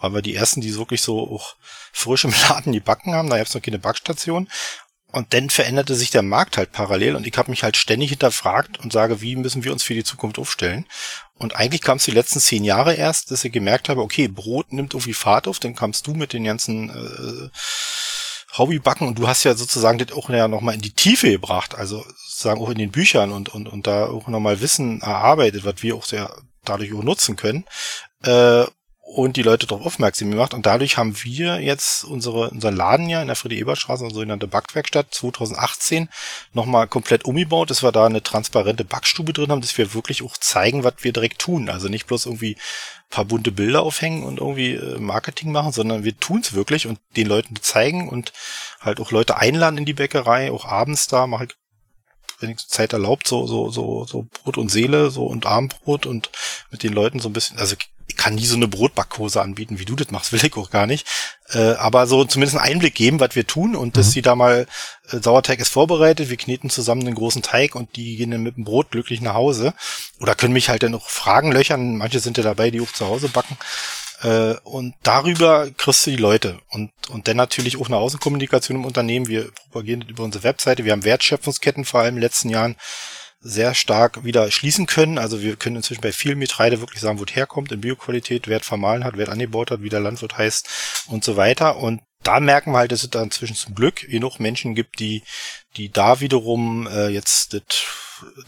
waren 0.00 0.14
wir 0.14 0.22
die 0.22 0.34
ersten, 0.34 0.60
die 0.60 0.74
wirklich 0.76 1.02
so 1.02 1.20
auch 1.20 1.56
frisch 1.92 2.24
im 2.24 2.34
Laden 2.48 2.72
die 2.72 2.80
Backen 2.80 3.14
haben. 3.14 3.28
Da 3.28 3.36
gab 3.36 3.46
es 3.46 3.54
noch 3.54 3.62
keine 3.62 3.78
Backstation. 3.78 4.48
Und 5.10 5.32
dann 5.32 5.48
veränderte 5.48 5.94
sich 5.94 6.10
der 6.10 6.22
Markt 6.22 6.58
halt 6.58 6.72
parallel 6.72 7.16
und 7.16 7.26
ich 7.26 7.36
habe 7.38 7.50
mich 7.50 7.62
halt 7.62 7.78
ständig 7.78 8.10
hinterfragt 8.10 8.78
und 8.78 8.92
sage, 8.92 9.22
wie 9.22 9.36
müssen 9.36 9.64
wir 9.64 9.72
uns 9.72 9.82
für 9.82 9.94
die 9.94 10.04
Zukunft 10.04 10.38
aufstellen? 10.38 10.84
Und 11.34 11.56
eigentlich 11.56 11.80
kam 11.80 11.96
es 11.96 12.04
die 12.04 12.10
letzten 12.10 12.40
zehn 12.40 12.62
Jahre 12.62 12.92
erst, 12.92 13.30
dass 13.30 13.42
ich 13.42 13.50
gemerkt 13.50 13.88
habe, 13.88 14.02
okay, 14.02 14.28
Brot 14.28 14.70
nimmt 14.70 14.92
irgendwie 14.92 15.14
Fahrt 15.14 15.48
auf, 15.48 15.60
dann 15.60 15.74
kamst 15.74 16.06
du 16.06 16.12
mit 16.12 16.34
den 16.34 16.44
ganzen 16.44 16.90
äh, 16.90 17.48
Hobbybacken 18.58 19.06
und 19.06 19.18
du 19.18 19.28
hast 19.28 19.44
ja 19.44 19.54
sozusagen 19.54 19.98
das 19.98 20.12
auch 20.12 20.28
ja 20.30 20.48
nochmal 20.48 20.74
in 20.74 20.80
die 20.80 20.92
Tiefe 20.92 21.30
gebracht, 21.30 21.74
also 21.74 22.04
sozusagen 22.26 22.60
auch 22.60 22.70
in 22.70 22.78
den 22.78 22.90
Büchern 22.90 23.32
und, 23.32 23.48
und, 23.48 23.68
und 23.68 23.86
da 23.86 24.06
auch 24.06 24.28
nochmal 24.28 24.60
Wissen 24.60 25.00
erarbeitet, 25.00 25.64
was 25.64 25.82
wir 25.82 25.96
auch 25.96 26.04
sehr 26.04 26.34
dadurch 26.64 26.92
auch 26.92 27.02
nutzen 27.02 27.36
können. 27.36 27.64
Äh, 28.22 28.64
und 29.08 29.38
die 29.38 29.42
Leute 29.42 29.66
darauf 29.66 29.86
aufmerksam 29.86 30.30
gemacht. 30.30 30.52
Und 30.52 30.66
dadurch 30.66 30.98
haben 30.98 31.16
wir 31.24 31.60
jetzt 31.62 32.04
unsere, 32.04 32.50
unseren 32.50 32.76
Laden 32.76 33.08
ja 33.08 33.22
in 33.22 33.26
der 33.26 33.36
Friedrich-Ebert-Straße, 33.36 34.04
unsere 34.04 34.20
sogenannte 34.20 34.46
Backwerkstatt 34.46 35.14
2018 35.14 36.10
nochmal 36.52 36.88
komplett 36.88 37.24
umgebaut, 37.24 37.70
dass 37.70 37.82
wir 37.82 37.90
da 37.90 38.04
eine 38.04 38.22
transparente 38.22 38.84
Backstube 38.84 39.32
drin 39.32 39.50
haben, 39.50 39.62
dass 39.62 39.78
wir 39.78 39.94
wirklich 39.94 40.22
auch 40.22 40.36
zeigen, 40.36 40.84
was 40.84 40.94
wir 41.00 41.14
direkt 41.14 41.38
tun. 41.38 41.70
Also 41.70 41.88
nicht 41.88 42.06
bloß 42.06 42.26
irgendwie 42.26 42.58
paar 43.10 43.24
bunte 43.24 43.52
Bilder 43.52 43.82
aufhängen 43.82 44.22
und 44.24 44.38
irgendwie 44.38 44.74
äh, 44.74 44.98
Marketing 44.98 45.52
machen, 45.52 45.72
sondern 45.72 46.04
wir 46.04 46.16
tun's 46.18 46.52
wirklich 46.52 46.86
und 46.86 46.98
den 47.16 47.26
Leuten 47.26 47.56
zeigen 47.60 48.08
und 48.08 48.32
halt 48.80 49.00
auch 49.00 49.10
Leute 49.10 49.36
einladen 49.36 49.78
in 49.78 49.84
die 49.84 49.94
Bäckerei, 49.94 50.52
auch 50.52 50.66
abends 50.66 51.06
da 51.06 51.26
mache 51.26 51.44
ich 51.44 51.54
wenn 52.40 52.50
ich 52.50 52.68
Zeit 52.68 52.92
erlaubt, 52.92 53.26
so, 53.26 53.46
so, 53.46 53.70
so, 53.70 54.04
so 54.04 54.26
Brot 54.44 54.58
und 54.58 54.68
Seele, 54.68 55.10
so 55.10 55.26
und 55.26 55.46
Armbrot 55.46 56.06
und 56.06 56.30
mit 56.70 56.82
den 56.82 56.92
Leuten 56.92 57.18
so 57.18 57.28
ein 57.28 57.32
bisschen, 57.32 57.58
also 57.58 57.74
kann 58.18 58.34
nie 58.34 58.44
so 58.44 58.56
eine 58.56 58.68
Brotbackhose 58.68 59.40
anbieten, 59.40 59.78
wie 59.78 59.86
du 59.86 59.96
das 59.96 60.10
machst, 60.10 60.32
will 60.32 60.44
ich 60.44 60.56
auch 60.56 60.70
gar 60.70 60.86
nicht. 60.86 61.06
Äh, 61.50 61.72
aber 61.74 62.06
so 62.06 62.24
zumindest 62.24 62.58
einen 62.58 62.74
Einblick 62.74 62.94
geben, 62.94 63.20
was 63.20 63.34
wir 63.34 63.46
tun 63.46 63.74
und 63.74 63.88
mhm. 63.88 63.92
dass 63.92 64.10
sie 64.10 64.20
da 64.20 64.34
mal, 64.34 64.66
äh, 65.10 65.18
Sauerteig 65.18 65.60
ist 65.60 65.70
vorbereitet, 65.70 66.28
wir 66.28 66.36
kneten 66.36 66.68
zusammen 66.68 67.06
einen 67.06 67.14
großen 67.14 67.40
Teig 67.40 67.74
und 67.74 67.96
die 67.96 68.16
gehen 68.16 68.30
dann 68.30 68.42
mit 68.42 68.56
dem 68.56 68.64
Brot 68.64 68.90
glücklich 68.90 69.22
nach 69.22 69.34
Hause. 69.34 69.72
Oder 70.20 70.34
können 70.34 70.52
mich 70.52 70.68
halt 70.68 70.82
dann 70.82 70.92
noch 70.92 71.08
Fragen 71.08 71.52
löchern, 71.52 71.96
manche 71.96 72.20
sind 72.20 72.36
ja 72.36 72.42
dabei, 72.42 72.70
die 72.70 72.82
auch 72.82 72.92
zu 72.92 73.06
Hause 73.06 73.28
backen. 73.28 73.56
Äh, 74.22 74.54
und 74.64 74.94
darüber 75.02 75.70
kriegst 75.70 76.06
du 76.06 76.10
die 76.10 76.16
Leute. 76.16 76.58
Und, 76.70 76.90
und 77.08 77.28
dann 77.28 77.36
natürlich 77.36 77.80
auch 77.80 77.86
eine 77.86 77.96
Außenkommunikation 77.96 78.78
im 78.78 78.84
Unternehmen. 78.84 79.28
Wir 79.28 79.50
propagieren 79.52 80.00
das 80.00 80.10
über 80.10 80.24
unsere 80.24 80.44
Webseite. 80.44 80.84
Wir 80.84 80.92
haben 80.92 81.04
Wertschöpfungsketten 81.04 81.84
vor 81.84 82.00
allem 82.00 82.08
in 82.08 82.14
den 82.16 82.22
letzten 82.22 82.48
Jahren 82.48 82.76
sehr 83.40 83.74
stark 83.74 84.24
wieder 84.24 84.50
schließen 84.50 84.86
können. 84.86 85.18
Also 85.18 85.40
wir 85.40 85.56
können 85.56 85.76
inzwischen 85.76 86.00
bei 86.00 86.12
vielen 86.12 86.40
Getreide 86.40 86.80
wirklich 86.80 87.00
sagen, 87.00 87.18
wo 87.18 87.24
es 87.24 87.36
herkommt, 87.36 87.70
in 87.72 87.80
Bioqualität, 87.80 88.48
wer 88.48 88.60
es 88.60 88.66
vermahlen 88.66 89.04
hat, 89.04 89.16
wer 89.16 89.26
es 89.26 89.32
angebaut 89.32 89.70
hat, 89.70 89.82
wie 89.82 89.88
der 89.88 90.00
Landwirt 90.00 90.36
heißt 90.36 91.06
und 91.08 91.24
so 91.24 91.36
weiter. 91.36 91.76
Und 91.76 92.00
da 92.22 92.40
merken 92.40 92.72
wir 92.72 92.78
halt, 92.78 92.92
dass 92.92 93.04
es 93.04 93.10
da 93.10 93.22
inzwischen 93.22 93.56
zum 93.56 93.74
Glück 93.74 94.08
genug 94.08 94.40
Menschen 94.40 94.74
gibt, 94.74 94.98
die, 94.98 95.22
die 95.76 95.90
da 95.90 96.20
wiederum 96.20 96.88
äh, 96.88 97.08
jetzt 97.08 97.54
das, 97.54 97.62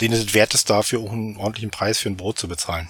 denen 0.01 0.15
es 0.15 0.35
wert 0.35 0.55
ist, 0.55 0.69
dafür 0.69 1.01
auch 1.01 1.13
einen 1.13 1.37
ordentlichen 1.37 1.71
Preis 1.71 1.99
für 1.99 2.09
ein 2.09 2.17
Brot 2.17 2.39
zu 2.39 2.49
bezahlen. 2.49 2.89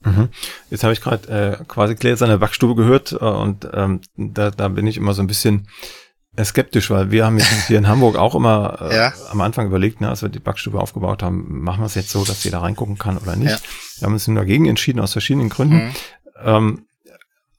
Mhm. 0.00 0.28
Jetzt 0.70 0.84
habe 0.84 0.92
ich 0.92 1.00
gerade 1.00 1.58
äh, 1.60 1.64
quasi 1.64 1.96
gläserne 1.96 2.38
Backstube 2.38 2.76
gehört 2.76 3.12
äh, 3.12 3.16
und 3.16 3.68
ähm, 3.72 4.00
da, 4.16 4.52
da 4.52 4.68
bin 4.68 4.86
ich 4.86 4.96
immer 4.96 5.12
so 5.12 5.22
ein 5.22 5.26
bisschen 5.26 5.68
skeptisch, 6.44 6.90
weil 6.90 7.10
wir 7.10 7.24
haben 7.26 7.38
jetzt 7.38 7.50
hier 7.66 7.78
in 7.78 7.88
Hamburg 7.88 8.16
auch 8.16 8.34
immer 8.34 8.78
äh, 8.80 8.96
ja. 8.96 9.12
am 9.30 9.40
Anfang 9.40 9.66
überlegt, 9.66 10.00
ne, 10.00 10.08
als 10.08 10.22
wir 10.22 10.28
die 10.28 10.38
Backstube 10.38 10.80
aufgebaut 10.80 11.22
haben, 11.22 11.62
machen 11.62 11.80
wir 11.80 11.86
es 11.86 11.94
jetzt 11.94 12.10
so, 12.10 12.24
dass 12.24 12.44
jeder 12.44 12.62
reingucken 12.62 12.98
kann 12.98 13.18
oder 13.18 13.36
nicht. 13.36 13.50
Ja. 13.50 13.58
Wir 13.98 14.06
haben 14.06 14.12
uns 14.12 14.26
dagegen 14.26 14.66
entschieden 14.66 15.00
aus 15.00 15.12
verschiedenen 15.12 15.48
Gründen. 15.48 15.76
Mhm. 15.76 15.94
Ähm, 16.44 16.86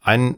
ein 0.02 0.36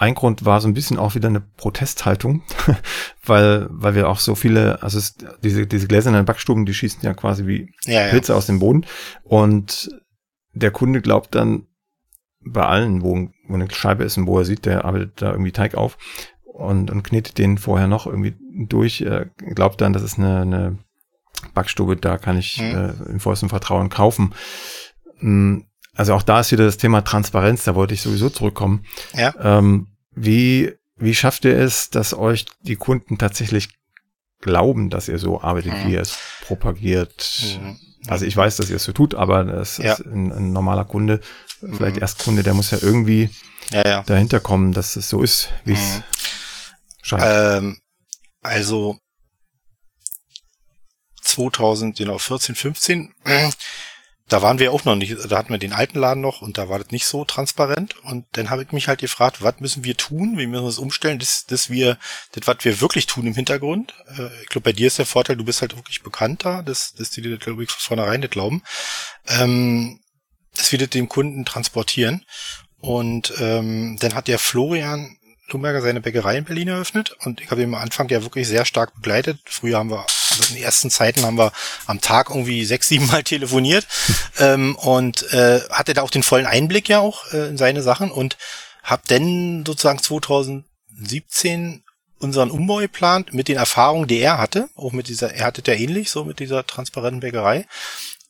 ein 0.00 0.14
Grund 0.14 0.46
war 0.46 0.62
so 0.62 0.68
ein 0.68 0.72
bisschen 0.72 0.98
auch 0.98 1.14
wieder 1.14 1.28
eine 1.28 1.42
Protesthaltung, 1.42 2.42
weil, 3.22 3.66
weil 3.68 3.94
wir 3.94 4.08
auch 4.08 4.18
so 4.18 4.34
viele, 4.34 4.82
also 4.82 4.96
es, 4.96 5.14
diese, 5.42 5.66
diese 5.66 5.88
gläsernen 5.88 6.24
Backstuben, 6.24 6.64
die 6.64 6.72
schießen 6.72 7.02
ja 7.02 7.12
quasi 7.12 7.46
wie 7.46 7.74
ja, 7.84 8.08
Pilze 8.08 8.34
aus 8.34 8.46
dem 8.46 8.60
Boden. 8.60 8.86
Und 9.24 9.90
der 10.54 10.70
Kunde 10.70 11.02
glaubt 11.02 11.34
dann 11.34 11.66
bei 12.40 12.64
allen, 12.64 13.02
wo, 13.02 13.28
wo 13.46 13.54
eine 13.54 13.70
Scheibe 13.70 14.04
ist 14.04 14.16
und 14.16 14.26
wo 14.26 14.38
er 14.38 14.46
sieht, 14.46 14.64
der 14.64 14.86
arbeitet 14.86 15.20
da 15.20 15.32
irgendwie 15.32 15.52
Teig 15.52 15.74
auf 15.74 15.98
und, 16.60 16.90
und 16.90 17.02
knetet 17.02 17.38
den 17.38 17.58
vorher 17.58 17.88
noch 17.88 18.06
irgendwie 18.06 18.34
durch, 18.66 19.00
er 19.00 19.26
glaubt 19.54 19.80
dann, 19.80 19.92
das 19.92 20.02
ist 20.02 20.18
eine, 20.18 20.42
eine 20.42 20.78
Backstube, 21.54 21.96
da 21.96 22.18
kann 22.18 22.38
ich 22.38 22.60
mhm. 22.60 22.74
äh, 22.74 23.10
im 23.10 23.20
vollsten 23.20 23.48
Vertrauen 23.48 23.88
kaufen. 23.88 24.34
Hm, 25.18 25.66
also 25.94 26.14
auch 26.14 26.22
da 26.22 26.40
ist 26.40 26.52
wieder 26.52 26.64
das 26.64 26.76
Thema 26.76 27.02
Transparenz, 27.02 27.64
da 27.64 27.74
wollte 27.74 27.94
ich 27.94 28.02
sowieso 28.02 28.30
zurückkommen. 28.30 28.84
Ja. 29.14 29.34
Ähm, 29.40 29.88
wie, 30.12 30.72
wie 30.96 31.14
schafft 31.14 31.44
ihr 31.44 31.58
es, 31.58 31.90
dass 31.90 32.14
euch 32.14 32.46
die 32.62 32.76
Kunden 32.76 33.18
tatsächlich 33.18 33.70
glauben, 34.40 34.90
dass 34.90 35.08
ihr 35.08 35.18
so 35.18 35.40
arbeitet, 35.40 35.72
mhm. 35.72 35.88
wie 35.88 35.92
ihr 35.94 36.00
es 36.00 36.18
propagiert? 36.46 37.58
Mhm. 37.60 37.76
Also 38.06 38.24
ich 38.24 38.36
weiß, 38.36 38.56
dass 38.56 38.70
ihr 38.70 38.76
es 38.76 38.84
so 38.84 38.92
tut, 38.92 39.14
aber 39.14 39.44
das 39.44 39.78
ja. 39.78 39.94
ist 39.94 40.06
ein, 40.06 40.32
ein, 40.32 40.52
normaler 40.52 40.84
Kunde, 40.84 41.20
vielleicht 41.60 41.96
mhm. 41.96 42.02
Erstkunde, 42.02 42.42
der 42.42 42.54
muss 42.54 42.70
ja 42.70 42.78
irgendwie 42.80 43.30
ja, 43.70 43.86
ja. 43.86 44.02
dahinter 44.04 44.40
kommen, 44.40 44.72
dass 44.72 44.96
es 44.96 45.08
so 45.08 45.22
ist, 45.22 45.50
wie 45.64 45.72
es 45.72 45.96
mhm. 45.96 46.02
Ähm, 47.12 47.80
also 48.42 48.98
2014, 51.22 51.94
genau, 51.94 52.18
15 52.18 53.14
da 54.30 54.42
waren 54.42 54.60
wir 54.60 54.72
auch 54.72 54.84
noch 54.84 54.94
nicht, 54.94 55.16
da 55.28 55.38
hatten 55.38 55.50
wir 55.50 55.58
den 55.58 55.72
alten 55.72 55.98
Laden 55.98 56.20
noch 56.20 56.40
und 56.40 56.56
da 56.56 56.68
war 56.68 56.78
das 56.78 56.92
nicht 56.92 57.04
so 57.04 57.24
transparent. 57.24 57.96
Und 58.04 58.26
dann 58.32 58.48
habe 58.48 58.62
ich 58.62 58.70
mich 58.70 58.86
halt 58.86 59.00
gefragt, 59.00 59.42
was 59.42 59.58
müssen 59.58 59.82
wir 59.82 59.96
tun? 59.96 60.38
Wie 60.38 60.46
müssen 60.46 60.62
wir 60.62 60.68
das 60.68 60.78
umstellen, 60.78 61.18
dass, 61.18 61.46
dass 61.46 61.68
wir 61.68 61.98
das, 62.32 62.46
was 62.46 62.58
wir 62.64 62.80
wirklich 62.80 63.06
tun 63.06 63.26
im 63.26 63.34
Hintergrund. 63.34 63.92
Äh, 64.16 64.28
ich 64.42 64.48
glaube, 64.48 64.70
bei 64.70 64.72
dir 64.72 64.86
ist 64.86 64.98
der 64.98 65.06
Vorteil, 65.06 65.36
du 65.36 65.44
bist 65.44 65.62
halt 65.62 65.76
wirklich 65.76 66.02
bekannter, 66.02 66.62
dass, 66.62 66.94
dass 66.94 67.10
die 67.10 67.22
das, 67.22 67.40
glaube 67.40 67.64
ich, 67.64 67.70
von 67.70 67.80
vornherein 67.80 68.20
nicht 68.20 68.32
glauben. 68.32 68.62
Ähm, 69.26 70.00
dass 70.54 70.70
wir 70.70 70.78
das 70.78 70.90
dem 70.90 71.08
Kunden 71.08 71.44
transportieren. 71.44 72.24
Und 72.78 73.34
ähm, 73.38 73.96
dann 73.98 74.14
hat 74.14 74.28
der 74.28 74.38
Florian 74.38 75.16
Lumberger 75.52 75.82
seine 75.82 76.00
Bäckerei 76.00 76.36
in 76.36 76.44
Berlin 76.44 76.68
eröffnet 76.68 77.16
und 77.24 77.40
ich 77.40 77.50
habe 77.50 77.62
ihn 77.62 77.74
am 77.74 77.80
Anfang 77.80 78.08
ja 78.08 78.22
wirklich 78.22 78.48
sehr 78.48 78.64
stark 78.64 78.94
begleitet. 78.94 79.38
Früher 79.44 79.78
haben 79.78 79.90
wir, 79.90 80.04
also 80.30 80.42
in 80.48 80.54
den 80.54 80.64
ersten 80.64 80.90
Zeiten 80.90 81.24
haben 81.24 81.38
wir 81.38 81.52
am 81.86 82.00
Tag 82.00 82.30
irgendwie 82.30 82.64
sechs, 82.64 82.88
sieben 82.88 83.06
Mal 83.06 83.22
telefoniert 83.24 83.86
ähm, 84.38 84.76
und 84.76 85.32
äh, 85.32 85.60
hatte 85.70 85.94
da 85.94 86.02
auch 86.02 86.10
den 86.10 86.22
vollen 86.22 86.46
Einblick 86.46 86.88
ja 86.88 87.00
auch 87.00 87.32
äh, 87.32 87.48
in 87.48 87.58
seine 87.58 87.82
Sachen 87.82 88.10
und 88.10 88.36
habe 88.82 89.02
dann 89.06 89.64
sozusagen 89.66 90.02
2017 90.02 91.82
unseren 92.18 92.50
Umbau 92.50 92.76
geplant 92.76 93.32
mit 93.32 93.48
den 93.48 93.56
Erfahrungen, 93.56 94.06
die 94.06 94.18
er 94.18 94.38
hatte, 94.38 94.68
auch 94.76 94.92
mit 94.92 95.08
dieser, 95.08 95.32
er 95.34 95.46
hatte 95.46 95.62
ja 95.66 95.78
ähnlich, 95.78 96.10
so 96.10 96.24
mit 96.24 96.38
dieser 96.38 96.66
transparenten 96.66 97.20
Bäckerei. 97.20 97.66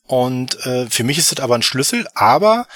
Und 0.07 0.65
äh, 0.67 0.87
für 0.89 1.05
mich 1.05 1.19
ist 1.19 1.33
das 1.33 1.41
aber 1.41 1.57
ein 1.57 1.63
Schlüssel, 1.63 2.07
aber 2.15 2.67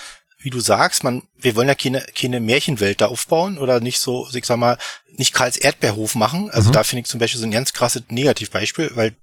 wie 0.44 0.50
du 0.50 0.60
sagst, 0.60 1.04
man, 1.04 1.22
wir 1.36 1.56
wollen 1.56 1.68
ja 1.68 1.74
keine, 1.74 2.02
keine 2.16 2.38
Märchenwelt 2.38 3.00
da 3.00 3.06
aufbauen 3.06 3.56
oder 3.56 3.80
nicht 3.80 3.98
so, 3.98 4.28
ich 4.32 4.44
sag 4.44 4.58
mal, 4.58 4.76
nicht 5.16 5.32
Karls 5.32 5.56
Erdbeerhof 5.56 6.14
machen. 6.14 6.50
Also 6.50 6.68
mhm. 6.68 6.74
da 6.74 6.84
finde 6.84 7.00
ich 7.00 7.06
zum 7.06 7.18
Beispiel 7.18 7.40
so 7.40 7.46
ein 7.46 7.50
ganz 7.50 7.72
krasses 7.72 8.02
Negativbeispiel, 8.10 8.92
weil 8.94 9.16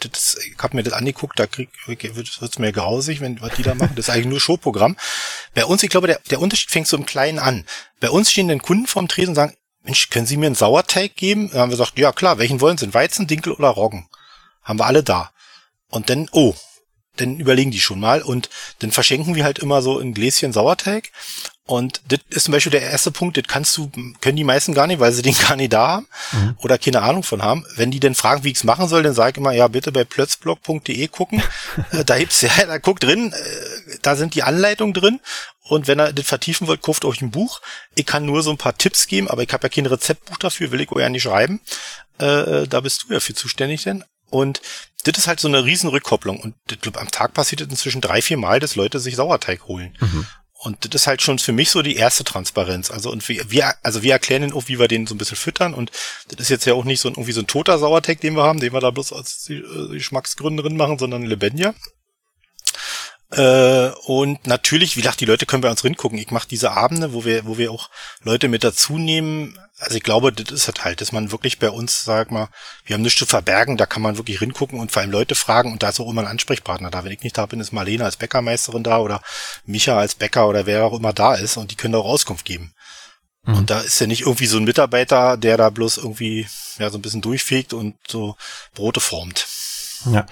das, 0.00 0.36
ich 0.36 0.56
habe 0.58 0.76
mir 0.76 0.82
das 0.82 0.92
angeguckt, 0.92 1.38
da 1.38 1.46
krieg, 1.46 1.70
wird's 1.86 2.58
mir 2.58 2.70
grausig, 2.70 3.20
wenn 3.20 3.40
was 3.40 3.54
die 3.54 3.62
da 3.62 3.74
machen. 3.74 3.94
Das 3.96 4.08
ist 4.08 4.14
eigentlich 4.14 4.26
nur 4.26 4.40
Showprogramm. 4.40 4.96
Bei 5.54 5.64
uns, 5.64 5.82
ich 5.82 5.90
glaube, 5.90 6.06
der, 6.06 6.20
der 6.30 6.40
Unterschied 6.40 6.70
fängt 6.70 6.86
so 6.86 6.96
im 6.96 7.06
Kleinen 7.06 7.38
an. 7.38 7.64
Bei 7.98 8.10
uns 8.10 8.30
stehen 8.30 8.48
dann 8.48 8.62
Kunden 8.62 8.86
vorm 8.86 9.08
Tresen 9.08 9.30
und 9.30 9.36
sagen, 9.36 9.56
Mensch, 9.82 10.10
können 10.10 10.26
Sie 10.26 10.36
mir 10.36 10.46
einen 10.46 10.54
Sauerteig 10.54 11.16
geben? 11.16 11.50
Dann 11.50 11.60
haben 11.60 11.70
wir 11.70 11.78
gesagt, 11.78 11.98
ja 11.98 12.12
klar, 12.12 12.38
welchen 12.38 12.60
wollen 12.60 12.78
Sie? 12.78 12.92
Weizen, 12.92 13.26
Dinkel 13.26 13.54
oder 13.54 13.68
Roggen? 13.68 14.08
Haben 14.62 14.78
wir 14.78 14.86
alle 14.86 15.02
da. 15.02 15.32
Und 15.88 16.10
dann, 16.10 16.28
oh, 16.32 16.54
dann 17.20 17.38
überlegen 17.38 17.70
die 17.70 17.80
schon 17.80 18.00
mal 18.00 18.22
und 18.22 18.50
dann 18.80 18.92
verschenken 18.92 19.34
wir 19.34 19.44
halt 19.44 19.58
immer 19.58 19.82
so 19.82 19.98
ein 19.98 20.14
Gläschen 20.14 20.52
Sauerteig 20.52 21.10
und 21.68 22.00
das 22.08 22.20
ist 22.30 22.44
zum 22.44 22.52
Beispiel 22.52 22.72
der 22.72 22.80
erste 22.80 23.10
Punkt, 23.10 23.36
das 23.36 23.44
kannst 23.46 23.76
du, 23.76 23.90
können 24.22 24.36
die 24.36 24.44
meisten 24.44 24.72
gar 24.72 24.86
nicht, 24.86 25.00
weil 25.00 25.12
sie 25.12 25.20
den 25.20 25.36
gar 25.36 25.54
nicht 25.54 25.74
da 25.74 25.86
haben 25.88 26.08
mhm. 26.32 26.56
oder 26.62 26.78
keine 26.78 27.02
Ahnung 27.02 27.22
von 27.22 27.42
haben. 27.42 27.66
Wenn 27.76 27.90
die 27.90 28.00
dann 28.00 28.14
fragen, 28.14 28.42
wie 28.42 28.50
ich 28.50 28.56
es 28.56 28.64
machen 28.64 28.88
soll, 28.88 29.02
dann 29.02 29.12
sage 29.12 29.32
ich 29.32 29.36
immer, 29.36 29.52
ja, 29.52 29.68
bitte 29.68 29.92
bei 29.92 30.04
plötzblog.de 30.04 31.08
gucken. 31.08 31.42
Äh, 31.92 32.04
da 32.04 32.18
gibt's 32.18 32.40
ja, 32.40 32.50
da 32.66 32.78
guckt 32.78 33.04
drin, 33.04 33.32
äh, 33.32 33.98
da 34.02 34.16
sind 34.16 34.34
die 34.34 34.42
Anleitungen 34.42 34.94
drin. 34.94 35.20
Und 35.62 35.86
wenn 35.86 36.00
ihr 36.00 36.12
das 36.12 36.26
vertiefen 36.26 36.66
wollt, 36.66 36.82
kauft 36.82 37.04
euch 37.04 37.20
ein 37.20 37.30
Buch. 37.30 37.60
Ich 37.94 38.06
kann 38.06 38.24
nur 38.24 38.42
so 38.42 38.50
ein 38.50 38.56
paar 38.56 38.76
Tipps 38.76 39.06
geben, 39.06 39.28
aber 39.28 39.42
ich 39.42 39.52
habe 39.52 39.64
ja 39.64 39.68
kein 39.68 39.86
Rezeptbuch 39.86 40.38
dafür, 40.38 40.72
will 40.72 40.80
ich 40.80 40.90
euch 40.90 41.02
ja 41.02 41.08
nicht 41.08 41.22
schreiben. 41.22 41.60
Äh, 42.18 42.66
da 42.66 42.80
bist 42.80 43.04
du 43.04 43.12
ja 43.12 43.20
für 43.20 43.34
zuständig 43.34 43.84
denn. 43.84 44.04
Und 44.30 44.60
das 45.04 45.16
ist 45.16 45.28
halt 45.28 45.40
so 45.40 45.48
eine 45.48 45.64
riesen 45.64 45.88
Rückkopplung. 45.88 46.40
Und 46.40 46.54
ich 46.70 46.80
glaube, 46.80 47.00
am 47.00 47.10
Tag 47.10 47.34
passiert 47.34 47.60
es 47.60 47.68
inzwischen 47.68 48.00
drei, 48.00 48.20
vier 48.20 48.36
Mal, 48.36 48.60
dass 48.60 48.76
Leute 48.76 48.98
sich 48.98 49.16
Sauerteig 49.16 49.66
holen. 49.66 49.96
Mhm. 50.00 50.26
Und 50.60 50.92
das 50.92 51.02
ist 51.02 51.06
halt 51.06 51.22
schon 51.22 51.38
für 51.38 51.52
mich 51.52 51.70
so 51.70 51.82
die 51.82 51.94
erste 51.94 52.24
Transparenz. 52.24 52.90
Also 52.90 53.12
und 53.12 53.26
wir, 53.28 53.48
wir 53.48 53.74
also 53.84 54.02
wir 54.02 54.12
erklären 54.12 54.42
den 54.42 54.52
auch, 54.52 54.66
wie 54.66 54.80
wir 54.80 54.88
den 54.88 55.06
so 55.06 55.14
ein 55.14 55.18
bisschen 55.18 55.36
füttern. 55.36 55.72
Und 55.72 55.92
das 56.28 56.40
ist 56.40 56.48
jetzt 56.48 56.64
ja 56.64 56.74
auch 56.74 56.84
nicht 56.84 57.00
so 57.00 57.08
ein, 57.08 57.14
irgendwie 57.14 57.32
so 57.32 57.40
ein 57.40 57.46
toter 57.46 57.78
Sauerteig, 57.78 58.20
den 58.20 58.34
wir 58.34 58.42
haben, 58.42 58.58
den 58.58 58.72
wir 58.72 58.80
da 58.80 58.90
bloß 58.90 59.12
aus 59.12 59.44
die, 59.44 59.58
äh, 59.58 59.88
Geschmacksgründen 59.90 60.64
drin 60.64 60.76
machen, 60.76 60.98
sondern 60.98 61.22
lebendiger. 61.22 61.74
Äh, 63.30 63.90
und 64.06 64.46
natürlich, 64.46 64.96
wie 64.96 65.02
gesagt, 65.02 65.20
die 65.20 65.26
Leute 65.26 65.44
können 65.44 65.60
bei 65.60 65.70
uns 65.70 65.84
ringucken. 65.84 66.18
Ich 66.18 66.30
mache 66.30 66.48
diese 66.48 66.72
Abende, 66.72 67.12
wo 67.12 67.24
wir, 67.24 67.44
wo 67.44 67.58
wir 67.58 67.70
auch 67.70 67.90
Leute 68.22 68.48
mit 68.48 68.64
dazu 68.64 68.96
nehmen. 68.96 69.58
Also 69.78 69.96
ich 69.96 70.02
glaube, 70.02 70.32
das 70.32 70.50
ist 70.50 70.66
halt 70.66 70.84
halt, 70.84 71.00
dass 71.00 71.12
man 71.12 71.30
wirklich 71.30 71.58
bei 71.58 71.70
uns, 71.70 72.04
sag 72.04 72.30
mal, 72.30 72.48
wir 72.84 72.94
haben 72.94 73.02
nichts 73.02 73.18
zu 73.18 73.26
verbergen, 73.26 73.76
da 73.76 73.86
kann 73.86 74.02
man 74.02 74.16
wirklich 74.16 74.40
ringucken 74.40 74.80
und 74.80 74.90
vor 74.90 75.02
allem 75.02 75.12
Leute 75.12 75.34
fragen 75.34 75.72
und 75.72 75.82
da 75.82 75.90
ist 75.90 76.00
auch 76.00 76.10
immer 76.10 76.22
ein 76.22 76.26
Ansprechpartner 76.26 76.90
da. 76.90 77.04
Wenn 77.04 77.12
ich 77.12 77.22
nicht 77.22 77.38
da 77.38 77.46
bin, 77.46 77.60
ist 77.60 77.72
Marlene 77.72 78.04
als 78.04 78.16
Bäckermeisterin 78.16 78.82
da 78.82 78.98
oder 78.98 79.20
Micha 79.66 79.96
als 79.96 80.14
Bäcker 80.14 80.48
oder 80.48 80.66
wer 80.66 80.84
auch 80.84 80.98
immer 80.98 81.12
da 81.12 81.34
ist 81.34 81.58
und 81.58 81.70
die 81.70 81.76
können 81.76 81.94
auch 81.94 82.06
Auskunft 82.06 82.44
geben. 82.44 82.72
Mhm. 83.44 83.54
Und 83.54 83.70
da 83.70 83.80
ist 83.80 84.00
ja 84.00 84.06
nicht 84.06 84.22
irgendwie 84.22 84.46
so 84.46 84.56
ein 84.56 84.64
Mitarbeiter, 84.64 85.36
der 85.36 85.56
da 85.56 85.70
bloß 85.70 85.98
irgendwie 85.98 86.48
ja 86.78 86.90
so 86.90 86.98
ein 86.98 87.02
bisschen 87.02 87.20
durchfegt 87.20 87.72
und 87.72 87.94
so 88.08 88.36
Brote 88.74 89.00
formt. 89.00 89.46
Ja. 90.12 90.26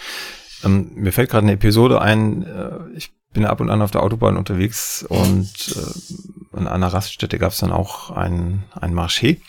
Ähm, 0.64 0.90
mir 0.94 1.12
fällt 1.12 1.30
gerade 1.30 1.44
eine 1.44 1.54
Episode 1.54 2.00
ein, 2.00 2.42
äh, 2.42 2.78
ich 2.94 3.12
bin 3.32 3.44
ab 3.44 3.60
und 3.60 3.70
an 3.70 3.82
auf 3.82 3.90
der 3.90 4.02
Autobahn 4.02 4.36
unterwegs 4.36 5.04
und 5.08 5.50
äh, 5.76 6.56
an 6.56 6.66
einer 6.66 6.88
Raststätte 6.88 7.38
gab 7.38 7.52
es 7.52 7.58
dann 7.58 7.72
auch 7.72 8.10
ein, 8.10 8.64
ein 8.72 8.94
Marché 8.94 9.40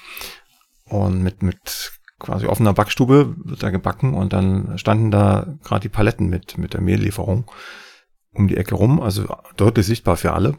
und 0.84 1.24
mit, 1.24 1.41
mit 1.41 1.91
quasi 2.20 2.48
offener 2.48 2.74
Backstube 2.74 3.36
wird 3.38 3.63
da 3.63 3.70
gebacken 3.70 4.13
und 4.13 4.34
dann 4.34 4.78
standen 4.78 5.12
da 5.12 5.56
gerade 5.63 5.82
die 5.82 5.89
Paletten 5.89 6.28
mit, 6.28 6.58
mit 6.58 6.74
der 6.74 6.82
Mehllieferung 6.82 7.50
um 8.34 8.48
die 8.48 8.58
Ecke 8.58 8.76
rum, 8.76 9.02
also 9.02 9.26
deutlich 9.56 9.86
sichtbar 9.86 10.17
für 10.17 10.34
alle. 10.34 10.58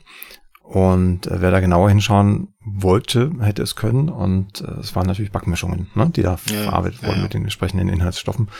Und 0.62 1.26
äh, 1.26 1.40
wer 1.40 1.50
da 1.50 1.60
genauer 1.60 1.88
hinschauen 1.88 2.54
wollte, 2.60 3.32
hätte 3.40 3.62
es 3.62 3.74
können. 3.74 4.10
Und 4.10 4.60
äh, 4.60 4.80
es 4.80 4.94
waren 4.94 5.06
natürlich 5.06 5.32
Backmischungen, 5.32 5.88
ne, 5.94 6.10
die 6.10 6.22
da 6.22 6.32
ja, 6.32 6.36
verarbeitet 6.36 7.02
wurden 7.02 7.16
ja. 7.16 7.22
mit 7.22 7.34
den 7.34 7.44
entsprechenden 7.44 7.88
Inhaltsstoffen 7.88 8.50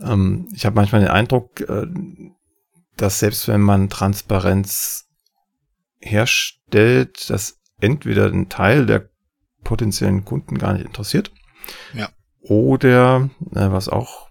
ähm, 0.00 0.48
ich 0.54 0.66
habe 0.66 0.76
manchmal 0.76 1.00
den 1.00 1.10
Eindruck, 1.10 1.60
äh, 1.60 1.86
dass 2.96 3.18
selbst 3.18 3.48
wenn 3.48 3.60
man 3.60 3.90
Transparenz 3.90 5.06
herstellt, 6.00 7.30
dass 7.30 7.60
entweder 7.80 8.26
ein 8.26 8.48
Teil 8.48 8.86
der 8.86 9.08
potenziellen 9.62 10.24
Kunden 10.24 10.58
gar 10.58 10.74
nicht 10.74 10.84
interessiert. 10.84 11.32
Ja. 11.92 12.10
Oder, 12.40 13.30
äh, 13.54 13.70
was 13.70 13.88
auch 13.88 14.28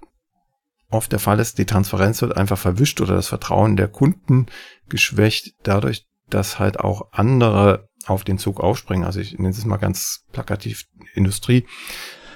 oft 0.89 1.11
der 1.11 1.19
Fall 1.19 1.39
ist, 1.39 1.57
die 1.57 1.65
Transparenz 1.65 2.21
wird 2.21 2.37
einfach 2.37 2.57
verwischt 2.57 3.01
oder 3.01 3.15
das 3.15 3.27
Vertrauen 3.27 3.75
der 3.75 3.87
Kunden 3.87 4.45
geschwächt 4.87 5.55
dadurch, 5.63 6.07
dass 6.29 6.59
halt 6.59 6.79
auch 6.79 7.11
andere 7.11 7.89
auf 8.05 8.23
den 8.23 8.37
Zug 8.37 8.59
aufspringen. 8.59 9.05
Also 9.05 9.19
ich 9.19 9.33
nenne 9.37 9.49
es 9.49 9.65
mal 9.65 9.77
ganz 9.77 10.25
plakativ 10.31 10.85
Industrie. 11.15 11.65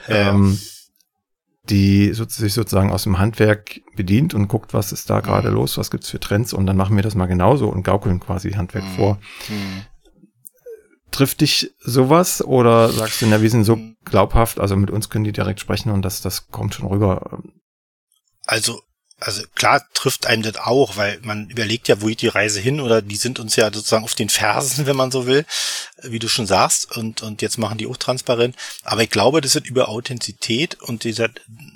Ähm, 0.08 0.60
die 1.70 2.14
sich 2.14 2.54
sozusagen 2.54 2.92
aus 2.92 3.04
dem 3.04 3.20
Handwerk 3.20 3.82
bedient 3.96 4.34
und 4.34 4.48
guckt, 4.48 4.74
was 4.74 4.92
ist 4.92 5.10
da 5.10 5.20
gerade 5.20 5.50
mhm. 5.50 5.56
los, 5.56 5.78
was 5.78 5.92
gibt's 5.92 6.10
für 6.10 6.20
Trends 6.20 6.54
und 6.54 6.66
dann 6.66 6.78
machen 6.78 6.96
wir 6.96 7.04
das 7.04 7.16
mal 7.16 7.26
genauso 7.26 7.68
und 7.68 7.84
gaukeln 7.84 8.20
quasi 8.20 8.52
Handwerk 8.52 8.86
mhm. 8.86 8.96
vor. 8.96 9.20
Mhm. 9.50 9.84
Trifft 11.12 11.42
dich 11.42 11.74
sowas 11.80 12.44
oder 12.44 12.90
sagst 12.90 13.22
du, 13.22 13.28
na, 13.28 13.42
wir 13.42 13.50
sind 13.50 13.64
so 13.64 13.76
mhm. 13.76 13.96
glaubhaft, 14.06 14.60
also 14.60 14.76
mit 14.76 14.92
uns 14.92 15.10
können 15.10 15.24
die 15.24 15.32
direkt 15.32 15.60
sprechen 15.60 15.92
und 15.92 16.04
das, 16.04 16.22
das 16.22 16.50
kommt 16.50 16.74
schon 16.74 16.88
rüber? 16.88 17.42
Also 18.46 18.82
also 19.20 19.44
klar 19.56 19.84
trifft 19.94 20.28
einem 20.28 20.44
das 20.44 20.58
auch, 20.58 20.96
weil 20.96 21.20
man 21.24 21.50
überlegt 21.50 21.88
ja, 21.88 22.02
wo 22.02 22.08
geht 22.08 22.22
die 22.22 22.28
Reise 22.28 22.60
hin 22.60 22.80
oder 22.80 23.02
die 23.02 23.16
sind 23.16 23.40
uns 23.40 23.56
ja 23.56 23.66
sozusagen 23.74 24.04
auf 24.04 24.16
den 24.16 24.30
Fersen, 24.30 24.86
wenn 24.86 24.96
man 24.96 25.12
so 25.12 25.26
will, 25.26 25.46
wie 26.04 26.20
du 26.20 26.28
schon 26.28 26.46
sagst 26.46 26.96
und, 26.96 27.24
und 27.24 27.42
jetzt 27.42 27.58
machen 27.58 27.78
die 27.78 27.88
auch 27.88 27.98
transparent. 27.98 28.56
Aber 28.84 29.04
ich 29.04 29.10
glaube, 29.10 29.42
das 29.42 29.56
ist 29.56 29.66
über 29.66 29.90
Authentizität 29.90 30.76
und 30.82 31.04
dieser 31.04 31.30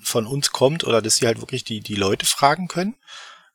von 0.03 0.27
uns 0.27 0.51
kommt 0.51 0.83
oder 0.83 1.01
dass 1.01 1.15
sie 1.15 1.25
halt 1.25 1.39
wirklich 1.39 1.63
die, 1.63 1.81
die 1.81 1.95
Leute 1.95 2.25
fragen 2.25 2.67
können. 2.67 2.95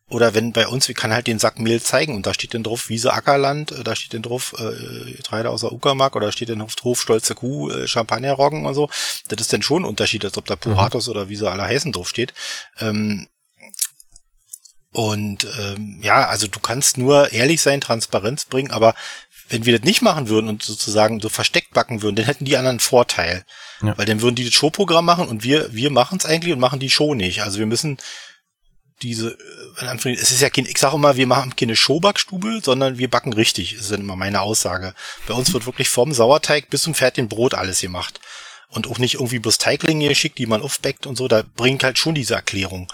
Oder 0.09 0.35
wenn 0.35 0.53
bei 0.53 0.69
uns, 0.69 0.87
wir 0.87 0.95
kann 0.95 1.13
halt 1.13 1.27
den 1.27 1.41
Sack 1.41 1.59
Mehl 1.59 1.83
zeigen 1.83 2.15
und 2.15 2.27
da 2.27 2.35
steht 2.35 2.55
dann 2.55 2.63
drauf 2.63 2.89
Wiese 2.89 3.13
Ackerland, 3.13 3.73
äh, 3.73 3.83
da 3.83 3.97
steht 3.97 4.15
dann 4.15 4.23
drauf 4.23 4.55
äh, 4.57 5.21
Treider 5.23 5.51
aus 5.51 5.63
der 5.63 5.73
Uckermark 5.73 6.15
oder 6.15 6.31
steht 6.31 6.49
dann 6.49 6.61
drauf 6.61 6.77
Hof 6.85 7.01
Stolze 7.01 7.35
Kuh, 7.35 7.71
äh, 7.71 7.89
Champagnerroggen 7.89 8.67
und 8.67 8.75
so. 8.75 8.89
Das 9.29 9.41
ist 9.41 9.53
dann 9.53 9.63
schon 9.63 9.83
ein 9.83 9.89
Unterschied, 9.89 10.25
als 10.25 10.39
ob 10.39 10.47
da 10.47 10.55
Puratos 10.55 11.07
mhm. 11.07 11.11
oder 11.11 11.29
wie 11.29 11.35
sie 11.35 11.51
alle 11.51 11.65
heißen 11.65 11.91
drauf 11.91 12.09
steht. 12.09 12.35
Ähm, 12.79 13.27
und 14.97 15.47
ähm, 15.61 15.99
ja, 16.01 16.27
also 16.27 16.47
du 16.47 16.59
kannst 16.59 16.97
nur 16.97 17.31
ehrlich 17.31 17.61
sein, 17.61 17.83
Transparenz 17.83 18.47
bringen, 18.47 18.71
aber 18.71 18.95
wenn 19.51 19.67
wir 19.67 19.77
das 19.77 19.85
nicht 19.85 20.01
machen 20.01 20.31
würden 20.31 20.49
und 20.49 20.63
sozusagen 20.63 21.21
so 21.21 21.29
versteckt 21.29 21.75
backen 21.75 22.01
würden, 22.01 22.17
dann 22.17 22.25
hätten 22.25 22.47
die 22.47 22.57
anderen 22.57 22.77
einen 22.77 22.81
Vorteil. 22.81 23.45
Ja. 23.83 23.99
Weil 23.99 24.07
dann 24.07 24.23
würden 24.23 24.37
die 24.37 24.47
das 24.47 24.55
Showprogramm 24.55 25.05
machen 25.05 25.29
und 25.29 25.45
wir, 25.45 25.75
wir 25.75 25.91
machen 25.91 26.17
es 26.17 26.25
eigentlich 26.25 26.55
und 26.55 26.61
machen 26.61 26.81
die 26.81 26.89
Show 26.89 27.15
nicht. 27.15 27.43
Also 27.43 27.59
wir 27.59 27.67
müssen 27.67 27.99
diese, 29.03 29.37
äh, 29.83 30.13
es 30.13 30.33
ist 30.33 30.41
ja 30.41 30.49
kein, 30.49 30.65
ich 30.65 30.79
sage 30.79 30.97
immer, 30.97 31.17
wir 31.17 31.27
machen 31.27 31.55
keine 31.55 31.77
Showbackstube, 31.77 32.63
sondern 32.65 32.97
wir 32.97 33.11
backen 33.11 33.35
richtig, 33.35 33.77
das 33.77 33.91
ist 33.91 33.93
immer 33.93 34.17
meine 34.17 34.41
Aussage. 34.41 34.95
Bei 35.27 35.35
uns 35.35 35.53
wird 35.53 35.67
wirklich 35.67 35.91
vom 35.91 36.15
Sauerteig 36.15 36.71
bis 36.71 36.85
zum 36.85 36.95
fertigen 36.95 37.29
Brot 37.29 37.53
alles 37.53 37.83
gemacht. 37.83 38.19
Und 38.69 38.89
auch 38.89 38.99
nicht 38.99 39.15
irgendwie 39.15 39.41
bloß 39.41 39.59
Teiglinge 39.59 40.09
geschickt, 40.09 40.39
die 40.39 40.47
man 40.47 40.63
aufbackt 40.63 41.07
und 41.07 41.17
so, 41.17 41.29
da 41.29 41.45
bringt 41.55 41.85
halt 41.85 41.99
schon 41.99 42.15
diese 42.15 42.35
Erklärung. 42.35 42.91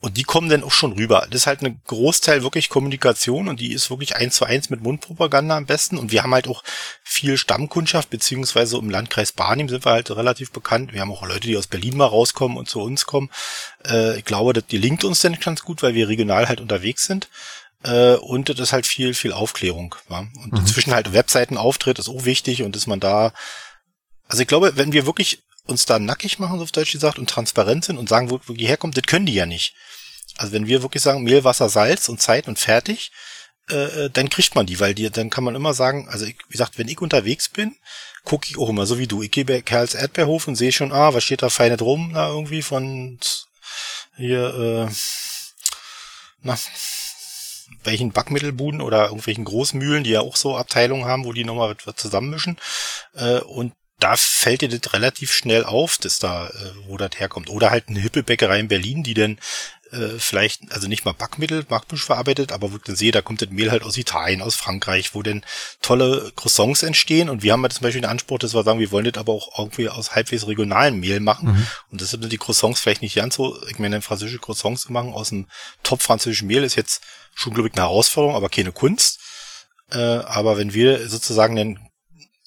Und 0.00 0.18
die 0.18 0.22
kommen 0.22 0.50
dann 0.50 0.62
auch 0.62 0.70
schon 0.70 0.92
rüber. 0.92 1.26
Das 1.30 1.42
ist 1.42 1.46
halt 1.46 1.62
ein 1.62 1.80
Großteil 1.86 2.42
wirklich 2.42 2.68
Kommunikation 2.68 3.48
und 3.48 3.58
die 3.58 3.72
ist 3.72 3.88
wirklich 3.88 4.16
eins 4.16 4.36
zu 4.36 4.44
eins 4.44 4.68
mit 4.68 4.82
Mundpropaganda 4.82 5.56
am 5.56 5.64
besten. 5.64 5.96
Und 5.96 6.12
wir 6.12 6.22
haben 6.22 6.34
halt 6.34 6.46
auch 6.46 6.62
viel 7.02 7.38
Stammkundschaft, 7.38 8.10
beziehungsweise 8.10 8.76
im 8.76 8.90
Landkreis 8.90 9.32
Barnim 9.32 9.70
sind 9.70 9.86
wir 9.86 9.92
halt 9.92 10.10
relativ 10.10 10.50
bekannt. 10.50 10.92
Wir 10.92 11.00
haben 11.00 11.10
auch 11.10 11.26
Leute, 11.26 11.46
die 11.46 11.56
aus 11.56 11.68
Berlin 11.68 11.96
mal 11.96 12.04
rauskommen 12.04 12.58
und 12.58 12.68
zu 12.68 12.82
uns 12.82 13.06
kommen. 13.06 13.30
Äh, 13.86 14.18
ich 14.18 14.26
glaube, 14.26 14.52
das 14.52 14.64
gelingt 14.68 15.04
uns 15.04 15.20
dann 15.20 15.40
ganz 15.40 15.62
gut, 15.62 15.82
weil 15.82 15.94
wir 15.94 16.06
regional 16.06 16.48
halt 16.48 16.60
unterwegs 16.60 17.06
sind. 17.06 17.30
Äh, 17.84 18.16
und 18.16 18.48
das 18.48 18.58
ist 18.58 18.72
halt 18.72 18.86
viel, 18.86 19.14
viel 19.14 19.32
Aufklärung. 19.32 19.94
Ja? 20.10 20.20
Und 20.42 20.52
mhm. 20.52 20.58
inzwischen 20.58 20.92
halt 20.92 21.12
Webseitenauftritt 21.12 21.98
ist 21.98 22.08
auch 22.08 22.24
wichtig 22.24 22.62
und 22.62 22.76
dass 22.76 22.86
man 22.86 23.00
da, 23.00 23.32
also 24.28 24.42
ich 24.42 24.48
glaube, 24.48 24.76
wenn 24.76 24.92
wir 24.92 25.06
wirklich 25.06 25.43
uns 25.66 25.86
da 25.86 25.98
nackig 25.98 26.38
machen, 26.38 26.58
so 26.58 26.64
auf 26.64 26.72
Deutsch 26.72 26.92
gesagt, 26.92 27.18
und 27.18 27.28
transparent 27.28 27.84
sind 27.84 27.98
und 27.98 28.08
sagen, 28.08 28.30
wo, 28.30 28.38
die 28.38 28.66
herkommt, 28.66 28.96
das 28.96 29.04
können 29.04 29.26
die 29.26 29.34
ja 29.34 29.46
nicht. 29.46 29.74
Also 30.36 30.52
wenn 30.52 30.66
wir 30.66 30.82
wirklich 30.82 31.02
sagen 31.02 31.22
Mehl, 31.22 31.44
Wasser, 31.44 31.68
Salz 31.68 32.08
und 32.08 32.20
Zeit 32.20 32.48
und 32.48 32.58
fertig, 32.58 33.12
äh, 33.70 34.04
äh, 34.04 34.10
dann 34.10 34.28
kriegt 34.28 34.54
man 34.54 34.66
die, 34.66 34.78
weil 34.80 34.94
die, 34.94 35.08
dann 35.10 35.30
kann 35.30 35.44
man 35.44 35.54
immer 35.54 35.72
sagen, 35.72 36.08
also 36.08 36.26
ich, 36.26 36.36
wie 36.48 36.52
gesagt, 36.52 36.76
wenn 36.76 36.88
ich 36.88 37.00
unterwegs 37.00 37.48
bin, 37.48 37.76
gucke 38.24 38.46
ich 38.48 38.58
auch 38.58 38.68
immer, 38.68 38.84
so 38.84 38.98
wie 38.98 39.06
du. 39.06 39.22
Ich 39.22 39.30
gehe 39.30 39.44
bei 39.44 39.62
Kerls 39.62 39.94
Erdbeerhof 39.94 40.48
und 40.48 40.56
sehe 40.56 40.72
schon, 40.72 40.92
ah, 40.92 41.14
was 41.14 41.24
steht 41.24 41.42
da 41.42 41.48
feine 41.48 41.76
drum, 41.76 42.12
da 42.12 42.28
irgendwie 42.28 42.62
von 42.62 43.18
hier, 44.16 44.88
äh, 44.90 44.94
na, 46.42 46.58
welchen 47.84 48.12
Backmittelbuden 48.12 48.80
oder 48.80 49.04
irgendwelchen 49.04 49.44
Großmühlen, 49.44 50.04
die 50.04 50.10
ja 50.10 50.20
auch 50.20 50.36
so 50.36 50.56
Abteilungen 50.56 51.06
haben, 51.06 51.24
wo 51.24 51.32
die 51.32 51.44
nochmal 51.44 51.74
was 51.84 51.96
zusammenmischen. 51.96 52.58
Äh, 53.14 53.40
und 53.40 53.72
da 54.00 54.16
fällt 54.16 54.60
dir 54.60 54.68
das 54.68 54.92
relativ 54.92 55.32
schnell 55.32 55.64
auf, 55.64 55.98
dass 55.98 56.18
da, 56.18 56.48
äh, 56.48 56.52
wo 56.86 56.96
das 56.96 57.12
herkommt. 57.18 57.48
Oder 57.48 57.70
halt 57.70 57.88
eine 57.88 58.00
Hippelbäckerei 58.00 58.58
in 58.58 58.68
Berlin, 58.68 59.02
die 59.02 59.14
dann 59.14 59.38
äh, 59.92 60.18
vielleicht, 60.18 60.72
also 60.72 60.88
nicht 60.88 61.04
mal 61.04 61.12
Backmittel, 61.12 61.62
Backmisch 61.62 62.04
verarbeitet, 62.04 62.52
aber 62.52 62.72
wo 62.72 62.76
ich 62.76 62.82
dann 62.82 62.96
sehe, 62.96 63.12
da 63.12 63.22
kommt 63.22 63.42
das 63.42 63.50
Mehl 63.50 63.70
halt 63.70 63.82
aus 63.82 63.96
Italien, 63.96 64.42
aus 64.42 64.56
Frankreich, 64.56 65.14
wo 65.14 65.22
denn 65.22 65.44
tolle 65.80 66.32
Croissants 66.34 66.82
entstehen 66.82 67.28
und 67.28 67.42
wir 67.42 67.52
haben 67.52 67.62
halt 67.62 67.72
zum 67.72 67.82
Beispiel 67.82 68.00
den 68.00 68.10
Anspruch, 68.10 68.38
dass 68.38 68.54
wir 68.54 68.64
sagen, 68.64 68.80
wir 68.80 68.90
wollen 68.90 69.10
das 69.10 69.20
aber 69.20 69.32
auch 69.32 69.58
irgendwie 69.58 69.88
aus 69.88 70.14
halbwegs 70.14 70.46
regionalem 70.46 70.98
Mehl 70.98 71.20
machen 71.20 71.50
mhm. 71.50 71.66
und 71.90 72.00
deshalb 72.00 72.22
sind 72.22 72.32
die 72.32 72.38
Croissants 72.38 72.80
vielleicht 72.80 73.02
nicht 73.02 73.14
ganz 73.14 73.36
so, 73.36 73.56
ich 73.68 73.78
meine, 73.78 74.02
französische 74.02 74.40
Croissants 74.40 74.82
zu 74.82 74.92
machen 74.92 75.12
aus 75.12 75.32
einem 75.32 75.46
top 75.82 76.02
französischen 76.02 76.48
Mehl 76.48 76.64
ist 76.64 76.76
jetzt 76.76 77.02
schon, 77.34 77.54
glaube 77.54 77.68
ich, 77.68 77.74
eine 77.74 77.82
Herausforderung, 77.82 78.36
aber 78.36 78.48
keine 78.48 78.72
Kunst. 78.72 79.20
Äh, 79.90 79.98
aber 79.98 80.56
wenn 80.56 80.72
wir 80.72 81.08
sozusagen 81.08 81.56
dann 81.56 81.78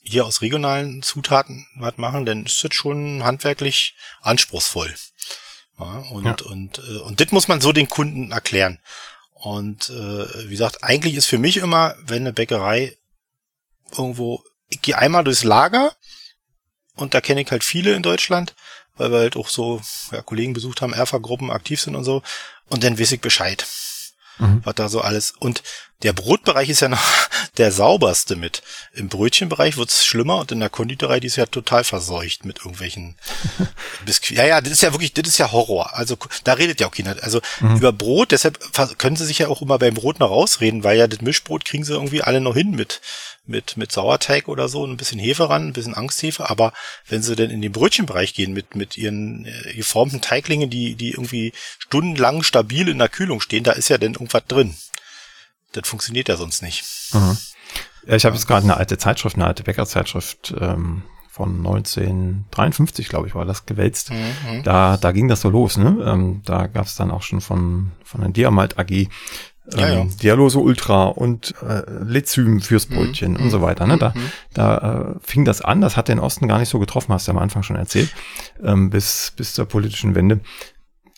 hier 0.09 0.25
aus 0.25 0.41
regionalen 0.41 1.01
Zutaten 1.01 1.67
was 1.75 1.97
machen, 1.97 2.25
dann 2.25 2.45
ist 2.45 2.63
das 2.63 2.73
schon 2.73 3.23
handwerklich 3.23 3.95
anspruchsvoll. 4.21 4.93
Ja, 5.79 5.99
und, 6.11 6.25
ja. 6.25 6.35
und, 6.47 6.79
äh, 6.79 6.97
und 6.99 7.19
das 7.19 7.31
muss 7.31 7.47
man 7.47 7.61
so 7.61 7.71
den 7.71 7.89
Kunden 7.89 8.31
erklären. 8.31 8.79
Und 9.33 9.89
äh, 9.89 10.45
wie 10.45 10.51
gesagt, 10.51 10.83
eigentlich 10.83 11.15
ist 11.15 11.27
für 11.27 11.37
mich 11.37 11.57
immer, 11.57 11.95
wenn 12.01 12.23
eine 12.23 12.33
Bäckerei 12.33 12.97
irgendwo, 13.91 14.43
ich 14.69 14.81
gehe 14.81 14.97
einmal 14.97 15.23
durchs 15.23 15.43
Lager 15.43 15.95
und 16.95 17.13
da 17.13 17.21
kenne 17.21 17.41
ich 17.41 17.51
halt 17.51 17.63
viele 17.63 17.93
in 17.93 18.01
Deutschland, 18.01 18.55
weil 18.95 19.11
wir 19.11 19.19
halt 19.19 19.35
auch 19.35 19.49
so 19.49 19.81
ja, 20.11 20.21
Kollegen 20.23 20.53
besucht 20.53 20.81
haben, 20.81 20.93
Erfa-Gruppen 20.93 21.51
aktiv 21.51 21.79
sind 21.79 21.95
und 21.95 22.03
so. 22.03 22.23
Und 22.65 22.83
dann 22.83 22.99
weiß 22.99 23.11
ich 23.11 23.21
Bescheid 23.21 23.67
mhm. 24.39 24.61
was 24.63 24.75
da 24.75 24.89
so 24.89 25.01
alles. 25.01 25.33
Und 25.39 25.63
der 26.03 26.13
Brotbereich 26.13 26.69
ist 26.69 26.81
ja 26.81 26.89
noch 26.89 27.01
der 27.57 27.71
sauberste 27.71 28.35
mit. 28.35 28.61
Im 28.93 29.09
Brötchenbereich 29.09 29.77
wird's 29.77 30.05
schlimmer 30.05 30.37
und 30.37 30.51
in 30.51 30.59
der 30.59 30.69
Konditorei, 30.69 31.19
die 31.19 31.27
ist 31.27 31.37
ja 31.37 31.45
total 31.45 31.83
verseucht 31.83 32.45
mit 32.45 32.59
irgendwelchen 32.59 33.15
Biskuits. 34.05 34.37
Ja, 34.37 34.45
ja, 34.45 34.61
das 34.61 34.73
ist 34.73 34.83
ja 34.83 34.93
wirklich, 34.93 35.13
das 35.13 35.27
ist 35.27 35.37
ja 35.37 35.51
Horror. 35.51 35.95
Also 35.95 36.17
da 36.43 36.53
redet 36.53 36.79
ja 36.79 36.87
auch 36.87 36.91
keiner. 36.91 37.15
Also 37.21 37.41
mhm. 37.59 37.77
über 37.77 37.91
Brot, 37.91 38.31
deshalb 38.31 38.59
können 38.97 39.15
sie 39.15 39.25
sich 39.25 39.39
ja 39.39 39.47
auch 39.47 39.61
immer 39.61 39.79
beim 39.79 39.95
Brot 39.95 40.19
noch 40.19 40.29
rausreden, 40.29 40.83
weil 40.83 40.97
ja 40.97 41.07
das 41.07 41.21
Mischbrot 41.21 41.65
kriegen 41.65 41.83
sie 41.83 41.93
irgendwie 41.93 42.21
alle 42.21 42.41
noch 42.41 42.53
hin 42.55 42.71
mit 42.71 43.01
mit, 43.47 43.77
mit 43.77 43.91
Sauerteig 43.91 44.47
oder 44.47 44.67
so, 44.67 44.85
ein 44.85 44.97
bisschen 44.97 45.19
Hefe 45.19 45.49
ran, 45.49 45.67
ein 45.67 45.73
bisschen 45.73 45.95
Angsthefe, 45.95 46.49
aber 46.49 46.73
wenn 47.07 47.23
sie 47.23 47.35
denn 47.35 47.49
in 47.49 47.61
den 47.61 47.71
Brötchenbereich 47.71 48.33
gehen 48.33 48.53
mit, 48.53 48.75
mit 48.75 48.97
ihren 48.97 49.45
äh, 49.45 49.73
geformten 49.73 50.21
Teiglingen, 50.21 50.69
die, 50.69 50.95
die 50.95 51.11
irgendwie 51.11 51.53
stundenlang 51.79 52.43
stabil 52.43 52.89
in 52.89 52.99
der 52.99 53.09
Kühlung 53.09 53.41
stehen, 53.41 53.63
da 53.63 53.71
ist 53.71 53.89
ja 53.89 53.97
denn 53.97 54.13
irgendwas 54.13 54.43
drin. 54.47 54.75
Das 55.77 55.87
funktioniert 55.87 56.29
ja 56.29 56.37
sonst 56.37 56.61
nicht. 56.61 56.83
Mhm. 57.13 57.37
Ja, 58.07 58.15
ich 58.15 58.25
habe 58.25 58.35
jetzt 58.35 58.47
gerade 58.47 58.63
eine 58.63 58.77
alte 58.77 58.97
Zeitschrift, 58.97 59.35
eine 59.35 59.45
alte 59.45 59.63
Bäckerzeitschrift 59.63 60.55
ähm, 60.59 61.03
von 61.29 61.57
1953, 61.57 63.09
glaube 63.09 63.27
ich, 63.27 63.35
war 63.35 63.45
das 63.45 63.65
gewälzt. 63.65 64.11
Mhm. 64.11 64.63
Da, 64.63 64.97
da 64.97 65.11
ging 65.11 65.27
das 65.27 65.41
so 65.41 65.49
los. 65.49 65.77
Ne? 65.77 65.97
Ähm, 66.05 66.41
da 66.45 66.67
gab 66.67 66.85
es 66.85 66.95
dann 66.95 67.11
auch 67.11 67.21
schon 67.21 67.41
von, 67.41 67.91
von 68.03 68.21
der 68.21 68.31
Diamalt 68.31 68.79
AG 68.79 69.07
ja, 69.75 69.87
ja. 69.87 69.99
Ähm, 69.99 70.17
Dialose 70.17 70.59
Ultra 70.59 71.05
und 71.05 71.53
äh, 71.61 71.81
Lezym 72.03 72.61
fürs 72.61 72.89
mhm. 72.89 72.95
Brötchen 72.95 73.33
mhm. 73.33 73.41
und 73.41 73.49
so 73.49 73.61
weiter. 73.61 73.85
Ne? 73.85 73.97
Da, 73.97 74.09
mhm. 74.09 74.31
da 74.53 74.77
äh, 74.77 75.19
fing 75.21 75.45
das 75.45 75.61
an, 75.61 75.81
das 75.81 75.97
hat 75.97 76.07
den 76.07 76.19
Osten 76.19 76.47
gar 76.47 76.59
nicht 76.59 76.69
so 76.69 76.79
getroffen, 76.79 77.13
hast 77.13 77.27
du 77.27 77.31
am 77.31 77.37
Anfang 77.37 77.63
schon 77.63 77.75
erzählt, 77.75 78.13
ähm, 78.63 78.89
bis, 78.89 79.33
bis 79.35 79.53
zur 79.53 79.65
politischen 79.65 80.15
Wende. 80.15 80.39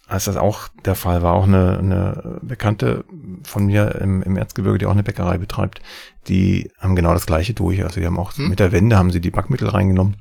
Als 0.09 0.25
das 0.25 0.35
auch 0.35 0.67
der 0.85 0.95
Fall 0.95 1.21
war, 1.21 1.33
auch 1.33 1.45
eine, 1.45 1.77
eine 1.77 2.39
Bekannte 2.41 3.05
von 3.43 3.67
mir 3.67 3.95
im, 4.01 4.21
im 4.23 4.35
Erzgebirge, 4.35 4.79
die 4.79 4.85
auch 4.85 4.91
eine 4.91 5.03
Bäckerei 5.03 5.37
betreibt, 5.37 5.81
die 6.27 6.71
haben 6.79 6.95
genau 6.95 7.13
das 7.13 7.25
gleiche 7.25 7.53
durch. 7.53 7.83
Also 7.83 7.99
die 7.99 8.05
haben 8.05 8.19
auch 8.19 8.35
mhm. 8.35 8.49
mit 8.49 8.59
der 8.59 8.71
Wende 8.71 8.97
haben 8.97 9.11
sie 9.11 9.21
die 9.21 9.31
Backmittel 9.31 9.69
reingenommen 9.69 10.17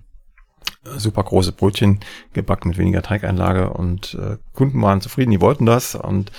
super 0.96 1.22
große 1.22 1.52
Brötchen 1.52 2.00
gebacken 2.32 2.68
mit 2.68 2.78
weniger 2.78 3.02
Teigeinlage 3.02 3.70
und 3.70 4.14
äh, 4.14 4.38
Kunden 4.54 4.80
waren 4.80 5.00
zufrieden, 5.00 5.30
die 5.30 5.40
wollten 5.40 5.66
das 5.66 5.94
und 5.94 6.32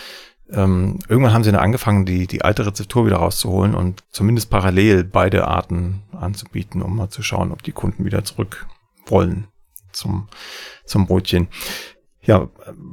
ähm, 0.52 1.00
irgendwann 1.08 1.34
haben 1.34 1.44
sie 1.44 1.52
dann 1.52 1.62
angefangen, 1.62 2.06
die, 2.06 2.26
die 2.26 2.44
alte 2.44 2.66
Rezeptur 2.66 3.06
wieder 3.06 3.18
rauszuholen 3.18 3.76
und 3.76 4.04
zumindest 4.10 4.50
parallel 4.50 5.04
beide 5.04 5.48
Arten 5.48 6.02
anzubieten, 6.12 6.82
um 6.82 6.96
mal 6.96 7.10
zu 7.10 7.22
schauen, 7.22 7.52
ob 7.52 7.62
die 7.62 7.72
Kunden 7.72 8.06
wieder 8.06 8.24
zurück 8.24 8.66
wollen 9.06 9.48
zum, 9.92 10.28
zum 10.86 11.06
Brötchen. 11.06 11.50
Ja, 12.30 12.48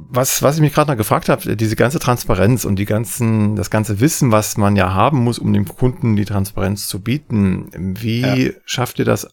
was, 0.09 0.41
was 0.41 0.55
ich 0.55 0.61
mich 0.61 0.73
gerade 0.73 0.89
noch 0.89 0.97
gefragt 0.97 1.29
habe, 1.29 1.55
diese 1.55 1.75
ganze 1.75 1.99
Transparenz 1.99 2.65
und 2.65 2.77
die 2.77 2.85
ganzen, 2.85 3.55
das 3.55 3.69
ganze 3.69 3.99
Wissen, 3.99 4.31
was 4.31 4.57
man 4.57 4.75
ja 4.75 4.95
haben 4.95 5.19
muss, 5.19 5.37
um 5.37 5.53
dem 5.53 5.67
Kunden 5.67 6.15
die 6.15 6.25
Transparenz 6.25 6.87
zu 6.87 7.03
bieten, 7.03 7.69
wie 7.99 8.21
ja. 8.21 8.51
schafft 8.65 8.97
ihr 8.97 9.05
das 9.05 9.27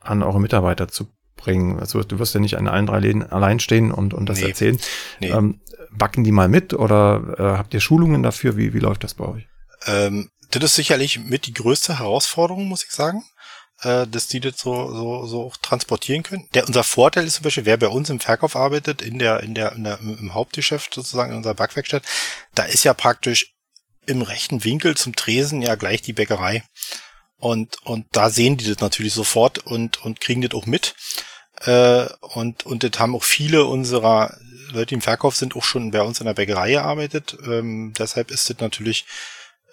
an 0.00 0.22
eure 0.22 0.40
Mitarbeiter 0.40 0.88
zu 0.88 1.08
bringen? 1.36 1.78
Also 1.78 2.02
du 2.02 2.18
wirst 2.18 2.32
ja 2.32 2.40
nicht 2.40 2.56
an 2.56 2.66
allen 2.66 2.86
drei 2.86 3.00
Läden 3.00 3.30
allein 3.30 3.60
stehen 3.60 3.92
und, 3.92 4.14
und 4.14 4.26
das 4.26 4.40
nee. 4.40 4.48
erzählen. 4.48 4.78
Nee. 5.20 5.28
Ähm, 5.28 5.60
backen 5.90 6.24
die 6.24 6.32
mal 6.32 6.48
mit 6.48 6.72
oder 6.72 7.34
äh, 7.36 7.58
habt 7.58 7.74
ihr 7.74 7.80
Schulungen 7.80 8.22
dafür? 8.22 8.56
Wie, 8.56 8.72
wie 8.72 8.78
läuft 8.78 9.04
das 9.04 9.12
bei 9.12 9.26
euch? 9.26 9.46
Ähm, 9.84 10.30
das 10.50 10.64
ist 10.64 10.76
sicherlich 10.76 11.20
mit 11.20 11.44
die 11.44 11.52
größte 11.52 11.98
Herausforderung, 11.98 12.68
muss 12.68 12.84
ich 12.84 12.92
sagen, 12.92 13.22
äh, 13.82 14.06
dass 14.06 14.28
die 14.28 14.40
das 14.40 14.58
so, 14.58 14.92
so, 14.94 15.26
so 15.26 15.52
transportieren 15.62 16.22
können. 16.22 16.48
Der, 16.54 16.66
unser 16.66 16.84
Vorteil 16.84 17.26
ist 17.26 17.34
zum 17.34 17.44
Beispiel, 17.44 17.64
wer 17.64 17.76
bei 17.76 17.88
uns 17.88 18.10
im 18.10 18.20
Verkauf 18.20 18.56
arbeitet, 18.56 19.02
in 19.02 19.18
der, 19.18 19.40
in 19.40 19.54
der, 19.54 19.72
in 19.72 19.84
der 19.84 20.00
im 20.00 20.34
Hauptgeschäft 20.34 20.94
sozusagen 20.94 21.32
in 21.32 21.38
unserer 21.38 21.54
Backwerkstatt, 21.54 22.04
da 22.54 22.64
ist 22.64 22.84
ja 22.84 22.94
praktisch 22.94 23.54
im 24.06 24.22
rechten 24.22 24.64
Winkel 24.64 24.96
zum 24.96 25.14
Tresen 25.14 25.62
ja 25.62 25.74
gleich 25.74 26.02
die 26.02 26.12
Bäckerei. 26.12 26.64
Und, 27.38 27.76
und 27.84 28.06
da 28.12 28.30
sehen 28.30 28.56
die 28.56 28.68
das 28.68 28.80
natürlich 28.80 29.14
sofort 29.14 29.58
und, 29.58 30.02
und 30.04 30.20
kriegen 30.20 30.42
das 30.42 30.54
auch 30.54 30.66
mit. 30.66 30.94
Äh, 31.60 32.06
und, 32.20 32.64
und 32.64 32.84
das 32.84 33.00
haben 33.00 33.16
auch 33.16 33.24
viele 33.24 33.64
unserer 33.64 34.36
Leute, 34.72 34.86
die 34.86 34.94
im 34.94 35.02
Verkauf 35.02 35.36
sind, 35.36 35.56
auch 35.56 35.64
schon 35.64 35.90
bei 35.90 36.02
uns 36.02 36.20
in 36.20 36.26
der 36.26 36.34
Bäckerei 36.34 36.72
gearbeitet. 36.72 37.36
Ähm, 37.44 37.92
deshalb 37.98 38.30
ist 38.30 38.48
das 38.48 38.58
natürlich 38.58 39.06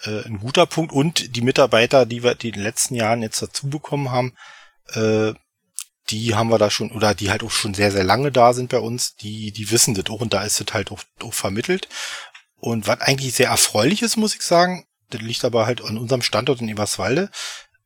äh, 0.03 0.25
ein 0.25 0.39
guter 0.39 0.65
Punkt. 0.65 0.91
Und 0.91 1.35
die 1.35 1.41
Mitarbeiter, 1.41 2.05
die 2.05 2.23
wir 2.23 2.35
die 2.35 2.49
in 2.49 2.55
den 2.55 2.63
letzten 2.63 2.95
Jahren 2.95 3.21
jetzt 3.21 3.41
dazu 3.41 3.69
bekommen 3.69 4.11
haben, 4.11 4.33
äh, 4.93 5.33
die 6.09 6.35
haben 6.35 6.49
wir 6.49 6.57
da 6.57 6.69
schon, 6.69 6.91
oder 6.91 7.13
die 7.13 7.29
halt 7.29 7.43
auch 7.43 7.51
schon 7.51 7.73
sehr, 7.73 7.91
sehr 7.91 8.03
lange 8.03 8.31
da 8.31 8.53
sind 8.53 8.69
bei 8.69 8.79
uns, 8.79 9.15
die, 9.15 9.51
die 9.51 9.69
wissen 9.71 9.93
das 9.93 10.07
auch 10.07 10.21
und 10.21 10.33
da 10.33 10.43
ist 10.43 10.59
das 10.59 10.73
halt 10.73 10.91
auch, 10.91 11.03
auch 11.21 11.33
vermittelt. 11.33 11.87
Und 12.57 12.87
was 12.87 13.01
eigentlich 13.01 13.33
sehr 13.33 13.49
erfreulich 13.49 14.01
ist, 14.01 14.17
muss 14.17 14.35
ich 14.35 14.41
sagen, 14.41 14.85
das 15.09 15.21
liegt 15.21 15.45
aber 15.45 15.65
halt 15.65 15.81
an 15.81 15.97
unserem 15.97 16.21
Standort 16.21 16.61
in 16.61 16.67
Eberswalde. 16.67 17.29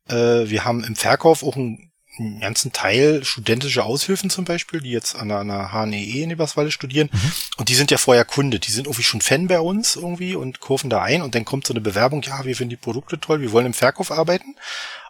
Äh, 0.08 0.48
wir 0.48 0.64
haben 0.64 0.84
im 0.84 0.96
Verkauf 0.96 1.42
auch 1.42 1.56
einen, 1.56 1.92
einen, 2.18 2.40
ganzen 2.40 2.72
Teil 2.72 3.24
studentische 3.24 3.84
Aushilfen 3.84 4.30
zum 4.30 4.44
Beispiel, 4.44 4.80
die 4.80 4.90
jetzt 4.90 5.16
an 5.16 5.30
einer, 5.30 5.72
HNEE 5.72 6.20
e 6.20 6.22
in 6.22 6.30
Eberswalde 6.30 6.70
studieren. 6.70 7.08
Mhm. 7.12 7.32
Und 7.56 7.68
die 7.68 7.74
sind 7.74 7.90
ja 7.90 7.98
vorher 7.98 8.24
Kunde. 8.24 8.58
Die 8.58 8.70
sind 8.70 8.86
irgendwie 8.86 9.02
schon 9.02 9.20
Fan 9.20 9.46
bei 9.46 9.60
uns 9.60 9.96
irgendwie 9.96 10.34
und 10.34 10.60
kurven 10.60 10.90
da 10.90 11.02
ein. 11.02 11.22
Und 11.22 11.34
dann 11.34 11.44
kommt 11.44 11.66
so 11.66 11.72
eine 11.72 11.80
Bewerbung, 11.80 12.22
ja, 12.22 12.44
wir 12.44 12.56
finden 12.56 12.70
die 12.70 12.76
Produkte 12.76 13.18
toll, 13.18 13.40
wir 13.40 13.52
wollen 13.52 13.66
im 13.66 13.74
Verkauf 13.74 14.10
arbeiten. 14.10 14.56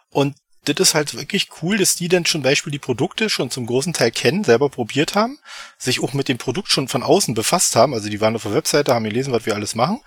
Und 0.09 0.35
das 0.65 0.75
ist 0.79 0.95
halt 0.95 1.13
wirklich 1.13 1.49
cool, 1.61 1.77
dass 1.77 1.95
die 1.95 2.07
dann 2.07 2.25
zum 2.25 2.41
Beispiel 2.41 2.71
die 2.71 2.79
Produkte 2.79 3.29
schon 3.29 3.51
zum 3.51 3.67
großen 3.67 3.93
Teil 3.93 4.09
kennen, 4.09 4.43
selber 4.43 4.69
probiert 4.69 5.13
haben, 5.13 5.37
sich 5.77 6.01
auch 6.01 6.13
mit 6.13 6.27
dem 6.27 6.39
Produkt 6.39 6.71
schon 6.71 6.87
von 6.87 7.03
außen 7.03 7.35
befasst 7.35 7.75
haben. 7.75 7.93
Also 7.93 8.09
die 8.09 8.19
waren 8.19 8.35
auf 8.35 8.43
der 8.43 8.53
Webseite, 8.53 8.95
haben 8.95 9.05
gelesen, 9.05 9.31
was 9.31 9.45
wir 9.45 9.53
alles 9.53 9.75
machen 9.75 10.01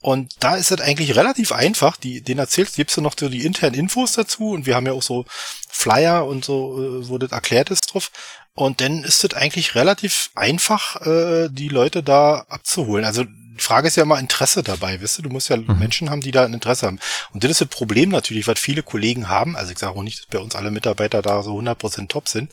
und 0.00 0.32
da 0.40 0.56
ist 0.56 0.70
es 0.70 0.80
eigentlich 0.80 1.14
relativ 1.14 1.52
einfach. 1.52 1.96
Die, 1.96 2.22
den 2.22 2.38
erzählst, 2.38 2.76
gibst 2.76 2.96
du 2.96 3.02
noch 3.02 3.14
so 3.18 3.28
die 3.28 3.44
internen 3.44 3.74
Infos 3.74 4.12
dazu 4.12 4.50
und 4.50 4.66
wir 4.66 4.74
haben 4.74 4.86
ja 4.86 4.92
auch 4.92 5.02
so 5.02 5.26
Flyer 5.68 6.26
und 6.26 6.44
so, 6.44 7.02
äh, 7.02 7.08
wo 7.08 7.18
das 7.18 7.32
erklärt 7.32 7.70
ist 7.70 7.92
drauf. 7.92 8.10
Und 8.54 8.80
dann 8.80 9.04
ist 9.04 9.24
es 9.24 9.34
eigentlich 9.34 9.74
relativ 9.74 10.30
einfach, 10.34 11.00
äh, 11.06 11.48
die 11.50 11.68
Leute 11.68 12.02
da 12.02 12.46
abzuholen. 12.48 13.04
Also 13.04 13.24
die 13.24 13.62
Frage 13.62 13.88
ist 13.88 13.96
ja 13.96 14.04
immer 14.04 14.18
Interesse 14.18 14.62
dabei, 14.62 15.02
weißt 15.02 15.18
du? 15.18 15.22
Du 15.22 15.30
musst 15.30 15.50
ja 15.50 15.56
mhm. 15.56 15.78
Menschen 15.78 16.08
haben, 16.08 16.22
die 16.22 16.30
da 16.30 16.44
ein 16.44 16.54
Interesse 16.54 16.86
haben. 16.86 16.98
Und 17.32 17.44
das 17.44 17.50
ist 17.50 17.60
das 17.60 17.68
Problem 17.68 18.08
natürlich, 18.08 18.46
was 18.46 18.58
viele 18.58 18.82
Kollegen 18.82 19.28
haben. 19.28 19.54
Also 19.54 19.72
ich 19.72 19.78
sage 19.78 19.98
auch 19.98 20.02
nicht, 20.02 20.18
dass 20.18 20.26
bei 20.26 20.38
uns 20.38 20.54
alle 20.54 20.70
Mitarbeiter 20.70 21.20
da 21.20 21.42
so 21.42 21.58
100% 21.58 22.08
top 22.08 22.28
sind. 22.28 22.50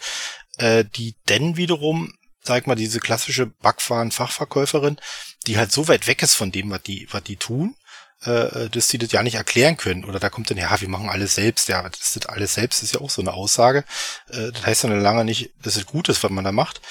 Äh, 0.57 0.83
die 0.83 1.15
denn 1.29 1.55
wiederum 1.55 2.13
sag 2.47 2.67
mal, 2.67 2.75
diese 2.75 2.99
klassische 2.99 3.45
Backwaren-Fachverkäuferin, 3.45 4.97
die 5.45 5.57
halt 5.57 5.71
so 5.71 5.87
weit 5.87 6.07
weg 6.07 6.23
ist 6.23 6.35
von 6.35 6.51
dem, 6.51 6.69
was 6.69 6.81
die, 6.81 7.07
was 7.11 7.23
die 7.23 7.35
tun, 7.35 7.75
äh, 8.23 8.69
dass 8.69 8.87
die 8.87 8.97
das 8.97 9.11
ja 9.11 9.21
nicht 9.21 9.35
erklären 9.35 9.77
können. 9.77 10.05
Oder 10.05 10.19
da 10.19 10.29
kommt 10.29 10.49
dann, 10.49 10.57
ja, 10.57 10.81
wir 10.81 10.89
machen 10.89 11.09
alles 11.09 11.35
selbst. 11.35 11.67
Ja, 11.67 11.87
das 11.87 12.15
ist 12.15 12.29
alles 12.29 12.55
selbst, 12.55 12.81
ist 12.81 12.95
ja 12.95 13.01
auch 13.01 13.09
so 13.09 13.21
eine 13.21 13.33
Aussage. 13.33 13.83
Äh, 14.29 14.51
das 14.51 14.65
heißt 14.65 14.83
dann 14.85 14.99
lange 14.99 15.25
nicht, 15.25 15.51
dass 15.61 15.75
es 15.75 15.85
gut 15.85 16.09
ist, 16.09 16.23
was 16.23 16.31
man 16.31 16.43
da 16.43 16.51
macht. 16.51 16.81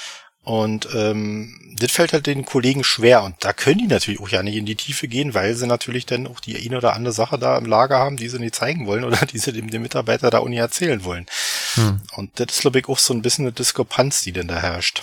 Und 0.42 0.88
ähm, 0.94 1.74
das 1.76 1.90
fällt 1.90 2.12
halt 2.12 2.28
den 2.28 2.44
Kollegen 2.44 2.84
schwer. 2.84 3.24
Und 3.24 3.34
da 3.40 3.52
können 3.52 3.78
die 3.78 3.88
natürlich 3.88 4.20
auch 4.20 4.28
ja 4.28 4.44
nicht 4.44 4.54
in 4.54 4.64
die 4.64 4.76
Tiefe 4.76 5.08
gehen, 5.08 5.34
weil 5.34 5.56
sie 5.56 5.66
natürlich 5.66 6.06
dann 6.06 6.28
auch 6.28 6.38
die 6.38 6.56
eine 6.56 6.76
oder 6.76 6.94
andere 6.94 7.12
Sache 7.12 7.36
da 7.36 7.58
im 7.58 7.66
Lager 7.66 7.98
haben, 7.98 8.16
die 8.16 8.28
sie 8.28 8.38
nicht 8.38 8.54
zeigen 8.54 8.86
wollen 8.86 9.02
oder 9.02 9.26
die 9.26 9.38
sie 9.38 9.52
dem, 9.52 9.70
dem 9.70 9.82
Mitarbeiter 9.82 10.30
da 10.30 10.38
auch 10.38 10.48
nicht 10.48 10.60
erzählen 10.60 11.02
wollen. 11.02 11.26
Hm. 11.74 12.00
Und 12.14 12.38
das 12.38 12.46
ist, 12.52 12.60
glaube 12.60 12.78
ich, 12.78 12.88
auch 12.88 13.00
so 13.00 13.12
ein 13.12 13.22
bisschen 13.22 13.44
eine 13.44 13.52
Diskrepanz, 13.52 14.20
die 14.20 14.30
denn 14.30 14.46
da 14.46 14.60
herrscht. 14.60 15.02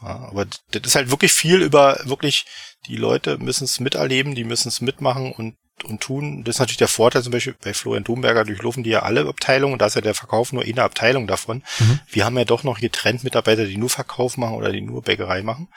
Aber 0.00 0.44
das 0.44 0.82
ist 0.84 0.94
halt 0.94 1.10
wirklich 1.10 1.32
viel 1.32 1.62
über 1.62 1.98
wirklich, 2.04 2.44
die 2.86 2.96
Leute 2.96 3.38
müssen 3.38 3.64
es 3.64 3.80
miterleben, 3.80 4.34
die 4.34 4.44
müssen 4.44 4.68
es 4.68 4.80
mitmachen 4.80 5.32
und, 5.32 5.56
und 5.84 6.00
tun. 6.00 6.44
Das 6.44 6.56
ist 6.56 6.60
natürlich 6.60 6.76
der 6.78 6.88
Vorteil 6.88 7.22
zum 7.22 7.32
Beispiel 7.32 7.56
bei 7.62 7.72
Florian 7.72 8.04
Domberger 8.04 8.44
durchlaufen 8.44 8.82
die 8.82 8.90
ja 8.90 9.02
alle 9.02 9.26
Abteilungen, 9.26 9.78
da 9.78 9.86
ist 9.86 9.94
ja 9.94 10.02
der 10.02 10.14
Verkauf 10.14 10.52
nur 10.52 10.64
eine 10.64 10.82
Abteilung 10.82 11.26
davon. 11.26 11.62
Mhm. 11.78 12.00
Wir 12.10 12.24
haben 12.24 12.36
ja 12.36 12.44
doch 12.44 12.62
noch 12.62 12.78
getrennt 12.78 13.24
Mitarbeiter, 13.24 13.64
die 13.64 13.78
nur 13.78 13.90
Verkauf 13.90 14.36
machen 14.36 14.54
oder 14.54 14.70
die 14.70 14.82
nur 14.82 15.02
Bäckerei 15.02 15.42
machen. 15.42 15.68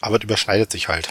Aber 0.00 0.18
das 0.18 0.24
überschneidet 0.24 0.72
sich 0.72 0.88
halt. 0.88 1.08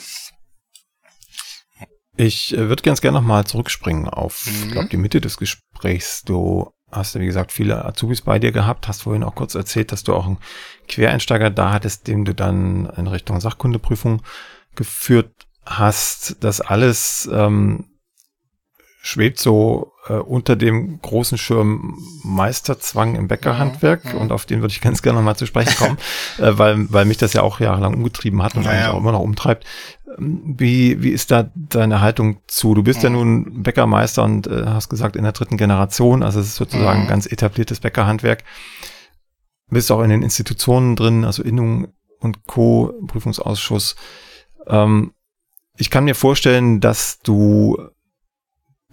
Ich 2.18 2.54
äh, 2.54 2.68
würde 2.68 2.84
ganz 2.84 3.02
gerne 3.02 3.20
nochmal 3.20 3.46
zurückspringen 3.46 4.10
auf, 4.10 4.46
mhm. 4.46 4.66
ich 4.66 4.72
glaube, 4.72 4.90
die 4.90 4.98
Mitte 4.98 5.22
des 5.22 5.38
Gesprächs. 5.38 6.24
Du 6.24 6.72
hast 6.92 7.16
du, 7.16 7.20
wie 7.20 7.26
gesagt, 7.26 7.52
viele 7.52 7.86
Azubis 7.86 8.22
bei 8.22 8.40
dir 8.40 8.52
gehabt, 8.52 8.88
hast 8.88 9.04
vorhin 9.04 9.24
auch 9.24 9.36
kurz 9.36 9.56
erzählt, 9.56 9.92
dass 9.92 10.04
du 10.04 10.14
auch 10.14 10.26
einen 10.26 10.38
Quereinsteiger 10.88 11.50
da 11.50 11.72
hattest, 11.72 12.08
den 12.08 12.26
du 12.26 12.34
dann 12.34 12.88
in 12.98 13.08
Richtung 13.08 13.40
Sachkundeprüfung 13.40 14.22
geführt 14.76 15.32
hast. 15.66 16.44
Das 16.44 16.62
alles 16.62 17.30
ähm, 17.32 17.86
schwebt 19.02 19.40
so 19.40 19.94
äh, 20.08 20.14
unter 20.14 20.56
dem 20.56 21.02
großen 21.02 21.38
Schirm 21.38 21.98
Meisterzwang 22.24 23.16
im 23.16 23.28
Bäckerhandwerk 23.28 24.06
ja, 24.06 24.12
ja. 24.14 24.18
und 24.18 24.32
auf 24.32 24.46
den 24.46 24.62
würde 24.62 24.72
ich 24.72 24.82
ganz 24.82 25.02
gerne 25.02 25.20
nochmal 25.20 25.36
zu 25.36 25.48
sprechen 25.48 25.76
kommen, 25.76 25.98
äh, 26.38 26.58
weil, 26.58 26.92
weil 26.92 27.06
mich 27.06 27.18
das 27.18 27.34
ja 27.34 27.42
auch 27.42 27.60
jahrelang 27.60 27.96
umgetrieben 27.96 28.44
hat 28.44 28.56
und 28.56 28.64
ja, 28.64 28.72
eigentlich 28.72 28.88
auch 28.88 29.00
immer 29.00 29.12
noch 29.12 29.22
umtreibt. 29.22 29.66
Wie, 30.18 31.02
wie 31.02 31.10
ist 31.10 31.32
da 31.32 31.50
deine 31.56 32.02
Haltung 32.02 32.42
zu? 32.48 32.74
Du 32.74 32.84
bist 32.84 33.04
ja 33.04 33.10
nun 33.10 33.64
Bäckermeister 33.64 34.24
und 34.24 34.48
äh, 34.48 34.66
hast 34.66 34.90
gesagt 34.90 35.16
in 35.16 35.24
der 35.24 35.32
dritten 35.32 35.58
Generation, 35.58 36.24
also 36.24 36.40
es 36.40 36.48
ist 36.48 36.56
sozusagen 36.56 37.02
ein 37.02 37.08
ganz 37.08 37.26
etabliertes 37.26 37.80
Bäckerhandwerk. 37.80 38.44
Bist 39.70 39.92
auch 39.92 40.02
in 40.02 40.10
den 40.10 40.22
Institutionen 40.22 40.96
drin, 40.96 41.24
also 41.24 41.44
Innung 41.44 41.88
und 42.20 42.46
Co., 42.46 42.94
Prüfungsausschuss. 43.08 43.96
Ähm, 44.68 45.14
ich 45.78 45.90
kann 45.90 46.04
mir 46.04 46.16
vorstellen, 46.16 46.82
dass 46.82 47.20
du 47.20 47.78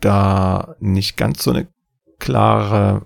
da 0.00 0.76
nicht 0.78 1.16
ganz 1.16 1.42
so 1.42 1.50
eine 1.50 1.68
klare 2.18 3.02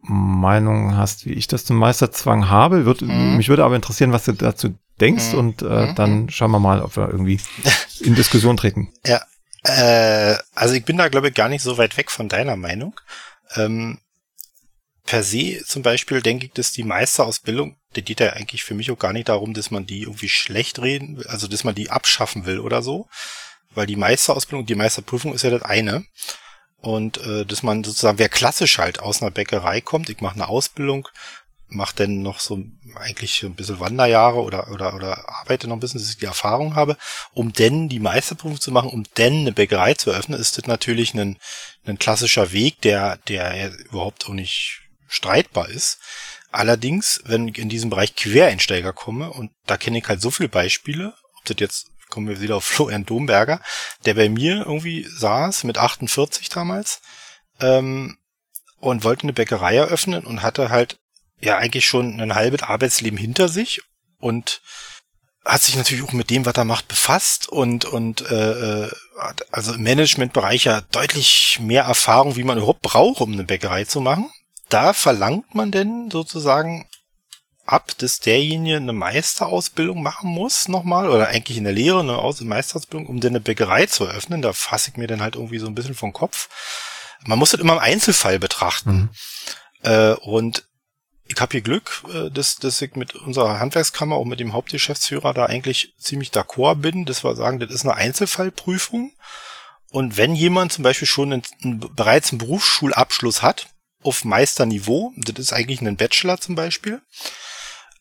Meinung 0.00 0.96
hast, 0.96 1.26
wie 1.26 1.32
ich 1.32 1.46
das 1.46 1.64
zum 1.64 1.76
Meisterzwang 1.76 2.48
habe. 2.48 2.84
Wird, 2.84 3.02
mhm. 3.02 3.36
Mich 3.36 3.48
würde 3.48 3.64
aber 3.64 3.76
interessieren, 3.76 4.12
was 4.12 4.24
du 4.24 4.32
dazu 4.32 4.74
denkst 5.04 5.32
mhm. 5.32 5.38
und 5.38 5.62
äh, 5.62 5.86
mhm. 5.86 5.94
dann 5.94 6.30
schauen 6.30 6.50
wir 6.50 6.60
mal, 6.60 6.82
ob 6.82 6.96
wir 6.96 7.08
irgendwie 7.08 7.38
in 8.00 8.14
Diskussion 8.14 8.56
treten. 8.56 8.92
Ja, 9.06 9.22
äh, 9.64 10.36
also 10.54 10.74
ich 10.74 10.84
bin 10.84 10.96
da 10.96 11.08
glaube 11.08 11.28
ich 11.28 11.34
gar 11.34 11.48
nicht 11.48 11.62
so 11.62 11.78
weit 11.78 11.96
weg 11.96 12.10
von 12.10 12.28
deiner 12.28 12.56
Meinung. 12.56 12.98
Ähm, 13.56 13.98
per 15.06 15.22
se 15.22 15.62
zum 15.66 15.82
Beispiel 15.82 16.22
denke 16.22 16.46
ich, 16.46 16.52
dass 16.52 16.72
die 16.72 16.82
Meisterausbildung, 16.82 17.76
die 17.94 18.02
geht 18.02 18.20
ja 18.20 18.32
eigentlich 18.32 18.64
für 18.64 18.74
mich 18.74 18.90
auch 18.90 18.98
gar 18.98 19.12
nicht 19.12 19.28
darum, 19.28 19.52
dass 19.54 19.70
man 19.70 19.86
die 19.86 20.02
irgendwie 20.02 20.28
schlecht 20.28 20.80
reden, 20.80 21.22
also 21.26 21.46
dass 21.46 21.64
man 21.64 21.74
die 21.74 21.90
abschaffen 21.90 22.46
will 22.46 22.58
oder 22.58 22.82
so, 22.82 23.08
weil 23.74 23.86
die 23.86 23.96
Meisterausbildung, 23.96 24.66
die 24.66 24.74
Meisterprüfung 24.74 25.34
ist 25.34 25.42
ja 25.42 25.50
das 25.50 25.62
eine. 25.62 26.04
Und 26.78 27.16
äh, 27.18 27.46
dass 27.46 27.62
man 27.62 27.82
sozusagen, 27.82 28.18
wer 28.18 28.28
klassisch 28.28 28.78
halt 28.78 29.00
aus 29.00 29.22
einer 29.22 29.30
Bäckerei 29.30 29.80
kommt, 29.80 30.10
ich 30.10 30.20
mache 30.20 30.34
eine 30.34 30.48
Ausbildung, 30.48 31.08
mache 31.68 31.96
dann 31.96 32.22
noch 32.22 32.40
so 32.40 32.62
eigentlich 32.94 33.42
ein 33.42 33.54
bisschen 33.54 33.80
Wanderjahre 33.80 34.42
oder, 34.42 34.70
oder, 34.70 34.94
oder 34.94 35.28
arbeite 35.40 35.66
noch 35.66 35.76
ein 35.76 35.80
bisschen, 35.80 36.00
dass 36.00 36.10
ich 36.10 36.18
die 36.18 36.26
Erfahrung 36.26 36.74
habe, 36.74 36.96
um 37.32 37.52
denn 37.52 37.88
die 37.88 38.00
Meisterprüfung 38.00 38.60
zu 38.60 38.70
machen, 38.70 38.90
um 38.90 39.04
denn 39.16 39.40
eine 39.40 39.52
Bäckerei 39.52 39.94
zu 39.94 40.10
öffnen, 40.10 40.38
ist 40.38 40.58
das 40.58 40.66
natürlich 40.66 41.14
ein, 41.14 41.38
ein 41.84 41.98
klassischer 41.98 42.52
Weg, 42.52 42.80
der, 42.82 43.16
der 43.28 43.72
überhaupt 43.86 44.26
auch 44.26 44.34
nicht 44.34 44.82
streitbar 45.08 45.68
ist. 45.68 45.98
Allerdings, 46.50 47.20
wenn 47.24 47.48
ich 47.48 47.58
in 47.58 47.68
diesem 47.68 47.90
Bereich 47.90 48.14
Quereinsteiger 48.14 48.92
komme, 48.92 49.30
und 49.30 49.50
da 49.66 49.76
kenne 49.76 49.98
ich 49.98 50.06
halt 50.06 50.20
so 50.20 50.30
viele 50.30 50.48
Beispiele, 50.48 51.14
ob 51.36 51.44
das 51.46 51.56
jetzt 51.58 51.86
kommen 52.10 52.28
wir 52.28 52.40
wieder 52.40 52.56
auf 52.56 52.64
Florian 52.64 53.04
Domberger, 53.04 53.60
der 54.04 54.14
bei 54.14 54.28
mir 54.28 54.58
irgendwie 54.66 55.04
saß 55.04 55.64
mit 55.64 55.78
48 55.78 56.48
damals 56.48 57.00
ähm, 57.60 58.16
und 58.78 59.02
wollte 59.02 59.24
eine 59.24 59.32
Bäckerei 59.32 59.76
eröffnen 59.76 60.24
und 60.24 60.42
hatte 60.42 60.68
halt 60.68 60.98
ja 61.44 61.58
eigentlich 61.58 61.86
schon 61.86 62.20
ein 62.20 62.34
halbes 62.34 62.62
Arbeitsleben 62.62 63.18
hinter 63.18 63.48
sich 63.48 63.82
und 64.18 64.60
hat 65.44 65.62
sich 65.62 65.76
natürlich 65.76 66.04
auch 66.04 66.12
mit 66.12 66.30
dem, 66.30 66.46
was 66.46 66.54
er 66.54 66.64
macht, 66.64 66.88
befasst 66.88 67.48
und 67.48 67.84
und 67.84 68.22
äh, 68.30 68.88
hat 69.18 69.52
also 69.52 69.74
im 69.74 69.82
Managementbereich 69.82 70.64
ja 70.64 70.80
deutlich 70.92 71.58
mehr 71.60 71.84
Erfahrung, 71.84 72.36
wie 72.36 72.44
man 72.44 72.56
überhaupt 72.56 72.82
braucht, 72.82 73.20
um 73.20 73.32
eine 73.32 73.44
Bäckerei 73.44 73.84
zu 73.84 74.00
machen. 74.00 74.30
Da 74.70 74.92
verlangt 74.94 75.54
man 75.54 75.70
denn 75.70 76.08
sozusagen 76.10 76.88
ab, 77.66 77.92
dass 77.98 78.20
derjenige 78.20 78.76
eine 78.76 78.92
Meisterausbildung 78.92 80.02
machen 80.02 80.30
muss 80.30 80.68
nochmal 80.68 81.08
oder 81.08 81.28
eigentlich 81.28 81.58
in 81.58 81.64
der 81.64 81.72
Lehre 81.72 82.00
eine 82.00 82.46
Meisterausbildung, 82.48 83.06
um 83.06 83.20
dann 83.20 83.32
eine 83.32 83.40
Bäckerei 83.40 83.86
zu 83.86 84.04
eröffnen. 84.04 84.42
Da 84.42 84.52
fasse 84.52 84.90
ich 84.90 84.96
mir 84.96 85.06
dann 85.06 85.22
halt 85.22 85.36
irgendwie 85.36 85.58
so 85.58 85.66
ein 85.66 85.74
bisschen 85.74 85.94
vom 85.94 86.12
Kopf. 86.12 86.48
Man 87.26 87.38
muss 87.38 87.50
das 87.50 87.60
immer 87.60 87.74
im 87.74 87.78
Einzelfall 87.78 88.38
betrachten. 88.38 88.92
Mhm. 88.92 89.10
Äh, 89.82 90.14
und 90.14 90.64
ich 91.26 91.40
habe 91.40 91.52
hier 91.52 91.62
Glück, 91.62 92.04
äh, 92.12 92.30
dass, 92.30 92.56
dass 92.56 92.80
ich 92.82 92.96
mit 92.96 93.14
unserer 93.14 93.58
Handwerkskammer 93.58 94.18
und 94.18 94.28
mit 94.28 94.40
dem 94.40 94.52
Hauptgeschäftsführer 94.52 95.34
da 95.34 95.46
eigentlich 95.46 95.94
ziemlich 95.98 96.30
d'accord 96.30 96.76
bin, 96.76 97.04
dass 97.04 97.24
wir 97.24 97.34
sagen, 97.34 97.60
das 97.60 97.70
ist 97.70 97.84
eine 97.84 97.94
Einzelfallprüfung. 97.94 99.12
Und 99.90 100.16
wenn 100.16 100.34
jemand 100.34 100.72
zum 100.72 100.82
Beispiel 100.82 101.08
schon 101.08 101.32
einen, 101.32 101.42
einen, 101.62 101.80
bereits 101.94 102.30
einen 102.30 102.38
Berufsschulabschluss 102.38 103.42
hat, 103.42 103.68
auf 104.02 104.24
Meisterniveau, 104.24 105.12
das 105.16 105.38
ist 105.38 105.52
eigentlich 105.52 105.80
ein 105.80 105.96
Bachelor 105.96 106.38
zum 106.38 106.56
Beispiel, 106.56 107.00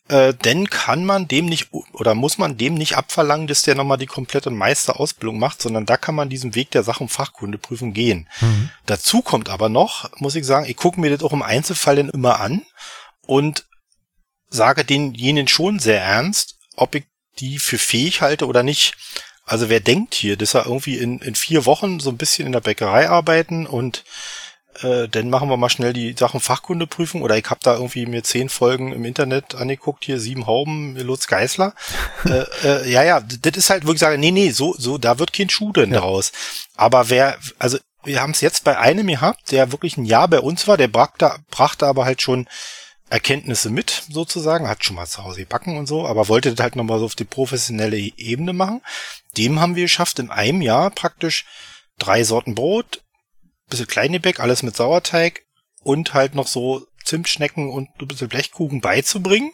äh, 0.09 0.33
denn 0.33 0.69
kann 0.69 1.05
man 1.05 1.29
dem 1.29 1.45
nicht 1.45 1.71
oder 1.93 2.13
muss 2.13 2.37
man 2.37 2.57
dem 2.57 2.73
nicht 2.73 2.97
abverlangen, 2.97 3.47
dass 3.47 3.61
der 3.61 3.75
nochmal 3.75 3.97
die 3.97 4.05
komplette 4.05 4.49
Meisterausbildung 4.49 5.39
macht, 5.39 5.61
sondern 5.61 5.85
da 5.85 5.95
kann 5.95 6.15
man 6.15 6.29
diesen 6.29 6.55
Weg 6.55 6.71
der 6.71 6.83
Sach- 6.83 6.99
und 6.99 7.07
Fachkundeprüfung 7.07 7.93
gehen. 7.93 8.27
Mhm. 8.41 8.69
Dazu 8.85 9.21
kommt 9.21 9.47
aber 9.47 9.69
noch, 9.69 10.09
muss 10.19 10.35
ich 10.35 10.45
sagen, 10.45 10.65
ich 10.67 10.75
gucke 10.75 10.99
mir 10.99 11.09
das 11.09 11.23
auch 11.23 11.31
im 11.31 11.41
Einzelfall 11.41 11.95
dann 11.95 12.09
immer 12.09 12.41
an 12.41 12.65
und 13.25 13.65
sage 14.49 14.85
denjenigen 14.85 15.47
schon 15.47 15.79
sehr 15.79 16.01
ernst, 16.01 16.55
ob 16.75 16.95
ich 16.95 17.05
die 17.39 17.59
für 17.59 17.77
fähig 17.77 18.21
halte 18.21 18.45
oder 18.47 18.63
nicht. 18.63 18.95
Also 19.45 19.69
wer 19.69 19.79
denkt 19.79 20.13
hier, 20.13 20.37
dass 20.37 20.53
er 20.53 20.65
irgendwie 20.65 20.97
in, 20.97 21.19
in 21.19 21.35
vier 21.35 21.65
Wochen 21.65 21.99
so 21.99 22.09
ein 22.09 22.17
bisschen 22.17 22.45
in 22.45 22.53
der 22.53 22.61
Bäckerei 22.61 23.09
arbeiten 23.09 23.65
und 23.65 24.03
äh, 24.81 25.07
dann 25.07 25.29
machen 25.29 25.49
wir 25.49 25.57
mal 25.57 25.69
schnell 25.69 25.93
die 25.93 26.15
Sachen 26.17 26.39
Fachkundeprüfung 26.39 27.21
oder 27.21 27.37
ich 27.37 27.45
habe 27.49 27.59
da 27.61 27.75
irgendwie 27.75 28.05
mir 28.05 28.23
zehn 28.23 28.49
Folgen 28.49 28.91
im 28.91 29.05
Internet 29.05 29.55
angeguckt, 29.55 30.05
hier 30.05 30.19
sieben 30.19 30.47
Hauben, 30.47 30.97
Lutz 30.97 31.27
Geißler. 31.27 31.73
äh, 32.25 32.45
äh, 32.63 32.91
ja, 32.91 33.03
ja, 33.03 33.21
das 33.21 33.57
ist 33.57 33.69
halt 33.69 33.83
wirklich 33.83 33.99
sagen, 33.99 34.19
nee, 34.19 34.31
nee, 34.31 34.51
so, 34.51 34.73
so, 34.77 34.97
da 34.97 35.19
wird 35.19 35.33
kein 35.33 35.49
Schuh 35.49 35.73
denn 35.73 35.91
ja. 35.91 35.99
draus. 35.99 36.31
Aber 36.75 37.09
wer, 37.09 37.37
also 37.59 37.77
wir 38.03 38.21
haben 38.21 38.31
es 38.31 38.41
jetzt 38.41 38.63
bei 38.63 38.77
einem 38.77 39.07
gehabt, 39.07 39.51
der 39.51 39.71
wirklich 39.71 39.97
ein 39.97 40.05
Jahr 40.05 40.27
bei 40.27 40.39
uns 40.39 40.67
war, 40.67 40.77
der 40.77 40.87
brachte, 40.87 41.35
brachte 41.51 41.85
aber 41.85 42.05
halt 42.05 42.21
schon 42.21 42.47
Erkenntnisse 43.13 43.69
mit, 43.69 44.05
sozusagen, 44.09 44.67
hat 44.67 44.83
schon 44.83 44.95
mal 44.95 45.05
zu 45.05 45.23
Hause 45.23 45.41
gebacken 45.41 45.77
und 45.77 45.85
so, 45.85 46.07
aber 46.07 46.29
wollte 46.29 46.51
das 46.51 46.63
halt 46.63 46.75
nochmal 46.75 46.97
so 46.97 47.05
auf 47.05 47.13
die 47.13 47.25
professionelle 47.25 47.95
Ebene 47.95 48.53
machen. 48.53 48.81
Dem 49.37 49.59
haben 49.59 49.75
wir 49.75 49.83
geschafft, 49.83 50.17
in 50.17 50.31
einem 50.31 50.63
Jahr 50.63 50.89
praktisch 50.89 51.45
drei 51.99 52.23
Sorten 52.23 52.55
Brot, 52.55 53.03
bisschen 53.69 53.85
Kleingebäck, 53.85 54.39
alles 54.39 54.63
mit 54.63 54.75
Sauerteig 54.75 55.43
und 55.83 56.15
halt 56.15 56.33
noch 56.33 56.47
so 56.47 56.87
Zimtschnecken 57.05 57.69
und 57.69 57.87
ein 58.01 58.07
bisschen 58.07 58.29
Blechkuchen 58.29 58.81
beizubringen. 58.81 59.51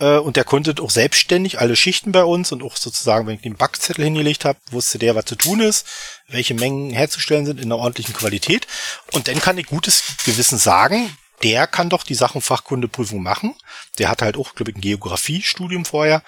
Äh, 0.00 0.16
und 0.16 0.36
der 0.36 0.44
konnte 0.44 0.74
auch 0.82 0.90
selbstständig 0.90 1.60
alle 1.60 1.76
Schichten 1.76 2.10
bei 2.10 2.24
uns 2.24 2.52
und 2.52 2.62
auch 2.62 2.78
sozusagen, 2.78 3.26
wenn 3.26 3.34
ich 3.34 3.42
den 3.42 3.56
Backzettel 3.56 4.02
hingelegt 4.02 4.46
habe, 4.46 4.58
wusste 4.70 4.98
der, 4.98 5.14
was 5.14 5.26
zu 5.26 5.36
tun 5.36 5.60
ist, 5.60 5.86
welche 6.26 6.54
Mengen 6.54 6.88
herzustellen 6.88 7.44
sind 7.44 7.60
in 7.60 7.70
einer 7.70 7.82
ordentlichen 7.82 8.14
Qualität. 8.14 8.66
Und 9.12 9.28
dann 9.28 9.40
kann 9.40 9.58
ich 9.58 9.66
gutes 9.66 10.02
Gewissen 10.24 10.56
sagen, 10.56 11.14
der 11.42 11.66
kann 11.66 11.88
doch 11.88 12.04
die 12.04 12.14
Sachen 12.14 12.40
Fachkundeprüfung 12.40 13.22
machen. 13.22 13.54
Der 13.98 14.08
hat 14.08 14.22
halt 14.22 14.36
auch, 14.36 14.54
glaube 14.54 14.70
ich, 14.70 14.76
ein 14.76 14.82
Geografiestudium 14.82 15.84
vorher, 15.84 16.22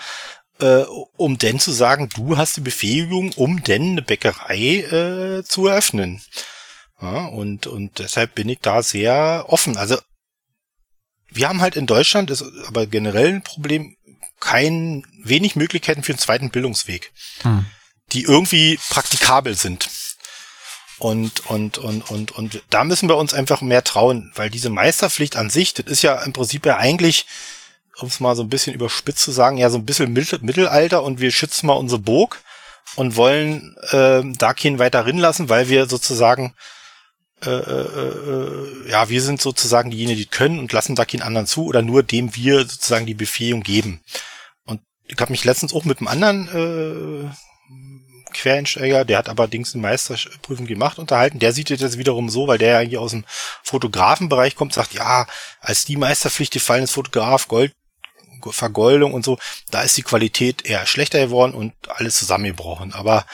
äh, 0.61 0.85
um 1.17 1.39
denn 1.39 1.61
zu 1.61 1.73
sagen, 1.73 2.09
du 2.15 2.37
hast 2.37 2.57
die 2.57 2.61
Befähigung, 2.61 3.33
um 3.33 3.62
denn 3.62 3.93
eine 3.93 4.03
Bäckerei 4.03 5.39
äh, 5.39 5.45
zu 5.45 5.67
eröffnen. 5.67 6.23
Ja, 7.01 7.27
und, 7.27 7.67
und 7.67 7.99
deshalb 7.99 8.35
bin 8.35 8.49
ich 8.49 8.61
da 8.61 8.83
sehr 8.83 9.47
offen. 9.49 9.77
Also 9.77 9.99
wir 11.29 11.49
haben 11.49 11.61
halt 11.61 11.77
in 11.77 11.87
Deutschland, 11.87 12.31
ist 12.31 12.45
aber 12.67 12.87
generell 12.87 13.35
ein 13.35 13.43
Problem, 13.43 13.97
kein, 14.41 15.05
wenig 15.23 15.57
Möglichkeiten 15.57 16.03
für 16.03 16.12
einen 16.12 16.19
zweiten 16.19 16.51
Bildungsweg, 16.51 17.12
hm. 17.43 17.65
die 18.12 18.23
irgendwie 18.23 18.79
praktikabel 18.91 19.57
sind. 19.57 19.89
Und, 21.05 21.45
und, 21.51 21.77
und, 21.77 22.11
und, 22.11 22.33
und 22.33 22.63
da 22.71 22.83
müssen 22.83 23.11
wir 23.11 23.19
uns 23.19 23.35
einfach 23.35 23.61
mehr 23.61 23.85
trauen, 23.85 24.33
weil 24.37 24.49
diese 24.49 24.71
Meisterpflicht 24.71 25.37
an 25.37 25.51
sich, 25.51 25.75
das 25.75 25.85
ist 25.85 26.01
ja 26.01 26.23
im 26.23 26.33
Prinzip 26.33 26.65
ja 26.65 26.79
eigentlich, 26.79 27.27
um 27.99 28.09
es 28.09 28.21
mal 28.21 28.35
so 28.35 28.43
ein 28.43 28.49
bisschen 28.49 28.73
überspitzt 28.73 29.19
zu 29.23 29.31
sagen, 29.31 29.59
ja 29.59 29.69
so 29.69 29.77
ein 29.77 29.85
bisschen 29.85 30.15
Mittelalter 30.15 31.03
und 31.03 31.21
wir 31.21 31.31
schützen 31.31 31.67
mal 31.67 31.75
unsere 31.75 32.01
Burg 32.01 32.41
und 32.97 33.17
wollen 33.17 33.77
äh, 33.91 34.23
da 34.39 34.55
keinen 34.55 34.79
weiter 34.79 35.05
rinlassen, 35.05 35.51
weil 35.51 35.69
wir 35.69 35.91
sozusagen 35.91 36.55
äh, 37.45 37.51
äh, 37.51 38.87
äh, 38.87 38.91
ja, 38.91 39.11
wir 39.11 39.21
sind 39.21 39.43
sozusagen 39.43 39.91
diejenigen, 39.91 40.21
die 40.21 40.25
können 40.25 40.59
und 40.59 40.73
lassen 40.73 40.95
da 40.95 41.05
keinen 41.05 41.21
anderen 41.21 41.47
zu 41.47 41.67
oder 41.67 41.83
nur 41.83 42.03
dem 42.03 42.35
wir 42.35 42.61
sozusagen 42.61 43.05
die 43.05 43.13
Befähigung 43.13 43.63
geben. 43.63 44.01
Und 44.65 44.81
ich 45.05 45.21
habe 45.21 45.33
mich 45.33 45.45
letztens 45.45 45.75
auch 45.75 45.85
mit 45.85 45.99
einem 45.99 46.09
anderen 46.09 47.29
äh, 47.29 47.31
Quereinsteiger, 48.35 49.05
der 49.05 49.18
hat 49.18 49.28
allerdings 49.28 49.74
eine 49.74 49.82
Meisterprüfung 49.82 50.66
gemacht, 50.66 50.99
unterhalten. 50.99 51.39
Der 51.39 51.53
sieht 51.53 51.70
das 51.70 51.99
wiederum 51.99 52.28
so, 52.28 52.47
weil 52.47 52.59
der 52.59 52.72
ja 52.72 52.78
eigentlich 52.80 52.99
aus 52.99 53.12
dem 53.12 53.24
Fotografenbereich 53.62 54.57
kommt, 54.57 54.74
sagt, 54.74 54.93
ja, 54.95 55.26
als 55.61 55.85
die 55.85 55.97
Meisterpflicht 55.97 56.53
gefallen 56.53 56.85
ist, 56.85 56.93
Fotograf, 56.93 57.49
Gold, 57.49 57.72
Vergoldung 58.51 59.14
und 59.14 59.24
so, 59.24 59.39
da 59.70 59.82
ist 59.82 59.97
die 59.97 60.03
Qualität 60.03 60.66
eher 60.66 60.87
schlechter 60.87 61.18
geworden 61.20 61.55
und 61.55 61.72
alles 61.89 62.18
zusammengebrochen. 62.18 62.93
Aber 62.93 63.24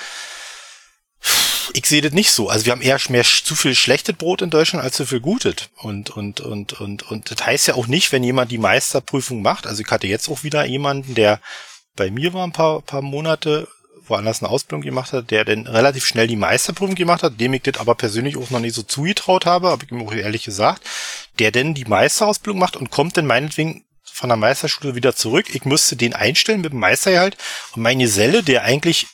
ich 1.73 1.87
sehe 1.87 2.03
das 2.03 2.13
nicht 2.13 2.31
so. 2.33 2.49
Also 2.49 2.67
wir 2.67 2.73
haben 2.73 2.83
eher 2.83 2.99
mehr 3.09 3.25
zu 3.25 3.55
viel 3.55 3.75
schlechtes 3.75 4.17
Brot 4.17 4.43
in 4.43 4.51
Deutschland 4.51 4.85
als 4.85 4.97
zu 4.97 5.07
viel 5.07 5.21
gutes. 5.21 5.55
Und, 5.77 6.11
und, 6.11 6.41
und, 6.41 6.81
und, 6.81 7.03
und 7.11 7.31
das 7.31 7.47
heißt 7.47 7.69
ja 7.69 7.75
auch 7.75 7.87
nicht, 7.87 8.13
wenn 8.13 8.25
jemand 8.25 8.51
die 8.51 8.59
Meisterprüfung 8.59 9.43
macht. 9.43 9.67
Also 9.67 9.83
ich 9.83 9.91
hatte 9.91 10.07
jetzt 10.07 10.29
auch 10.29 10.43
wieder 10.43 10.65
jemanden, 10.65 11.15
der 11.15 11.41
bei 11.97 12.11
mir 12.11 12.33
war 12.33 12.45
ein 12.45 12.53
paar, 12.53 12.81
paar 12.83 13.03
Monate, 13.03 13.69
woanders 14.11 14.43
eine 14.43 14.51
Ausbildung 14.51 14.83
gemacht 14.83 15.13
hat, 15.13 15.31
der 15.31 15.45
dann 15.45 15.67
relativ 15.67 16.05
schnell 16.07 16.27
die 16.27 16.37
Meisterprüfung 16.37 16.95
gemacht 16.95 17.23
hat, 17.23 17.41
dem 17.41 17.55
ich 17.55 17.63
das 17.63 17.79
aber 17.79 17.95
persönlich 17.95 18.37
auch 18.37 18.51
noch 18.51 18.61
nicht 18.61 18.75
so 18.75 18.83
zugetraut 18.83 19.47
habe, 19.47 19.69
habe 19.69 19.85
ich 19.85 19.91
ihm 19.91 20.07
auch 20.07 20.13
ehrlich 20.13 20.45
gesagt, 20.45 20.83
der 21.39 21.51
denn 21.51 21.75
die 21.75 21.85
Meisterausbildung 21.85 22.59
macht 22.59 22.77
und 22.77 22.91
kommt 22.91 23.17
dann 23.17 23.27
meinetwegen 23.27 23.85
von 24.05 24.29
der 24.29 24.37
Meisterschule 24.37 24.95
wieder 24.95 25.17
zurück. 25.17 25.55
Ich 25.55 25.65
müsste 25.65 25.97
den 25.97 26.15
einstellen 26.15 26.61
mit 26.61 26.73
dem 26.73 26.81
Meistergehalt 26.81 27.37
und 27.73 27.83
mein 27.83 27.99
Geselle, 27.99 28.43
der 28.43 28.65
eigentlich 28.65 29.07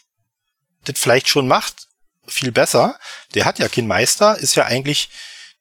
das 0.84 0.98
vielleicht 0.98 1.28
schon 1.28 1.46
macht, 1.46 1.86
viel 2.26 2.50
besser. 2.50 2.98
Der 3.34 3.44
hat 3.44 3.58
ja 3.58 3.68
keinen 3.68 3.86
Meister, 3.86 4.36
ist 4.38 4.56
ja 4.56 4.64
eigentlich 4.64 5.10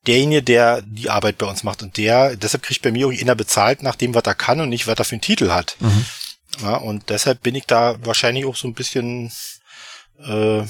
derjenige, 0.07 0.43
der 0.43 0.81
die 0.81 1.09
Arbeit 1.09 1.37
bei 1.37 1.45
uns 1.45 1.63
macht 1.63 1.83
und 1.83 1.97
der, 1.97 2.35
deshalb 2.35 2.63
kriegt 2.63 2.81
bei 2.81 2.91
mir 2.91 3.07
auch 3.07 3.11
einer 3.11 3.35
bezahlt 3.35 3.83
nach 3.83 3.95
dem, 3.95 4.13
was 4.13 4.23
er 4.23 4.35
kann 4.35 4.61
und 4.61 4.69
nicht, 4.69 4.87
was 4.87 4.97
er 4.97 5.05
für 5.05 5.13
einen 5.13 5.21
Titel 5.21 5.51
hat. 5.51 5.77
Mhm. 5.79 6.05
Ja, 6.61 6.77
und 6.77 7.09
deshalb 7.09 7.41
bin 7.41 7.55
ich 7.55 7.65
da 7.65 7.95
wahrscheinlich 8.05 8.45
auch 8.45 8.55
so 8.55 8.67
ein 8.67 8.73
bisschen 8.73 9.31
äh, 10.19 10.63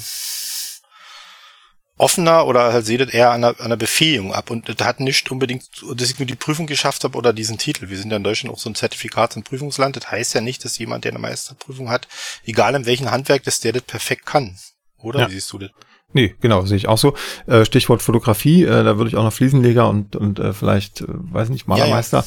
offener 1.98 2.46
oder 2.46 2.72
halt 2.72 2.84
seht 2.84 3.14
eher 3.14 3.30
an 3.30 3.42
der, 3.42 3.60
an 3.60 3.70
der 3.70 3.76
Befähigung 3.76 4.34
ab 4.34 4.50
und 4.50 4.68
das 4.68 4.86
hat 4.86 5.00
nicht 5.00 5.30
unbedingt, 5.30 5.64
dass 5.94 6.10
ich 6.10 6.18
nur 6.18 6.26
die 6.26 6.34
Prüfung 6.34 6.66
geschafft 6.66 7.04
habe 7.04 7.16
oder 7.16 7.32
diesen 7.32 7.56
Titel. 7.56 7.88
Wir 7.88 7.96
sind 7.96 8.10
ja 8.10 8.18
in 8.18 8.24
Deutschland 8.24 8.54
auch 8.54 8.58
so 8.58 8.68
ein 8.68 8.74
Zertifikats- 8.74 9.36
und 9.36 9.44
Prüfungsland. 9.44 9.96
Das 9.96 10.10
heißt 10.10 10.34
ja 10.34 10.40
nicht, 10.40 10.64
dass 10.64 10.78
jemand, 10.78 11.04
der 11.04 11.12
eine 11.12 11.18
Meisterprüfung 11.18 11.88
hat, 11.88 12.06
egal 12.44 12.74
in 12.74 12.86
welchem 12.86 13.10
Handwerk, 13.10 13.44
dass 13.44 13.60
der 13.60 13.72
das 13.72 13.82
perfekt 13.82 14.26
kann. 14.26 14.58
Oder 14.98 15.20
ja. 15.20 15.28
wie 15.28 15.34
siehst 15.34 15.52
du 15.52 15.58
das? 15.58 15.70
Nee, 16.16 16.34
genau, 16.40 16.64
sehe 16.64 16.78
ich 16.78 16.88
auch 16.88 16.96
so. 16.96 17.12
Äh, 17.46 17.66
Stichwort 17.66 18.00
Fotografie, 18.00 18.64
äh, 18.64 18.84
da 18.84 18.96
würde 18.96 19.10
ich 19.10 19.16
auch 19.16 19.22
noch 19.22 19.34
Fliesenleger 19.34 19.86
und, 19.86 20.16
und 20.16 20.38
äh, 20.38 20.54
vielleicht, 20.54 21.02
äh, 21.02 21.08
weiß 21.08 21.50
nicht, 21.50 21.68
Malermeister 21.68 22.24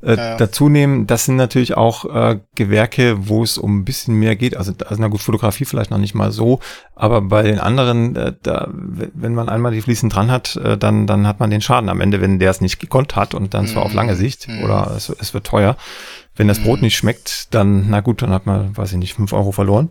ja, 0.00 0.08
ja. 0.08 0.14
Äh, 0.14 0.16
ja, 0.16 0.36
dazu 0.36 0.68
nehmen. 0.68 1.08
Das 1.08 1.24
sind 1.24 1.34
natürlich 1.34 1.76
auch 1.76 2.04
äh, 2.04 2.38
Gewerke, 2.54 3.26
wo 3.26 3.42
es 3.42 3.58
um 3.58 3.78
ein 3.78 3.84
bisschen 3.84 4.14
mehr 4.14 4.36
geht. 4.36 4.56
Also, 4.56 4.74
also 4.86 5.02
na 5.02 5.08
gut, 5.08 5.22
Fotografie 5.22 5.64
vielleicht 5.64 5.90
noch 5.90 5.98
nicht 5.98 6.14
mal 6.14 6.30
so, 6.30 6.60
aber 6.94 7.20
bei 7.20 7.42
den 7.42 7.58
anderen, 7.58 8.14
äh, 8.14 8.32
da, 8.44 8.68
wenn 8.72 9.34
man 9.34 9.48
einmal 9.48 9.72
die 9.72 9.82
Fliesen 9.82 10.08
dran 10.08 10.30
hat, 10.30 10.54
äh, 10.54 10.78
dann, 10.78 11.08
dann 11.08 11.26
hat 11.26 11.40
man 11.40 11.50
den 11.50 11.62
Schaden 11.62 11.88
am 11.88 12.00
Ende, 12.00 12.20
wenn 12.20 12.38
der 12.38 12.52
es 12.52 12.60
nicht 12.60 12.78
gekonnt 12.78 13.16
hat 13.16 13.34
und 13.34 13.54
dann 13.54 13.64
mhm. 13.64 13.70
zwar 13.70 13.82
auf 13.82 13.92
lange 13.92 14.14
Sicht 14.14 14.46
mhm. 14.46 14.62
oder 14.62 14.92
es, 14.96 15.08
es 15.08 15.34
wird 15.34 15.48
teuer. 15.48 15.76
Wenn 16.36 16.46
das 16.46 16.60
Brot 16.60 16.78
mhm. 16.78 16.84
nicht 16.84 16.96
schmeckt, 16.96 17.52
dann, 17.52 17.90
na 17.90 18.00
gut, 18.02 18.22
dann 18.22 18.30
hat 18.30 18.46
man, 18.46 18.76
weiß 18.76 18.92
ich 18.92 18.98
nicht, 18.98 19.14
fünf 19.14 19.32
Euro 19.32 19.50
verloren. 19.50 19.90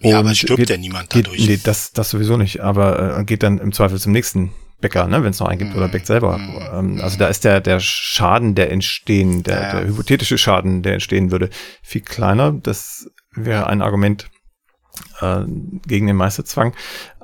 Ja, 0.00 0.18
aber 0.18 0.34
stirbt 0.34 0.58
geht, 0.58 0.70
ja 0.70 0.76
niemand 0.76 1.14
dadurch. 1.14 1.36
Geht, 1.36 1.48
nee, 1.48 1.60
das, 1.62 1.92
das 1.92 2.10
sowieso 2.10 2.36
nicht, 2.36 2.60
aber 2.60 3.18
äh, 3.18 3.24
geht 3.24 3.42
dann 3.42 3.58
im 3.58 3.72
Zweifel 3.72 3.98
zum 3.98 4.12
nächsten 4.12 4.52
Bäcker, 4.80 5.06
ne, 5.06 5.22
wenn 5.22 5.30
es 5.30 5.40
noch 5.40 5.48
einen 5.48 5.58
gibt, 5.58 5.74
mm, 5.74 5.76
oder 5.76 5.88
bäckt 5.88 6.06
selber. 6.06 6.38
Mm, 6.38 6.58
ähm, 6.72 7.00
also 7.02 7.18
da 7.18 7.28
ist 7.28 7.44
der, 7.44 7.60
der 7.60 7.80
Schaden, 7.80 8.54
der 8.54 8.70
entstehen, 8.72 9.42
der, 9.42 9.60
ja. 9.60 9.72
der 9.72 9.88
hypothetische 9.88 10.38
Schaden, 10.38 10.82
der 10.82 10.94
entstehen 10.94 11.30
würde, 11.30 11.50
viel 11.82 12.00
kleiner. 12.00 12.52
Das 12.52 13.10
wäre 13.32 13.66
ein 13.66 13.82
Argument 13.82 14.30
äh, 15.20 15.42
gegen 15.86 16.06
den 16.06 16.16
Meisterzwang. 16.16 16.74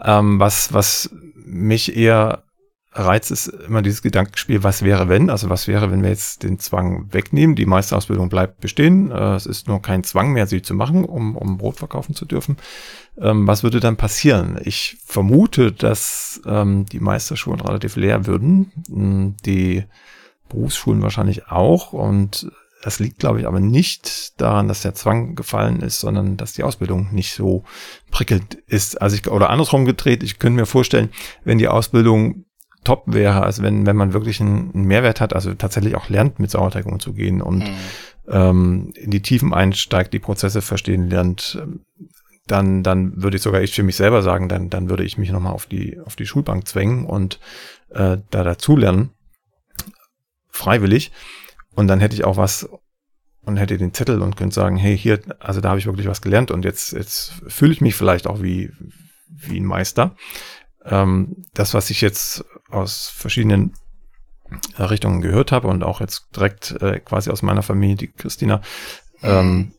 Ähm, 0.02 0.38
was, 0.38 0.72
was 0.72 1.10
mich 1.34 1.96
eher 1.96 2.42
Reiz 2.99 3.30
ist 3.30 3.49
immer 3.49 3.82
dieses 3.82 4.01
Gedankenspiel, 4.01 4.62
was 4.62 4.82
wäre 4.82 5.09
wenn? 5.09 5.28
Also 5.28 5.51
was 5.51 5.68
wäre, 5.68 5.90
wenn 5.90 6.03
wir 6.03 6.09
jetzt 6.09 6.42
den 6.42 6.59
Zwang 6.59 7.12
wegnehmen? 7.12 7.55
Die 7.55 7.66
Meisterausbildung 7.66 8.30
bleibt 8.30 8.61
bestehen. 8.61 9.11
Äh, 9.11 9.34
es 9.34 9.47
ist 9.47 9.68
nur 9.68 9.82
kein 9.82 10.03
Zwang 10.03 10.32
mehr, 10.32 10.47
sie 10.47 10.62
zu 10.62 10.74
machen, 10.74 11.05
um, 11.05 11.36
um 11.36 11.59
Brot 11.59 11.76
verkaufen 11.76 12.14
zu 12.14 12.24
dürfen. 12.24 12.57
Ähm, 13.20 13.47
was 13.47 13.62
würde 13.62 13.80
dann 13.80 13.97
passieren? 13.97 14.59
Ich 14.64 14.97
vermute, 15.05 15.72
dass 15.72 16.40
ähm, 16.47 16.86
die 16.86 17.01
Meisterschulen 17.01 17.61
relativ 17.61 17.97
leer 17.97 18.26
würden. 18.26 18.72
Hm, 18.88 19.36
die 19.44 19.84
Berufsschulen 20.49 21.03
wahrscheinlich 21.03 21.49
auch. 21.49 21.92
Und 21.92 22.51
das 22.82 22.99
liegt, 22.99 23.18
glaube 23.18 23.40
ich, 23.40 23.47
aber 23.47 23.61
nicht 23.61 24.40
daran, 24.40 24.68
dass 24.68 24.80
der 24.80 24.94
Zwang 24.94 25.34
gefallen 25.34 25.82
ist, 25.82 26.01
sondern 26.01 26.38
dass 26.38 26.55
die 26.55 26.62
Ausbildung 26.62 27.09
nicht 27.12 27.34
so 27.34 27.64
prickelnd 28.11 28.55
ist. 28.66 29.03
Also 29.03 29.16
ich, 29.16 29.28
oder 29.28 29.51
andersrum 29.51 29.84
gedreht, 29.84 30.22
ich 30.22 30.38
könnte 30.38 30.61
mir 30.61 30.66
vorstellen, 30.66 31.11
wenn 31.44 31.59
die 31.59 31.68
Ausbildung 31.68 32.45
top 32.87 33.03
wäre, 33.07 33.43
also 33.43 33.64
wenn, 33.64 33.84
wenn 33.84 33.97
man 33.97 34.12
wirklich 34.12 34.41
einen, 34.41 34.70
einen 34.72 34.84
Mehrwert 34.84 35.20
hat, 35.20 35.34
also 35.34 35.53
tatsächlich 35.55 35.97
auch 35.97 36.09
lernt, 36.09 36.39
mit 36.39 36.53
Sauerteig 36.53 36.87
umzugehen 36.87 37.43
und 37.43 37.59
mhm. 37.59 37.76
ähm, 38.28 38.93
in 38.95 39.11
die 39.11 39.22
Tiefen 39.22 39.53
einsteigt, 39.53 40.12
die 40.12 40.20
Prozesse 40.20 40.62
verstehen 40.62 41.11
lernt, 41.11 41.61
dann, 42.47 42.84
dann 42.84 43.20
würde 43.20 43.39
ich 43.39 43.43
sogar 43.43 43.61
ich 43.61 43.74
für 43.74 43.82
mich 43.82 43.97
selber 43.97 44.22
sagen, 44.22 44.49
dann, 44.49 44.70
dann 44.70 44.89
würde 44.89 45.03
ich 45.03 45.18
mich 45.18 45.32
nochmal 45.32 45.53
auf 45.53 45.66
die, 45.66 45.99
auf 45.99 46.14
die 46.14 46.26
Schulbank 46.26 46.68
zwängen 46.68 47.07
und 47.07 47.41
äh, 47.91 48.18
da 48.30 48.45
dazulernen, 48.45 49.11
freiwillig. 50.49 51.11
Und 51.74 51.89
dann 51.89 51.99
hätte 51.99 52.14
ich 52.14 52.24
auch 52.24 52.37
was 52.37 52.68
und 53.45 53.57
hätte 53.57 53.78
den 53.78 53.95
Zettel 53.95 54.22
und 54.22 54.37
könnte 54.37 54.55
sagen, 54.55 54.76
hey, 54.76 54.97
hier, 54.97 55.20
also 55.41 55.61
da 55.61 55.70
habe 55.70 55.80
ich 55.80 55.87
wirklich 55.87 56.07
was 56.07 56.22
gelernt 56.22 56.53
und 56.53 56.64
jetzt, 56.64 56.93
jetzt 56.93 57.32
fühle 57.49 57.72
ich 57.72 57.80
mich 57.80 57.97
vielleicht 57.97 58.28
auch 58.28 58.43
wie, 58.43 58.70
wie 59.28 59.59
ein 59.59 59.64
Meister. 59.64 60.14
Ähm, 60.87 61.45
das, 61.55 61.74
was 61.74 61.91
ich 61.91 62.01
jetzt 62.01 62.45
aus 62.70 63.09
verschiedenen 63.09 63.74
äh, 64.76 64.82
Richtungen 64.82 65.20
gehört 65.20 65.53
habe 65.53 65.68
und 65.68 65.82
auch 65.82 66.01
jetzt 66.01 66.28
direkt 66.34 66.72
äh, 66.80 67.01
quasi 67.01 67.30
aus 67.30 67.43
meiner 67.43 67.62
Familie, 67.62 67.97
die 67.97 68.09
Christina, 68.09 68.61
ähm, 69.22 69.72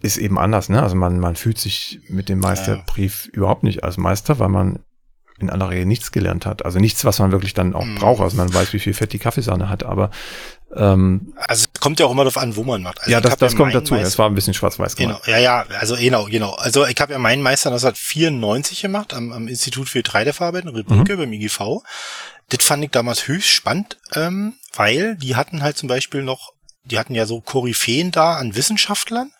ist 0.00 0.16
eben 0.16 0.38
anders, 0.38 0.68
ne? 0.68 0.82
Also 0.82 0.94
man, 0.94 1.18
man 1.18 1.34
fühlt 1.34 1.58
sich 1.58 2.00
mit 2.08 2.28
dem 2.28 2.38
Meisterbrief 2.38 3.26
ja. 3.26 3.32
überhaupt 3.32 3.64
nicht 3.64 3.82
als 3.82 3.96
Meister, 3.96 4.38
weil 4.38 4.48
man 4.48 4.80
in 5.38 5.50
aller 5.50 5.70
Regel 5.70 5.86
nichts 5.86 6.12
gelernt 6.12 6.46
hat. 6.46 6.64
Also 6.64 6.78
nichts, 6.78 7.04
was 7.04 7.18
man 7.18 7.32
wirklich 7.32 7.54
dann 7.54 7.74
auch 7.74 7.84
mm. 7.84 7.94
braucht. 7.96 8.20
Also 8.20 8.36
man 8.36 8.52
weiß, 8.52 8.72
wie 8.72 8.78
viel 8.80 8.94
Fett 8.94 9.12
die 9.12 9.18
Kaffeesahne 9.18 9.68
hat, 9.68 9.84
aber 9.84 10.10
ähm, 10.74 11.32
also 11.36 11.66
es 11.72 11.80
kommt 11.80 11.98
ja 11.98 12.06
auch 12.06 12.10
immer 12.10 12.24
darauf 12.24 12.36
an, 12.36 12.56
wo 12.56 12.62
man 12.62 12.82
macht. 12.82 13.00
Also 13.00 13.10
ja, 13.10 13.20
das, 13.20 13.38
das 13.38 13.52
ja 13.52 13.58
kommt 13.58 13.74
dazu. 13.74 13.94
Es 13.94 14.18
war 14.18 14.28
ein 14.28 14.34
bisschen 14.34 14.52
schwarz-weiß 14.54 14.96
gemacht. 14.96 15.22
Genau, 15.24 15.36
ja, 15.36 15.42
ja, 15.42 15.64
also 15.78 15.96
genau, 15.96 16.26
genau. 16.26 16.52
Also 16.52 16.86
ich 16.86 17.00
habe 17.00 17.12
ja 17.12 17.18
meinen 17.18 17.42
Meister 17.42 17.70
1994 17.70 18.82
gemacht 18.82 19.14
am, 19.14 19.32
am 19.32 19.48
Institut 19.48 19.88
für 19.88 20.00
Getreideverarbeitung 20.00 20.68
in 20.70 20.76
Riebrücke 20.76 21.14
mhm. 21.14 21.18
beim 21.18 21.32
IGV. 21.32 21.82
Das 22.50 22.64
fand 22.64 22.84
ich 22.84 22.90
damals 22.90 23.26
höchst 23.28 23.48
spannend, 23.48 23.98
ähm, 24.14 24.54
weil 24.74 25.16
die 25.16 25.36
hatten 25.36 25.62
halt 25.62 25.78
zum 25.78 25.88
Beispiel 25.88 26.22
noch, 26.22 26.52
die 26.84 26.98
hatten 26.98 27.14
ja 27.14 27.24
so 27.26 27.40
Koryphäen 27.40 28.10
da 28.10 28.36
an 28.36 28.54
Wissenschaftlern. 28.54 29.32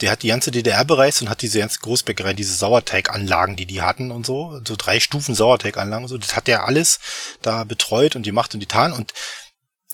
der 0.02 0.10
hat 0.10 0.22
die 0.22 0.28
ganze 0.28 0.50
DDR 0.50 0.84
bereist 0.84 1.22
und 1.22 1.30
hat 1.30 1.42
diese 1.42 1.60
ganze 1.60 1.78
Großbäckerei, 1.80 2.34
diese 2.34 2.54
Sauerteiganlagen, 2.54 3.56
die 3.56 3.66
die 3.66 3.82
hatten 3.82 4.10
und 4.10 4.26
so, 4.26 4.60
so 4.66 4.74
drei 4.76 5.00
Stufen 5.00 5.34
Sauerteiganlagen 5.34 6.04
und 6.04 6.08
so, 6.08 6.18
das 6.18 6.36
hat 6.36 6.48
der 6.48 6.66
alles 6.66 6.98
da 7.40 7.64
betreut 7.64 8.16
und 8.16 8.26
die 8.26 8.32
macht 8.32 8.54
und 8.54 8.60
die 8.60 8.66
tan 8.66 8.92
und 8.92 9.12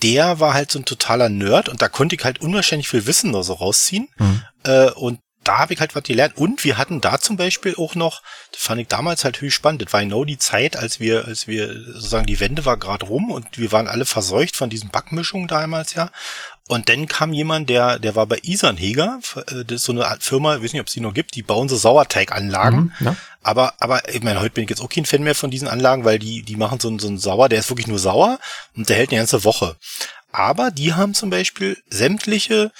der 0.01 0.39
war 0.39 0.53
halt 0.53 0.71
so 0.71 0.79
ein 0.79 0.85
totaler 0.85 1.29
Nerd 1.29 1.69
und 1.69 1.81
da 1.81 1.89
konnte 1.89 2.15
ich 2.15 2.23
halt 2.23 2.41
unwahrscheinlich 2.41 2.89
viel 2.89 3.05
Wissen 3.05 3.33
da 3.33 3.43
so 3.43 3.53
rausziehen. 3.53 4.07
Mhm. 4.17 4.43
Äh, 4.63 4.91
und 4.91 5.19
da 5.43 5.57
habe 5.57 5.73
ich 5.73 5.79
halt 5.79 5.95
was 5.95 6.03
gelernt. 6.03 6.37
Und 6.37 6.63
wir 6.63 6.77
hatten 6.77 7.01
da 7.01 7.19
zum 7.19 7.37
Beispiel 7.37 7.75
auch 7.75 7.95
noch, 7.95 8.21
das 8.51 8.61
fand 8.61 8.81
ich 8.81 8.87
damals 8.87 9.23
halt 9.23 9.41
höchst 9.41 9.55
spannend. 9.55 9.81
Das 9.81 9.93
war 9.93 10.01
genau 10.01 10.25
die 10.25 10.37
Zeit, 10.37 10.75
als 10.75 10.99
wir, 10.99 11.25
als 11.25 11.47
wir 11.47 11.73
sozusagen 11.93 12.25
die 12.25 12.39
Wende 12.39 12.65
war 12.65 12.77
gerade 12.77 13.05
rum 13.05 13.31
und 13.31 13.57
wir 13.57 13.71
waren 13.71 13.87
alle 13.87 14.05
verseucht 14.05 14.55
von 14.55 14.69
diesen 14.69 14.89
Backmischungen 14.89 15.47
damals 15.47 15.93
ja. 15.93 16.11
Und 16.69 16.87
dann 16.87 17.07
kam 17.07 17.33
jemand, 17.33 17.67
der, 17.67 17.97
der 17.97 18.15
war 18.15 18.27
bei 18.27 18.37
Isernheger, 18.43 19.19
äh, 19.47 19.65
das 19.65 19.77
ist 19.77 19.85
so 19.85 19.91
eine 19.91 20.05
Firma, 20.19 20.55
ich 20.55 20.63
weiß 20.63 20.73
nicht, 20.73 20.81
ob 20.81 20.85
es 20.87 20.93
die 20.93 20.99
noch 20.99 21.15
gibt, 21.15 21.33
die 21.33 21.41
bauen 21.41 21.67
so 21.67 21.75
Sauerteiganlagen. 21.75 22.93
Mhm, 22.99 23.07
ja. 23.07 23.15
Aber, 23.41 23.73
aber 23.79 24.07
ich 24.13 24.21
meine, 24.21 24.39
heute 24.39 24.51
bin 24.51 24.65
ich 24.65 24.69
jetzt 24.69 24.81
auch 24.81 24.89
kein 24.89 25.07
Fan 25.07 25.23
mehr 25.23 25.33
von 25.33 25.49
diesen 25.49 25.67
Anlagen, 25.67 26.05
weil 26.05 26.19
die, 26.19 26.43
die 26.43 26.55
machen 26.57 26.79
so, 26.79 26.95
so 26.99 27.07
einen 27.07 27.17
Sauer, 27.17 27.49
der 27.49 27.57
ist 27.57 27.71
wirklich 27.71 27.87
nur 27.87 27.97
sauer 27.97 28.37
und 28.77 28.87
der 28.87 28.97
hält 28.97 29.09
eine 29.09 29.17
ganze 29.17 29.43
Woche. 29.43 29.77
Aber 30.31 30.69
die 30.69 30.93
haben 30.93 31.15
zum 31.15 31.31
Beispiel 31.31 31.75
sämtliche 31.89 32.71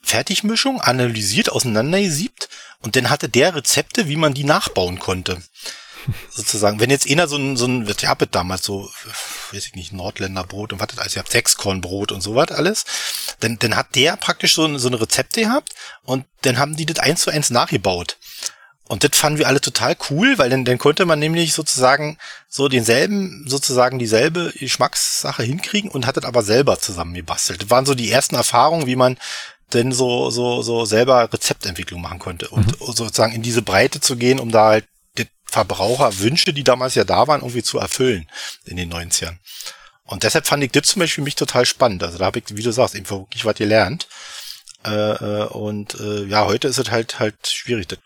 Fertigmischung 0.00 0.80
analysiert, 0.80 1.52
auseinandergesiebt 1.52 2.48
und 2.80 2.96
dann 2.96 3.10
hatte 3.10 3.28
der 3.28 3.54
Rezepte, 3.54 4.08
wie 4.08 4.16
man 4.16 4.32
die 4.32 4.44
nachbauen 4.44 4.98
konnte. 4.98 5.42
Sozusagen, 6.30 6.80
wenn 6.80 6.90
jetzt 6.90 7.10
einer 7.10 7.28
so 7.28 7.36
ein, 7.36 7.56
so 7.56 7.66
ein, 7.66 7.86
ihr 7.86 8.08
habt 8.08 8.34
damals 8.34 8.64
so, 8.64 8.90
weiß 9.52 9.66
ich 9.66 9.74
nicht, 9.74 9.92
Nordländer 9.92 10.44
Brot 10.44 10.72
und 10.72 10.80
was, 10.80 10.98
also 10.98 11.16
ihr 11.16 11.20
habt 11.20 11.32
Sechskornbrot 11.32 12.12
und 12.12 12.20
sowas 12.20 12.50
alles, 12.50 12.84
dann, 13.40 13.58
dann 13.58 13.76
hat 13.76 13.94
der 13.94 14.16
praktisch 14.16 14.54
so, 14.54 14.78
so 14.78 14.88
eine 14.88 15.00
Rezepte 15.00 15.42
gehabt 15.42 15.74
und 16.04 16.24
dann 16.42 16.58
haben 16.58 16.76
die 16.76 16.86
das 16.86 16.98
eins 16.98 17.22
zu 17.22 17.30
eins 17.30 17.50
nachgebaut. 17.50 18.16
Und 18.90 19.04
das 19.04 19.16
fanden 19.16 19.38
wir 19.38 19.46
alle 19.46 19.60
total 19.60 19.96
cool, 20.10 20.36
weil 20.38 20.50
dann, 20.50 20.64
dann 20.64 20.78
konnte 20.78 21.06
man 21.06 21.20
nämlich 21.20 21.52
sozusagen 21.52 22.18
so 22.48 22.66
denselben, 22.66 23.44
sozusagen 23.46 24.00
dieselbe 24.00 24.52
Geschmackssache 24.58 25.44
hinkriegen 25.44 25.92
und 25.92 26.08
hat 26.08 26.16
das 26.16 26.24
aber 26.24 26.42
selber 26.42 26.76
zusammengebastelt. 26.76 27.62
Das 27.62 27.70
waren 27.70 27.86
so 27.86 27.94
die 27.94 28.10
ersten 28.10 28.34
Erfahrungen, 28.34 28.88
wie 28.88 28.96
man 28.96 29.16
denn 29.72 29.92
so, 29.92 30.30
so, 30.30 30.62
so 30.62 30.86
selber 30.86 31.32
Rezeptentwicklung 31.32 32.00
machen 32.00 32.18
konnte 32.18 32.48
und 32.48 32.80
mhm. 32.80 32.92
sozusagen 32.92 33.32
in 33.32 33.42
diese 33.42 33.62
Breite 33.62 34.00
zu 34.00 34.16
gehen, 34.16 34.40
um 34.40 34.50
da 34.50 34.70
halt 34.70 34.86
Verbraucherwünsche, 35.50 36.52
die 36.52 36.64
damals 36.64 36.94
ja 36.94 37.04
da 37.04 37.26
waren, 37.26 37.40
irgendwie 37.40 37.62
zu 37.62 37.78
erfüllen 37.78 38.28
in 38.64 38.76
den 38.76 38.92
90ern. 38.92 39.36
Und 40.04 40.24
deshalb 40.24 40.46
fand 40.46 40.64
ich 40.64 40.72
das 40.72 40.88
zum 40.88 41.00
Beispiel 41.00 41.24
mich 41.24 41.36
total 41.36 41.66
spannend. 41.66 42.02
Also 42.02 42.18
da 42.18 42.26
habe 42.26 42.38
ich, 42.38 42.44
wie 42.56 42.62
du 42.62 42.72
sagst, 42.72 42.94
eben 42.94 43.08
wirklich 43.08 43.44
was 43.44 43.54
gelernt. 43.54 44.08
Äh, 44.84 44.90
äh, 44.90 45.46
und 45.48 45.94
äh, 46.00 46.24
ja, 46.24 46.46
heute 46.46 46.68
ist 46.68 46.78
es 46.78 46.90
halt 46.90 47.18
halt 47.18 47.46
schwierig. 47.46 47.88
Das 47.88 47.98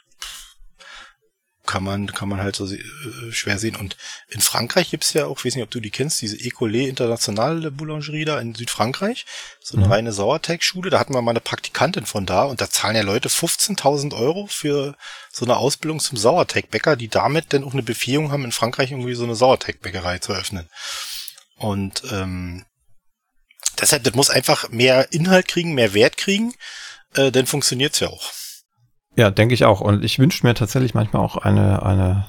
kann 1.67 1.83
man, 1.83 2.07
kann 2.07 2.29
man 2.29 2.41
halt 2.41 2.57
so 2.57 2.67
äh, 2.67 2.83
schwer 3.31 3.59
sehen. 3.59 3.77
Und 3.77 3.97
in 4.29 4.41
Frankreich 4.41 4.91
gibt's 4.91 5.13
ja 5.13 5.27
auch, 5.27 5.39
ich 5.39 5.45
weiß 5.45 5.55
nicht, 5.55 5.65
ob 5.65 5.71
du 5.71 5.81
die 5.81 5.91
kennst, 5.91 6.21
diese 6.21 6.39
Ecole 6.39 6.87
Internationale 6.87 7.71
Boulangerie 7.71 8.25
da 8.25 8.39
in 8.39 8.55
Südfrankreich. 8.55 9.25
So 9.61 9.77
eine 9.77 9.87
mhm. 9.87 9.93
reine 9.93 10.13
Sauerteigschule. 10.13 10.91
Da 10.91 10.99
hatten 10.99 11.15
wir 11.15 11.23
mal 11.23 11.31
eine 11.31 11.41
Praktikantin 11.41 12.07
von 12.07 12.27
da 12.27 12.45
und 12.45 12.61
da 12.61 12.69
zahlen 12.69 12.97
ja 12.97 13.03
Leute 13.03 13.29
15.000 13.29 14.15
Euro 14.15 14.47
für 14.47 14.95
so 15.33 15.45
eine 15.45 15.57
Ausbildung 15.57 16.01
zum 16.01 16.19
Sauerteigbäcker, 16.19 16.97
die 16.97 17.09
damit 17.09 17.53
dann 17.53 17.65
auch 17.65 17.73
eine 17.73 17.83
Befähigung 17.83 18.31
haben, 18.31 18.45
in 18.45 18.53
Frankreich 18.53 18.91
irgendwie 18.91 19.15
so 19.15 19.25
eine 19.25 19.35
Sauerteigbäckerei 19.35 20.19
zu 20.19 20.33
öffnen. 20.33 20.69
Und 21.57 22.03
ähm, 22.13 22.65
deshalb, 23.81 24.05
das 24.05 24.15
muss 24.15 24.31
einfach 24.31 24.69
mehr 24.69 25.13
Inhalt 25.13 25.49
kriegen, 25.49 25.75
mehr 25.75 25.95
Wert 25.95 26.17
kriegen, 26.17 26.55
äh, 27.15 27.31
dann 27.31 27.47
funktioniert's 27.47 28.01
ja 28.01 28.09
auch. 28.09 28.33
Ja, 29.17 29.31
denke 29.31 29.55
ich 29.55 29.65
auch. 29.65 29.81
Und 29.81 30.05
ich 30.05 30.19
wünsche 30.19 30.47
mir 30.47 30.55
tatsächlich 30.55 30.95
manchmal 30.95 31.23
auch 31.23 31.37
eine, 31.37 31.83
eine 31.83 32.27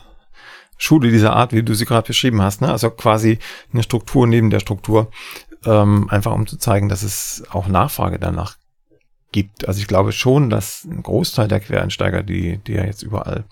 Schule 0.78 1.10
dieser 1.10 1.34
Art, 1.34 1.54
wie 1.54 1.64
du 1.64 1.74
sie 1.74 1.86
gerade 1.86 2.08
beschrieben 2.08 2.42
hast. 2.42 2.62
Ne? 2.62 2.72
Also 2.72 2.92
quasi 2.92 3.40
eine 3.72 3.84
Struktur 3.84 4.28
neben 4.28 4.50
der 4.50 4.60
Struktur, 4.60 5.10
ähm, 5.66 6.10
einfach 6.10 6.34
um 6.34 6.46
zu 6.46 6.58
zeigen, 6.58 6.90
dass 6.90 7.02
es 7.02 7.44
auch 7.50 7.68
Nachfrage 7.68 8.20
danach 8.20 8.58
gibt. 9.32 9.68
Also 9.68 9.80
ich 9.80 9.88
glaube 9.88 10.12
schon, 10.12 10.50
dass 10.50 10.84
ein 10.86 11.02
Großteil 11.02 11.48
der 11.48 11.60
Quereinsteiger, 11.60 12.24
die, 12.24 12.58
die 12.58 12.74
ja 12.74 12.86
jetzt 12.86 13.02
überall 13.02 13.46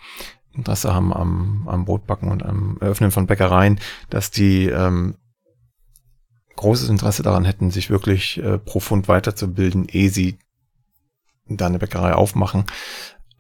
Interesse 0.54 0.94
haben 0.94 1.12
am, 1.12 1.68
am 1.68 1.86
Brotbacken 1.86 2.30
und 2.30 2.44
am 2.44 2.78
Eröffnen 2.80 3.10
von 3.10 3.26
Bäckereien, 3.26 3.80
dass 4.12 4.30
die 4.30 4.68
ähm, 4.68 5.16
großes 6.56 6.90
Interesse 6.90 7.24
daran 7.24 7.46
hätten, 7.46 7.72
sich 7.72 7.90
wirklich 7.90 8.38
äh, 8.38 8.60
profund 8.60 9.08
weiterzubilden, 9.08 9.88
ehe 9.90 10.12
sie 10.12 10.38
da 11.48 11.66
eine 11.66 11.80
Bäckerei 11.80 12.14
aufmachen 12.14 12.66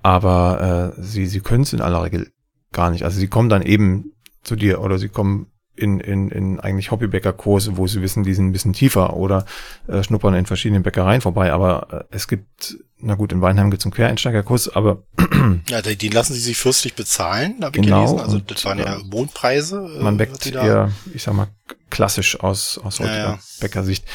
aber 0.03 0.93
äh, 0.97 1.01
sie, 1.01 1.25
sie 1.25 1.39
können 1.39 1.63
es 1.63 1.73
in 1.73 1.81
aller 1.81 2.03
Regel 2.03 2.31
gar 2.71 2.91
nicht. 2.91 3.03
Also 3.03 3.19
sie 3.19 3.27
kommen 3.27 3.49
dann 3.49 3.61
eben 3.61 4.13
zu 4.43 4.55
dir 4.55 4.81
oder 4.81 4.99
sie 4.99 5.09
kommen 5.09 5.47
in, 5.75 5.99
in, 5.99 6.29
in 6.29 6.59
eigentlich 6.59 6.91
Hobbybäckerkurse, 6.91 7.77
wo 7.77 7.87
sie 7.87 8.01
wissen, 8.01 8.23
die 8.23 8.33
sind 8.33 8.47
ein 8.47 8.51
bisschen 8.51 8.73
tiefer 8.73 9.15
oder 9.15 9.45
äh, 9.87 10.03
schnuppern 10.03 10.35
in 10.35 10.45
verschiedenen 10.45 10.83
Bäckereien 10.83 11.21
vorbei. 11.21 11.51
Aber 11.51 11.87
äh, 11.91 12.15
es 12.15 12.27
gibt, 12.27 12.77
na 12.99 13.15
gut, 13.15 13.31
in 13.31 13.41
Weinheim 13.41 13.71
gibt 13.71 13.81
es 13.81 13.85
einen 13.85 13.93
Quereinsteigerkurs, 13.93 14.75
aber 14.75 15.03
ja, 15.67 15.81
die 15.81 16.09
lassen 16.09 16.33
sie 16.33 16.41
sich 16.41 16.57
fürstlich 16.57 16.93
bezahlen, 16.93 17.55
habe 17.63 17.77
ich 17.77 17.83
genau, 17.83 18.05
gelesen. 18.05 18.19
Also 18.19 18.39
das 18.39 18.65
waren 18.65 18.79
ja 18.79 18.99
Mondpreise. 19.03 19.77
Äh, 19.99 20.03
man 20.03 20.17
bäckt 20.17 20.45
eher, 20.45 20.91
ich 21.13 21.23
sag 21.23 21.33
mal, 21.33 21.47
klassisch 21.89 22.39
aus, 22.39 22.77
aus 22.83 22.99
heutiger 22.99 23.17
ja, 23.17 23.31
ja. 23.31 23.39
Bäckersicht. 23.59 24.05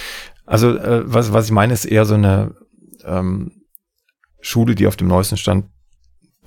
Also 0.46 0.76
äh, 0.76 1.02
was, 1.04 1.32
was 1.32 1.46
ich 1.46 1.52
meine, 1.52 1.72
ist 1.72 1.86
eher 1.86 2.04
so 2.04 2.14
eine 2.14 2.54
ähm, 3.04 3.52
Schule, 4.40 4.76
die 4.76 4.86
auf 4.86 4.96
dem 4.96 5.08
neuesten 5.08 5.36
Stand 5.36 5.66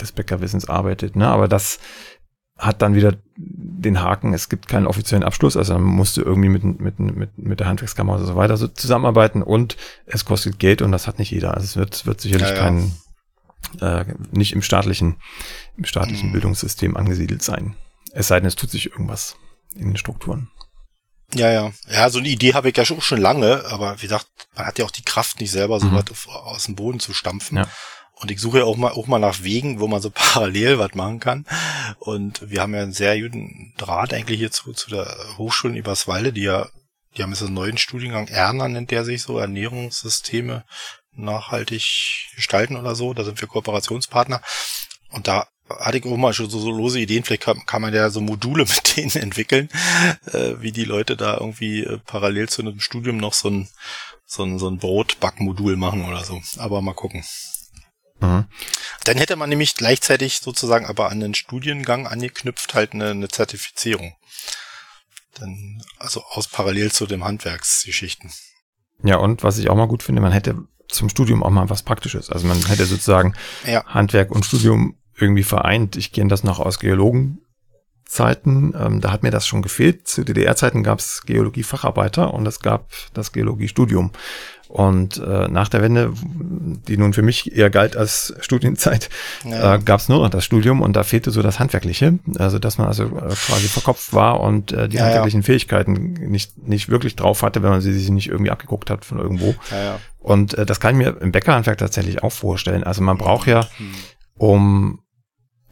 des 0.01 0.11
Bäckerwissens 0.11 0.67
arbeitet. 0.67 1.15
Ne? 1.15 1.27
Aber 1.27 1.47
das 1.47 1.79
hat 2.57 2.81
dann 2.81 2.93
wieder 2.93 3.17
den 3.35 4.01
Haken, 4.01 4.33
es 4.33 4.47
gibt 4.47 4.67
keinen 4.67 4.85
offiziellen 4.85 5.23
Abschluss, 5.23 5.57
also 5.57 5.73
man 5.73 5.83
musste 5.83 6.21
irgendwie 6.21 6.49
mit, 6.49 6.63
mit, 6.63 6.99
mit, 6.99 7.37
mit 7.37 7.59
der 7.59 7.67
Handwerkskammer 7.67 8.13
und 8.13 8.25
so 8.25 8.35
weiter 8.35 8.55
so 8.55 8.67
zusammenarbeiten 8.67 9.41
und 9.41 9.77
es 10.05 10.25
kostet 10.25 10.59
Geld 10.59 10.83
und 10.83 10.91
das 10.91 11.07
hat 11.07 11.17
nicht 11.17 11.31
jeder. 11.31 11.55
Also 11.55 11.65
es 11.65 11.75
wird, 11.75 12.05
wird 12.05 12.21
sicherlich 12.21 12.49
ja, 12.49 12.55
ja. 12.55 12.61
kein, 12.61 12.91
äh, 13.79 14.05
nicht 14.31 14.53
im 14.53 14.61
staatlichen, 14.61 15.15
im 15.75 15.85
staatlichen 15.85 16.29
mhm. 16.29 16.33
Bildungssystem 16.33 16.95
angesiedelt 16.95 17.41
sein. 17.41 17.75
Es 18.13 18.27
sei 18.27 18.39
denn, 18.39 18.47
es 18.47 18.55
tut 18.55 18.69
sich 18.69 18.91
irgendwas 18.91 19.37
in 19.75 19.87
den 19.87 19.97
Strukturen. 19.97 20.51
Ja, 21.33 21.49
ja. 21.51 21.71
Ja, 21.89 22.09
so 22.09 22.19
eine 22.19 22.27
Idee 22.27 22.53
habe 22.53 22.69
ich 22.69 22.77
ja 22.77 22.85
schon, 22.85 23.01
schon 23.01 23.21
lange, 23.21 23.65
aber 23.65 23.97
wie 23.97 24.05
gesagt, 24.05 24.27
man 24.55 24.67
hat 24.67 24.77
ja 24.77 24.85
auch 24.85 24.91
die 24.91 25.03
Kraft 25.03 25.39
nicht 25.39 25.51
selber 25.51 25.79
so 25.79 25.87
mhm. 25.87 25.95
was 25.95 26.27
aus 26.27 26.65
dem 26.65 26.75
Boden 26.75 26.99
zu 26.99 27.13
stampfen. 27.13 27.57
Ja. 27.57 27.67
Und 28.21 28.29
ich 28.29 28.39
suche 28.39 28.59
ja 28.59 28.65
auch 28.65 28.77
mal, 28.77 28.91
auch 28.91 29.07
mal 29.07 29.19
nach 29.19 29.41
Wegen, 29.41 29.79
wo 29.79 29.87
man 29.87 30.01
so 30.01 30.09
parallel 30.13 30.77
was 30.79 30.93
machen 30.93 31.19
kann. 31.19 31.45
Und 31.99 32.49
wir 32.49 32.61
haben 32.61 32.73
ja 32.73 32.81
einen 32.81 32.93
sehr 32.93 33.19
guten 33.19 33.73
Draht 33.77 34.13
eigentlich 34.13 34.39
hier 34.39 34.51
zu, 34.51 34.73
zu 34.73 34.91
der 34.91 35.13
Hochschule 35.37 35.73
in 35.73 35.79
Eberswalde, 35.79 36.31
die 36.31 36.43
ja, 36.43 36.69
die 37.17 37.23
haben 37.23 37.31
jetzt 37.31 37.41
einen 37.41 37.55
neuen 37.55 37.77
Studiengang, 37.77 38.27
Erna 38.27 38.69
nennt 38.69 38.91
der 38.91 39.03
sich 39.03 39.21
so, 39.23 39.37
Ernährungssysteme 39.37 40.63
nachhaltig 41.13 42.29
gestalten 42.35 42.77
oder 42.77 42.95
so. 42.95 43.13
Da 43.13 43.23
sind 43.23 43.41
wir 43.41 43.47
Kooperationspartner. 43.47 44.41
Und 45.09 45.27
da 45.27 45.47
hatte 45.79 45.97
ich 45.97 46.05
auch 46.05 46.17
mal 46.17 46.33
schon 46.33 46.49
so, 46.49 46.59
so 46.59 46.71
lose 46.71 46.99
Ideen, 46.99 47.23
vielleicht 47.23 47.43
kann, 47.43 47.65
kann 47.65 47.81
man 47.81 47.93
ja 47.93 48.09
so 48.09 48.21
Module 48.21 48.65
mit 48.69 48.97
denen 48.97 49.11
entwickeln, 49.11 49.69
äh, 50.31 50.53
wie 50.59 50.71
die 50.71 50.85
Leute 50.85 51.17
da 51.17 51.35
irgendwie 51.35 51.83
äh, 51.83 51.97
parallel 52.05 52.49
zu 52.49 52.61
einem 52.61 52.79
Studium 52.79 53.17
noch 53.17 53.33
so 53.33 53.49
ein, 53.49 53.69
so 54.25 54.43
ein, 54.43 54.59
so 54.59 54.69
ein 54.69 54.77
Brotbackmodul 54.77 55.75
machen 55.75 56.05
oder 56.05 56.23
so. 56.23 56.41
Aber 56.57 56.81
mal 56.81 56.93
gucken. 56.93 57.23
Mhm. 58.21 58.45
Dann 59.03 59.17
hätte 59.17 59.35
man 59.35 59.49
nämlich 59.49 59.75
gleichzeitig 59.75 60.39
sozusagen 60.39 60.85
aber 60.85 61.09
an 61.09 61.19
den 61.19 61.33
Studiengang 61.33 62.07
angeknüpft 62.07 62.73
halt 62.73 62.93
eine, 62.93 63.11
eine 63.11 63.27
Zertifizierung. 63.27 64.15
Dann, 65.35 65.81
also 65.97 66.23
aus 66.29 66.47
parallel 66.47 66.91
zu 66.91 67.07
dem 67.07 67.23
Handwerksgeschichten. 67.23 68.31
Ja, 69.03 69.17
und 69.17 69.43
was 69.43 69.57
ich 69.57 69.69
auch 69.69 69.75
mal 69.75 69.87
gut 69.87 70.03
finde, 70.03 70.21
man 70.21 70.31
hätte 70.31 70.67
zum 70.87 71.09
Studium 71.09 71.43
auch 71.43 71.49
mal 71.49 71.69
was 71.69 71.83
Praktisches. 71.83 72.29
Also 72.29 72.47
man 72.47 72.63
hätte 72.65 72.85
sozusagen 72.85 73.33
ja. 73.65 73.83
Handwerk 73.85 74.31
und 74.31 74.45
Studium 74.45 74.97
irgendwie 75.15 75.43
vereint. 75.43 75.95
Ich 75.95 76.11
kenne 76.11 76.29
das 76.29 76.43
noch 76.43 76.59
aus 76.59 76.79
Geologenzeiten, 76.79 77.45
Zeiten, 78.11 78.73
ähm, 78.77 78.99
da 78.99 79.09
hat 79.09 79.23
mir 79.23 79.31
das 79.31 79.47
schon 79.47 79.61
gefehlt. 79.61 80.05
Zu 80.05 80.25
DDR-Zeiten 80.25 80.83
gab 80.83 80.99
es 80.99 81.21
Geologie-Facharbeiter 81.25 82.33
und 82.33 82.45
es 82.45 82.59
gab 82.59 82.89
das 83.13 83.31
Geologiestudium. 83.31 84.11
Und 84.67 85.17
äh, 85.17 85.47
nach 85.47 85.69
der 85.69 85.81
Wende, 85.81 86.11
die 86.87 86.97
nun 86.97 87.13
für 87.13 87.21
mich 87.21 87.55
eher 87.55 87.69
galt 87.69 87.95
als 87.95 88.33
Studienzeit, 88.41 89.09
ja. 89.45 89.75
äh, 89.75 89.79
gab 89.79 90.01
es 90.01 90.09
nur 90.09 90.19
noch 90.19 90.29
das 90.29 90.43
Studium 90.43 90.81
und 90.81 90.93
da 90.97 91.03
fehlte 91.03 91.31
so 91.31 91.41
das 91.41 91.59
Handwerkliche. 91.59 92.19
Also 92.37 92.59
dass 92.59 92.77
man 92.77 92.87
also 92.87 93.05
äh, 93.05 93.29
quasi 93.29 93.69
verkopft 93.69 94.11
war 94.11 94.41
und 94.41 94.73
äh, 94.73 94.89
die 94.89 94.97
ja, 94.97 95.05
handwerklichen 95.05 95.41
ja. 95.41 95.45
Fähigkeiten 95.45 96.13
nicht, 96.13 96.67
nicht 96.67 96.89
wirklich 96.89 97.15
drauf 97.15 97.43
hatte, 97.43 97.63
wenn 97.63 97.69
man 97.69 97.79
sie 97.79 97.93
sich 97.93 98.09
nicht 98.09 98.27
irgendwie 98.27 98.51
abgeguckt 98.51 98.89
hat 98.89 99.05
von 99.05 99.19
irgendwo. 99.19 99.55
Und 100.19 100.53
äh, 100.55 100.65
das 100.65 100.81
kann 100.81 100.95
ich 100.95 101.05
mir 101.05 101.21
im 101.21 101.31
Bäckerhandwerk 101.31 101.77
tatsächlich 101.77 102.23
auch 102.23 102.33
vorstellen. 102.33 102.83
Also 102.83 103.01
man 103.01 103.17
braucht 103.17 103.47
ja, 103.47 103.69
hm. 103.77 103.91
um 104.35 104.99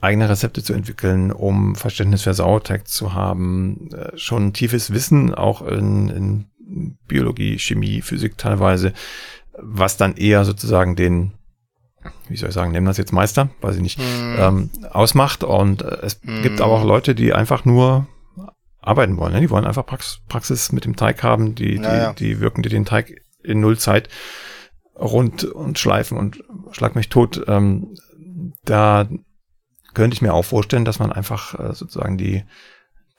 eigene 0.01 0.29
Rezepte 0.29 0.63
zu 0.63 0.73
entwickeln, 0.73 1.31
um 1.31 1.75
Verständnis 1.75 2.23
für 2.23 2.33
Sauerteig 2.33 2.87
zu 2.87 3.13
haben, 3.13 3.89
äh, 3.93 4.17
schon 4.17 4.53
tiefes 4.53 4.93
Wissen 4.93 5.33
auch 5.33 5.61
in, 5.61 6.09
in 6.09 6.97
Biologie, 7.07 7.57
Chemie, 7.57 8.01
Physik 8.01 8.37
teilweise, 8.37 8.93
was 9.53 9.97
dann 9.97 10.15
eher 10.15 10.45
sozusagen 10.45 10.95
den, 10.95 11.33
wie 12.27 12.37
soll 12.37 12.49
ich 12.49 12.55
sagen, 12.55 12.71
nehmen 12.71 12.85
das 12.85 12.97
jetzt 12.97 13.11
Meister, 13.11 13.49
weiß 13.61 13.75
ich 13.75 13.81
nicht, 13.81 13.99
mm. 13.99 14.35
ähm, 14.37 14.69
ausmacht. 14.91 15.43
Und 15.43 15.81
äh, 15.81 15.97
es 16.03 16.21
mm. 16.23 16.43
gibt 16.43 16.61
aber 16.61 16.73
auch 16.73 16.85
Leute, 16.85 17.15
die 17.15 17.33
einfach 17.33 17.65
nur 17.65 18.07
arbeiten 18.79 19.17
wollen. 19.17 19.33
Ne? 19.33 19.41
Die 19.41 19.49
wollen 19.49 19.65
einfach 19.65 19.85
Prax 19.85 20.21
Praxis 20.29 20.71
mit 20.71 20.85
dem 20.85 20.95
Teig 20.95 21.23
haben, 21.23 21.55
die, 21.55 21.79
naja. 21.79 22.13
die, 22.13 22.25
die 22.25 22.39
wirken 22.39 22.61
dir 22.61 22.69
den 22.69 22.85
Teig 22.85 23.21
in 23.43 23.59
Nullzeit 23.59 24.09
rund 24.95 25.43
und 25.43 25.79
schleifen 25.79 26.17
und 26.17 26.43
schlag 26.71 26.95
mich 26.95 27.09
tot. 27.09 27.43
Ähm, 27.47 27.95
da 28.63 29.07
könnte 29.93 30.15
ich 30.15 30.21
mir 30.21 30.33
auch 30.33 30.45
vorstellen, 30.45 30.85
dass 30.85 30.99
man 30.99 31.11
einfach 31.11 31.59
äh, 31.59 31.73
sozusagen 31.73 32.17
die, 32.17 32.43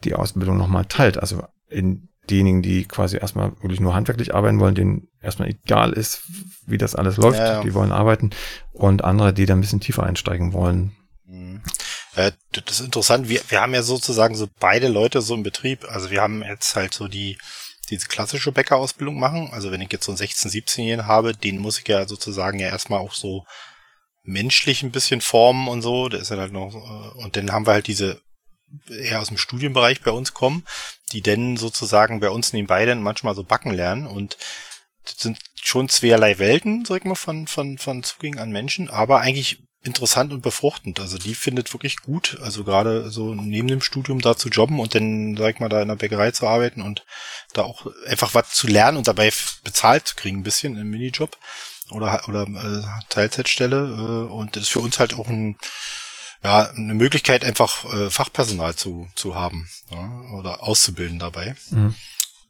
die 0.04 0.14
Ausbildung 0.14 0.56
nochmal 0.56 0.86
teilt. 0.86 1.18
Also 1.18 1.44
in 1.68 2.08
diejenigen, 2.28 2.62
die 2.62 2.84
quasi 2.84 3.16
erstmal 3.16 3.52
wirklich 3.60 3.80
nur 3.80 3.94
handwerklich 3.94 4.34
arbeiten 4.34 4.60
wollen, 4.60 4.74
denen 4.74 5.08
erstmal 5.20 5.48
egal 5.48 5.92
ist, 5.92 6.22
wie 6.66 6.78
das 6.78 6.94
alles 6.94 7.16
läuft, 7.16 7.38
ja, 7.38 7.54
ja. 7.54 7.62
die 7.62 7.74
wollen 7.74 7.92
arbeiten 7.92 8.30
und 8.72 9.04
andere, 9.04 9.32
die 9.32 9.46
da 9.46 9.54
ein 9.54 9.60
bisschen 9.60 9.80
tiefer 9.80 10.04
einsteigen 10.04 10.52
wollen. 10.52 10.92
Mhm. 11.24 11.62
Äh, 12.14 12.32
das 12.52 12.80
ist 12.80 12.86
interessant. 12.86 13.28
Wir, 13.28 13.40
wir 13.48 13.60
haben 13.60 13.74
ja 13.74 13.82
sozusagen 13.82 14.34
so 14.34 14.48
beide 14.58 14.88
Leute 14.88 15.20
so 15.20 15.34
im 15.34 15.42
Betrieb. 15.42 15.84
Also 15.88 16.10
wir 16.10 16.20
haben 16.20 16.42
jetzt 16.42 16.74
halt 16.76 16.94
so 16.94 17.08
die, 17.08 17.38
diese 17.90 18.06
klassische 18.06 18.52
Bäckerausbildung 18.52 19.18
machen. 19.18 19.50
Also 19.52 19.70
wenn 19.70 19.80
ich 19.80 19.92
jetzt 19.92 20.04
so 20.04 20.12
einen 20.12 20.20
16-, 20.20 20.48
17-Jährigen 20.48 21.06
habe, 21.06 21.34
den 21.34 21.58
muss 21.58 21.78
ich 21.78 21.88
ja 21.88 22.06
sozusagen 22.06 22.58
ja 22.58 22.68
erstmal 22.68 23.00
auch 23.00 23.12
so 23.12 23.44
menschlich 24.22 24.82
ein 24.82 24.92
bisschen 24.92 25.20
formen 25.20 25.68
und 25.68 25.82
so. 25.82 26.08
Der 26.08 26.20
ist 26.20 26.30
halt 26.30 26.52
noch, 26.52 26.74
äh, 26.74 27.22
und 27.22 27.36
dann 27.36 27.52
haben 27.52 27.66
wir 27.66 27.72
halt 27.72 27.86
diese 27.86 28.20
eher 28.88 29.20
aus 29.20 29.28
dem 29.28 29.38
Studienbereich 29.38 30.02
bei 30.02 30.10
uns 30.10 30.34
kommen, 30.34 30.64
die 31.12 31.22
dann 31.22 31.56
sozusagen 31.56 32.20
bei 32.20 32.30
uns 32.30 32.52
nebenbei 32.52 32.84
dann 32.84 33.02
manchmal 33.02 33.34
so 33.34 33.42
backen 33.42 33.72
lernen 33.72 34.06
und 34.06 34.36
das 35.04 35.16
sind 35.18 35.38
schon 35.60 35.88
zweierlei 35.88 36.38
Welten, 36.38 36.84
sag 36.84 36.98
ich 36.98 37.04
mal, 37.04 37.14
von, 37.14 37.46
von, 37.46 37.78
von 37.78 38.02
Zugängen 38.02 38.38
an 38.38 38.50
Menschen, 38.50 38.90
aber 38.90 39.20
eigentlich 39.20 39.62
interessant 39.82 40.32
und 40.32 40.42
befruchtend. 40.42 41.00
Also 41.00 41.16
die 41.16 41.34
findet 41.34 41.72
wirklich 41.72 41.96
gut, 41.98 42.38
also 42.42 42.64
gerade 42.64 43.10
so 43.10 43.34
neben 43.34 43.68
dem 43.68 43.80
Studium 43.80 44.20
da 44.20 44.36
zu 44.36 44.50
jobben 44.50 44.78
und 44.78 44.94
dann, 44.94 45.36
sag 45.36 45.54
ich 45.54 45.60
mal, 45.60 45.70
da 45.70 45.80
in 45.80 45.88
der 45.88 45.96
Bäckerei 45.96 46.32
zu 46.32 46.46
arbeiten 46.46 46.82
und 46.82 47.04
da 47.54 47.62
auch 47.62 47.86
einfach 48.06 48.34
was 48.34 48.50
zu 48.50 48.66
lernen 48.66 48.98
und 48.98 49.08
dabei 49.08 49.32
bezahlt 49.64 50.06
zu 50.06 50.16
kriegen, 50.16 50.40
ein 50.40 50.44
bisschen 50.44 50.76
im 50.76 50.90
Minijob 50.90 51.36
oder, 51.92 52.28
oder 52.28 52.42
äh, 52.42 52.82
Teilzeitstelle. 53.08 54.26
Äh, 54.28 54.32
und 54.32 54.56
das 54.56 54.64
ist 54.64 54.70
für 54.70 54.80
uns 54.80 54.98
halt 54.98 55.14
auch 55.14 55.28
ein, 55.28 55.56
ja, 56.42 56.70
eine 56.70 56.94
Möglichkeit, 56.94 57.44
einfach 57.44 57.84
äh, 57.92 58.10
Fachpersonal 58.10 58.74
zu, 58.74 59.08
zu 59.14 59.34
haben 59.34 59.68
ja, 59.90 60.22
oder 60.38 60.62
auszubilden 60.62 61.18
dabei. 61.18 61.54
Mhm. 61.70 61.94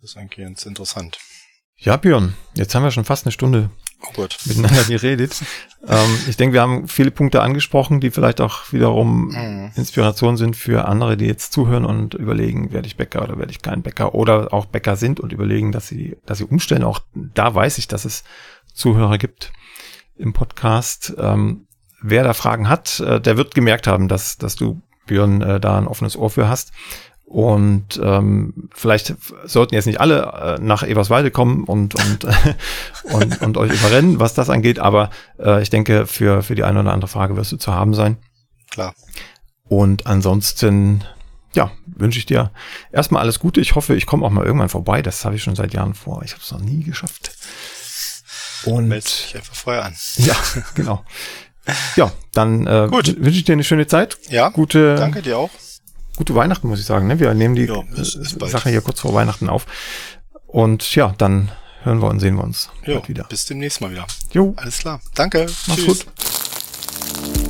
Das 0.01 0.13
ist 0.13 0.17
eigentlich 0.17 0.47
ganz 0.47 0.65
interessant. 0.65 1.19
Ja, 1.83 1.97
Björn, 1.97 2.35
jetzt 2.55 2.75
haben 2.75 2.83
wir 2.83 2.91
schon 2.91 3.07
fast 3.07 3.25
eine 3.25 3.33
Stunde 3.33 3.71
oh 4.03 4.27
miteinander 4.45 4.85
geredet. 4.85 5.41
ähm, 5.89 6.19
ich 6.29 6.37
denke, 6.37 6.53
wir 6.53 6.61
haben 6.61 6.89
viele 6.89 7.11
Punkte 7.11 7.41
angesprochen, 7.41 8.01
die 8.01 8.11
vielleicht 8.11 8.43
auch 8.43 8.71
wiederum 8.71 9.29
mhm. 9.29 9.73
Inspiration 9.77 10.37
sind 10.37 10.57
für 10.57 10.87
andere, 10.87 11.17
die 11.17 11.25
jetzt 11.25 11.55
zuhören 11.55 11.87
und 11.87 12.13
überlegen, 12.13 12.73
werde 12.73 12.87
ich 12.87 12.99
Bäcker 12.99 13.23
oder 13.23 13.39
werde 13.39 13.53
ich 13.53 13.63
kein 13.63 13.81
Bäcker 13.81 14.15
oder 14.15 14.53
auch 14.53 14.67
Bäcker 14.67 14.97
sind 14.97 15.21
und 15.21 15.33
überlegen, 15.33 15.73
dass 15.73 15.89
sie, 15.89 16.19
dass 16.27 16.37
sie 16.37 16.45
umstellen. 16.45 16.85
Auch 16.85 17.01
da 17.15 17.55
weiß 17.55 17.79
ich, 17.79 17.89
dass 17.89 18.05
es 18.05 18.25
Zuhörer 18.75 19.19
gibt 19.19 19.53
im 20.17 20.33
Podcast. 20.33 21.15
Ähm, 21.19 21.67
wer 22.03 22.25
da 22.25 22.35
Fragen 22.35 22.69
hat, 22.69 23.01
äh, 23.01 23.21
der 23.21 23.37
wird 23.37 23.55
gemerkt 23.55 23.87
haben, 23.87 24.09
dass, 24.09 24.39
dass 24.39 24.57
du, 24.57 24.81
Björn, 25.07 25.43
äh, 25.43 25.61
da 25.61 25.79
ein 25.79 25.87
offenes 25.87 26.17
Ohr 26.17 26.31
für 26.31 26.49
hast. 26.49 26.73
Und 27.25 28.01
ähm, 28.03 28.69
vielleicht 28.75 29.15
sollten 29.45 29.77
jetzt 29.77 29.87
nicht 29.87 30.01
alle 30.01 30.59
äh, 30.59 30.61
nach 30.61 30.83
Eberswalde 30.83 31.31
kommen 31.31 31.63
und 31.63 31.95
und, 31.95 32.27
und, 33.05 33.41
und 33.41 33.57
euch 33.57 33.73
überrennen, 33.73 34.19
was 34.19 34.35
das 34.35 34.51
angeht, 34.51 34.81
aber 34.81 35.11
äh, 35.39 35.63
ich 35.63 35.71
denke, 35.71 36.07
für, 36.07 36.43
für 36.43 36.57
die 36.57 36.65
eine 36.65 36.81
oder 36.81 36.93
andere 36.93 37.07
Frage 37.07 37.37
wirst 37.37 37.53
du 37.53 37.57
zu 37.57 37.73
haben 37.73 37.95
sein. 37.95 38.17
Klar. 38.73 38.95
Und 39.69 40.09
ansonsten, 40.09 41.05
ja, 41.55 41.71
wünsche 41.87 42.19
ich 42.19 42.27
dir 42.27 42.51
erstmal 42.91 43.23
alles 43.23 43.39
Gute. 43.39 43.61
Ich 43.61 43.77
hoffe, 43.77 43.95
ich 43.95 44.07
komme 44.07 44.27
auch 44.27 44.31
mal 44.31 44.45
irgendwann 44.45 44.69
vorbei. 44.69 45.01
Das 45.01 45.25
habe 45.25 45.37
ich 45.37 45.43
schon 45.45 45.55
seit 45.55 45.73
Jahren 45.73 45.95
vor. 45.95 46.23
Ich 46.25 46.33
habe 46.33 46.43
es 46.43 46.51
noch 46.51 46.61
nie 46.61 46.83
geschafft. 46.83 47.31
Und 48.65 48.89
Meld 48.89 49.05
dich 49.05 49.37
einfach 49.37 49.55
vorher 49.55 49.85
an. 49.85 49.95
Ja, 50.17 50.37
genau. 50.75 51.05
Ja, 51.97 52.13
dann 52.33 52.67
äh, 52.67 52.91
wünsche 52.91 53.13
ich 53.29 53.45
dir 53.45 53.53
eine 53.53 53.65
schöne 53.65 53.87
Zeit. 53.87 54.19
Ja, 54.29 54.49
gute, 54.49 54.97
danke 54.97 55.23
dir 55.23 55.39
auch. 55.39 55.51
Gute 56.17 56.35
Weihnachten, 56.35 56.69
muss 56.69 56.81
ich 56.81 56.87
sagen. 56.87 57.07
Ne? 57.07 57.21
Wir 57.21 57.33
nehmen 57.35 57.55
die 57.55 57.65
jo, 57.65 57.85
Sache 57.95 58.71
hier 58.71 58.81
kurz 58.81 59.01
vor 59.01 59.15
Weihnachten 59.15 59.49
auf. 59.49 59.67
Und 60.47 60.95
ja, 60.95 61.15
dann 61.17 61.51
hören 61.83 62.01
wir 62.01 62.09
und 62.09 62.21
sehen 62.21 62.37
wir 62.37 62.45
uns 62.45 62.71
jo, 62.85 63.03
wieder. 63.07 63.25
Bis 63.25 63.47
demnächst 63.47 63.81
mal 63.81 63.91
wieder. 63.91 64.07
Jo. 64.33 64.55
Alles 64.57 64.79
klar. 64.79 65.01
Danke. 65.15 65.47
Mach's 65.67 65.81
Tschüss. 65.81 66.07
gut. 66.07 67.50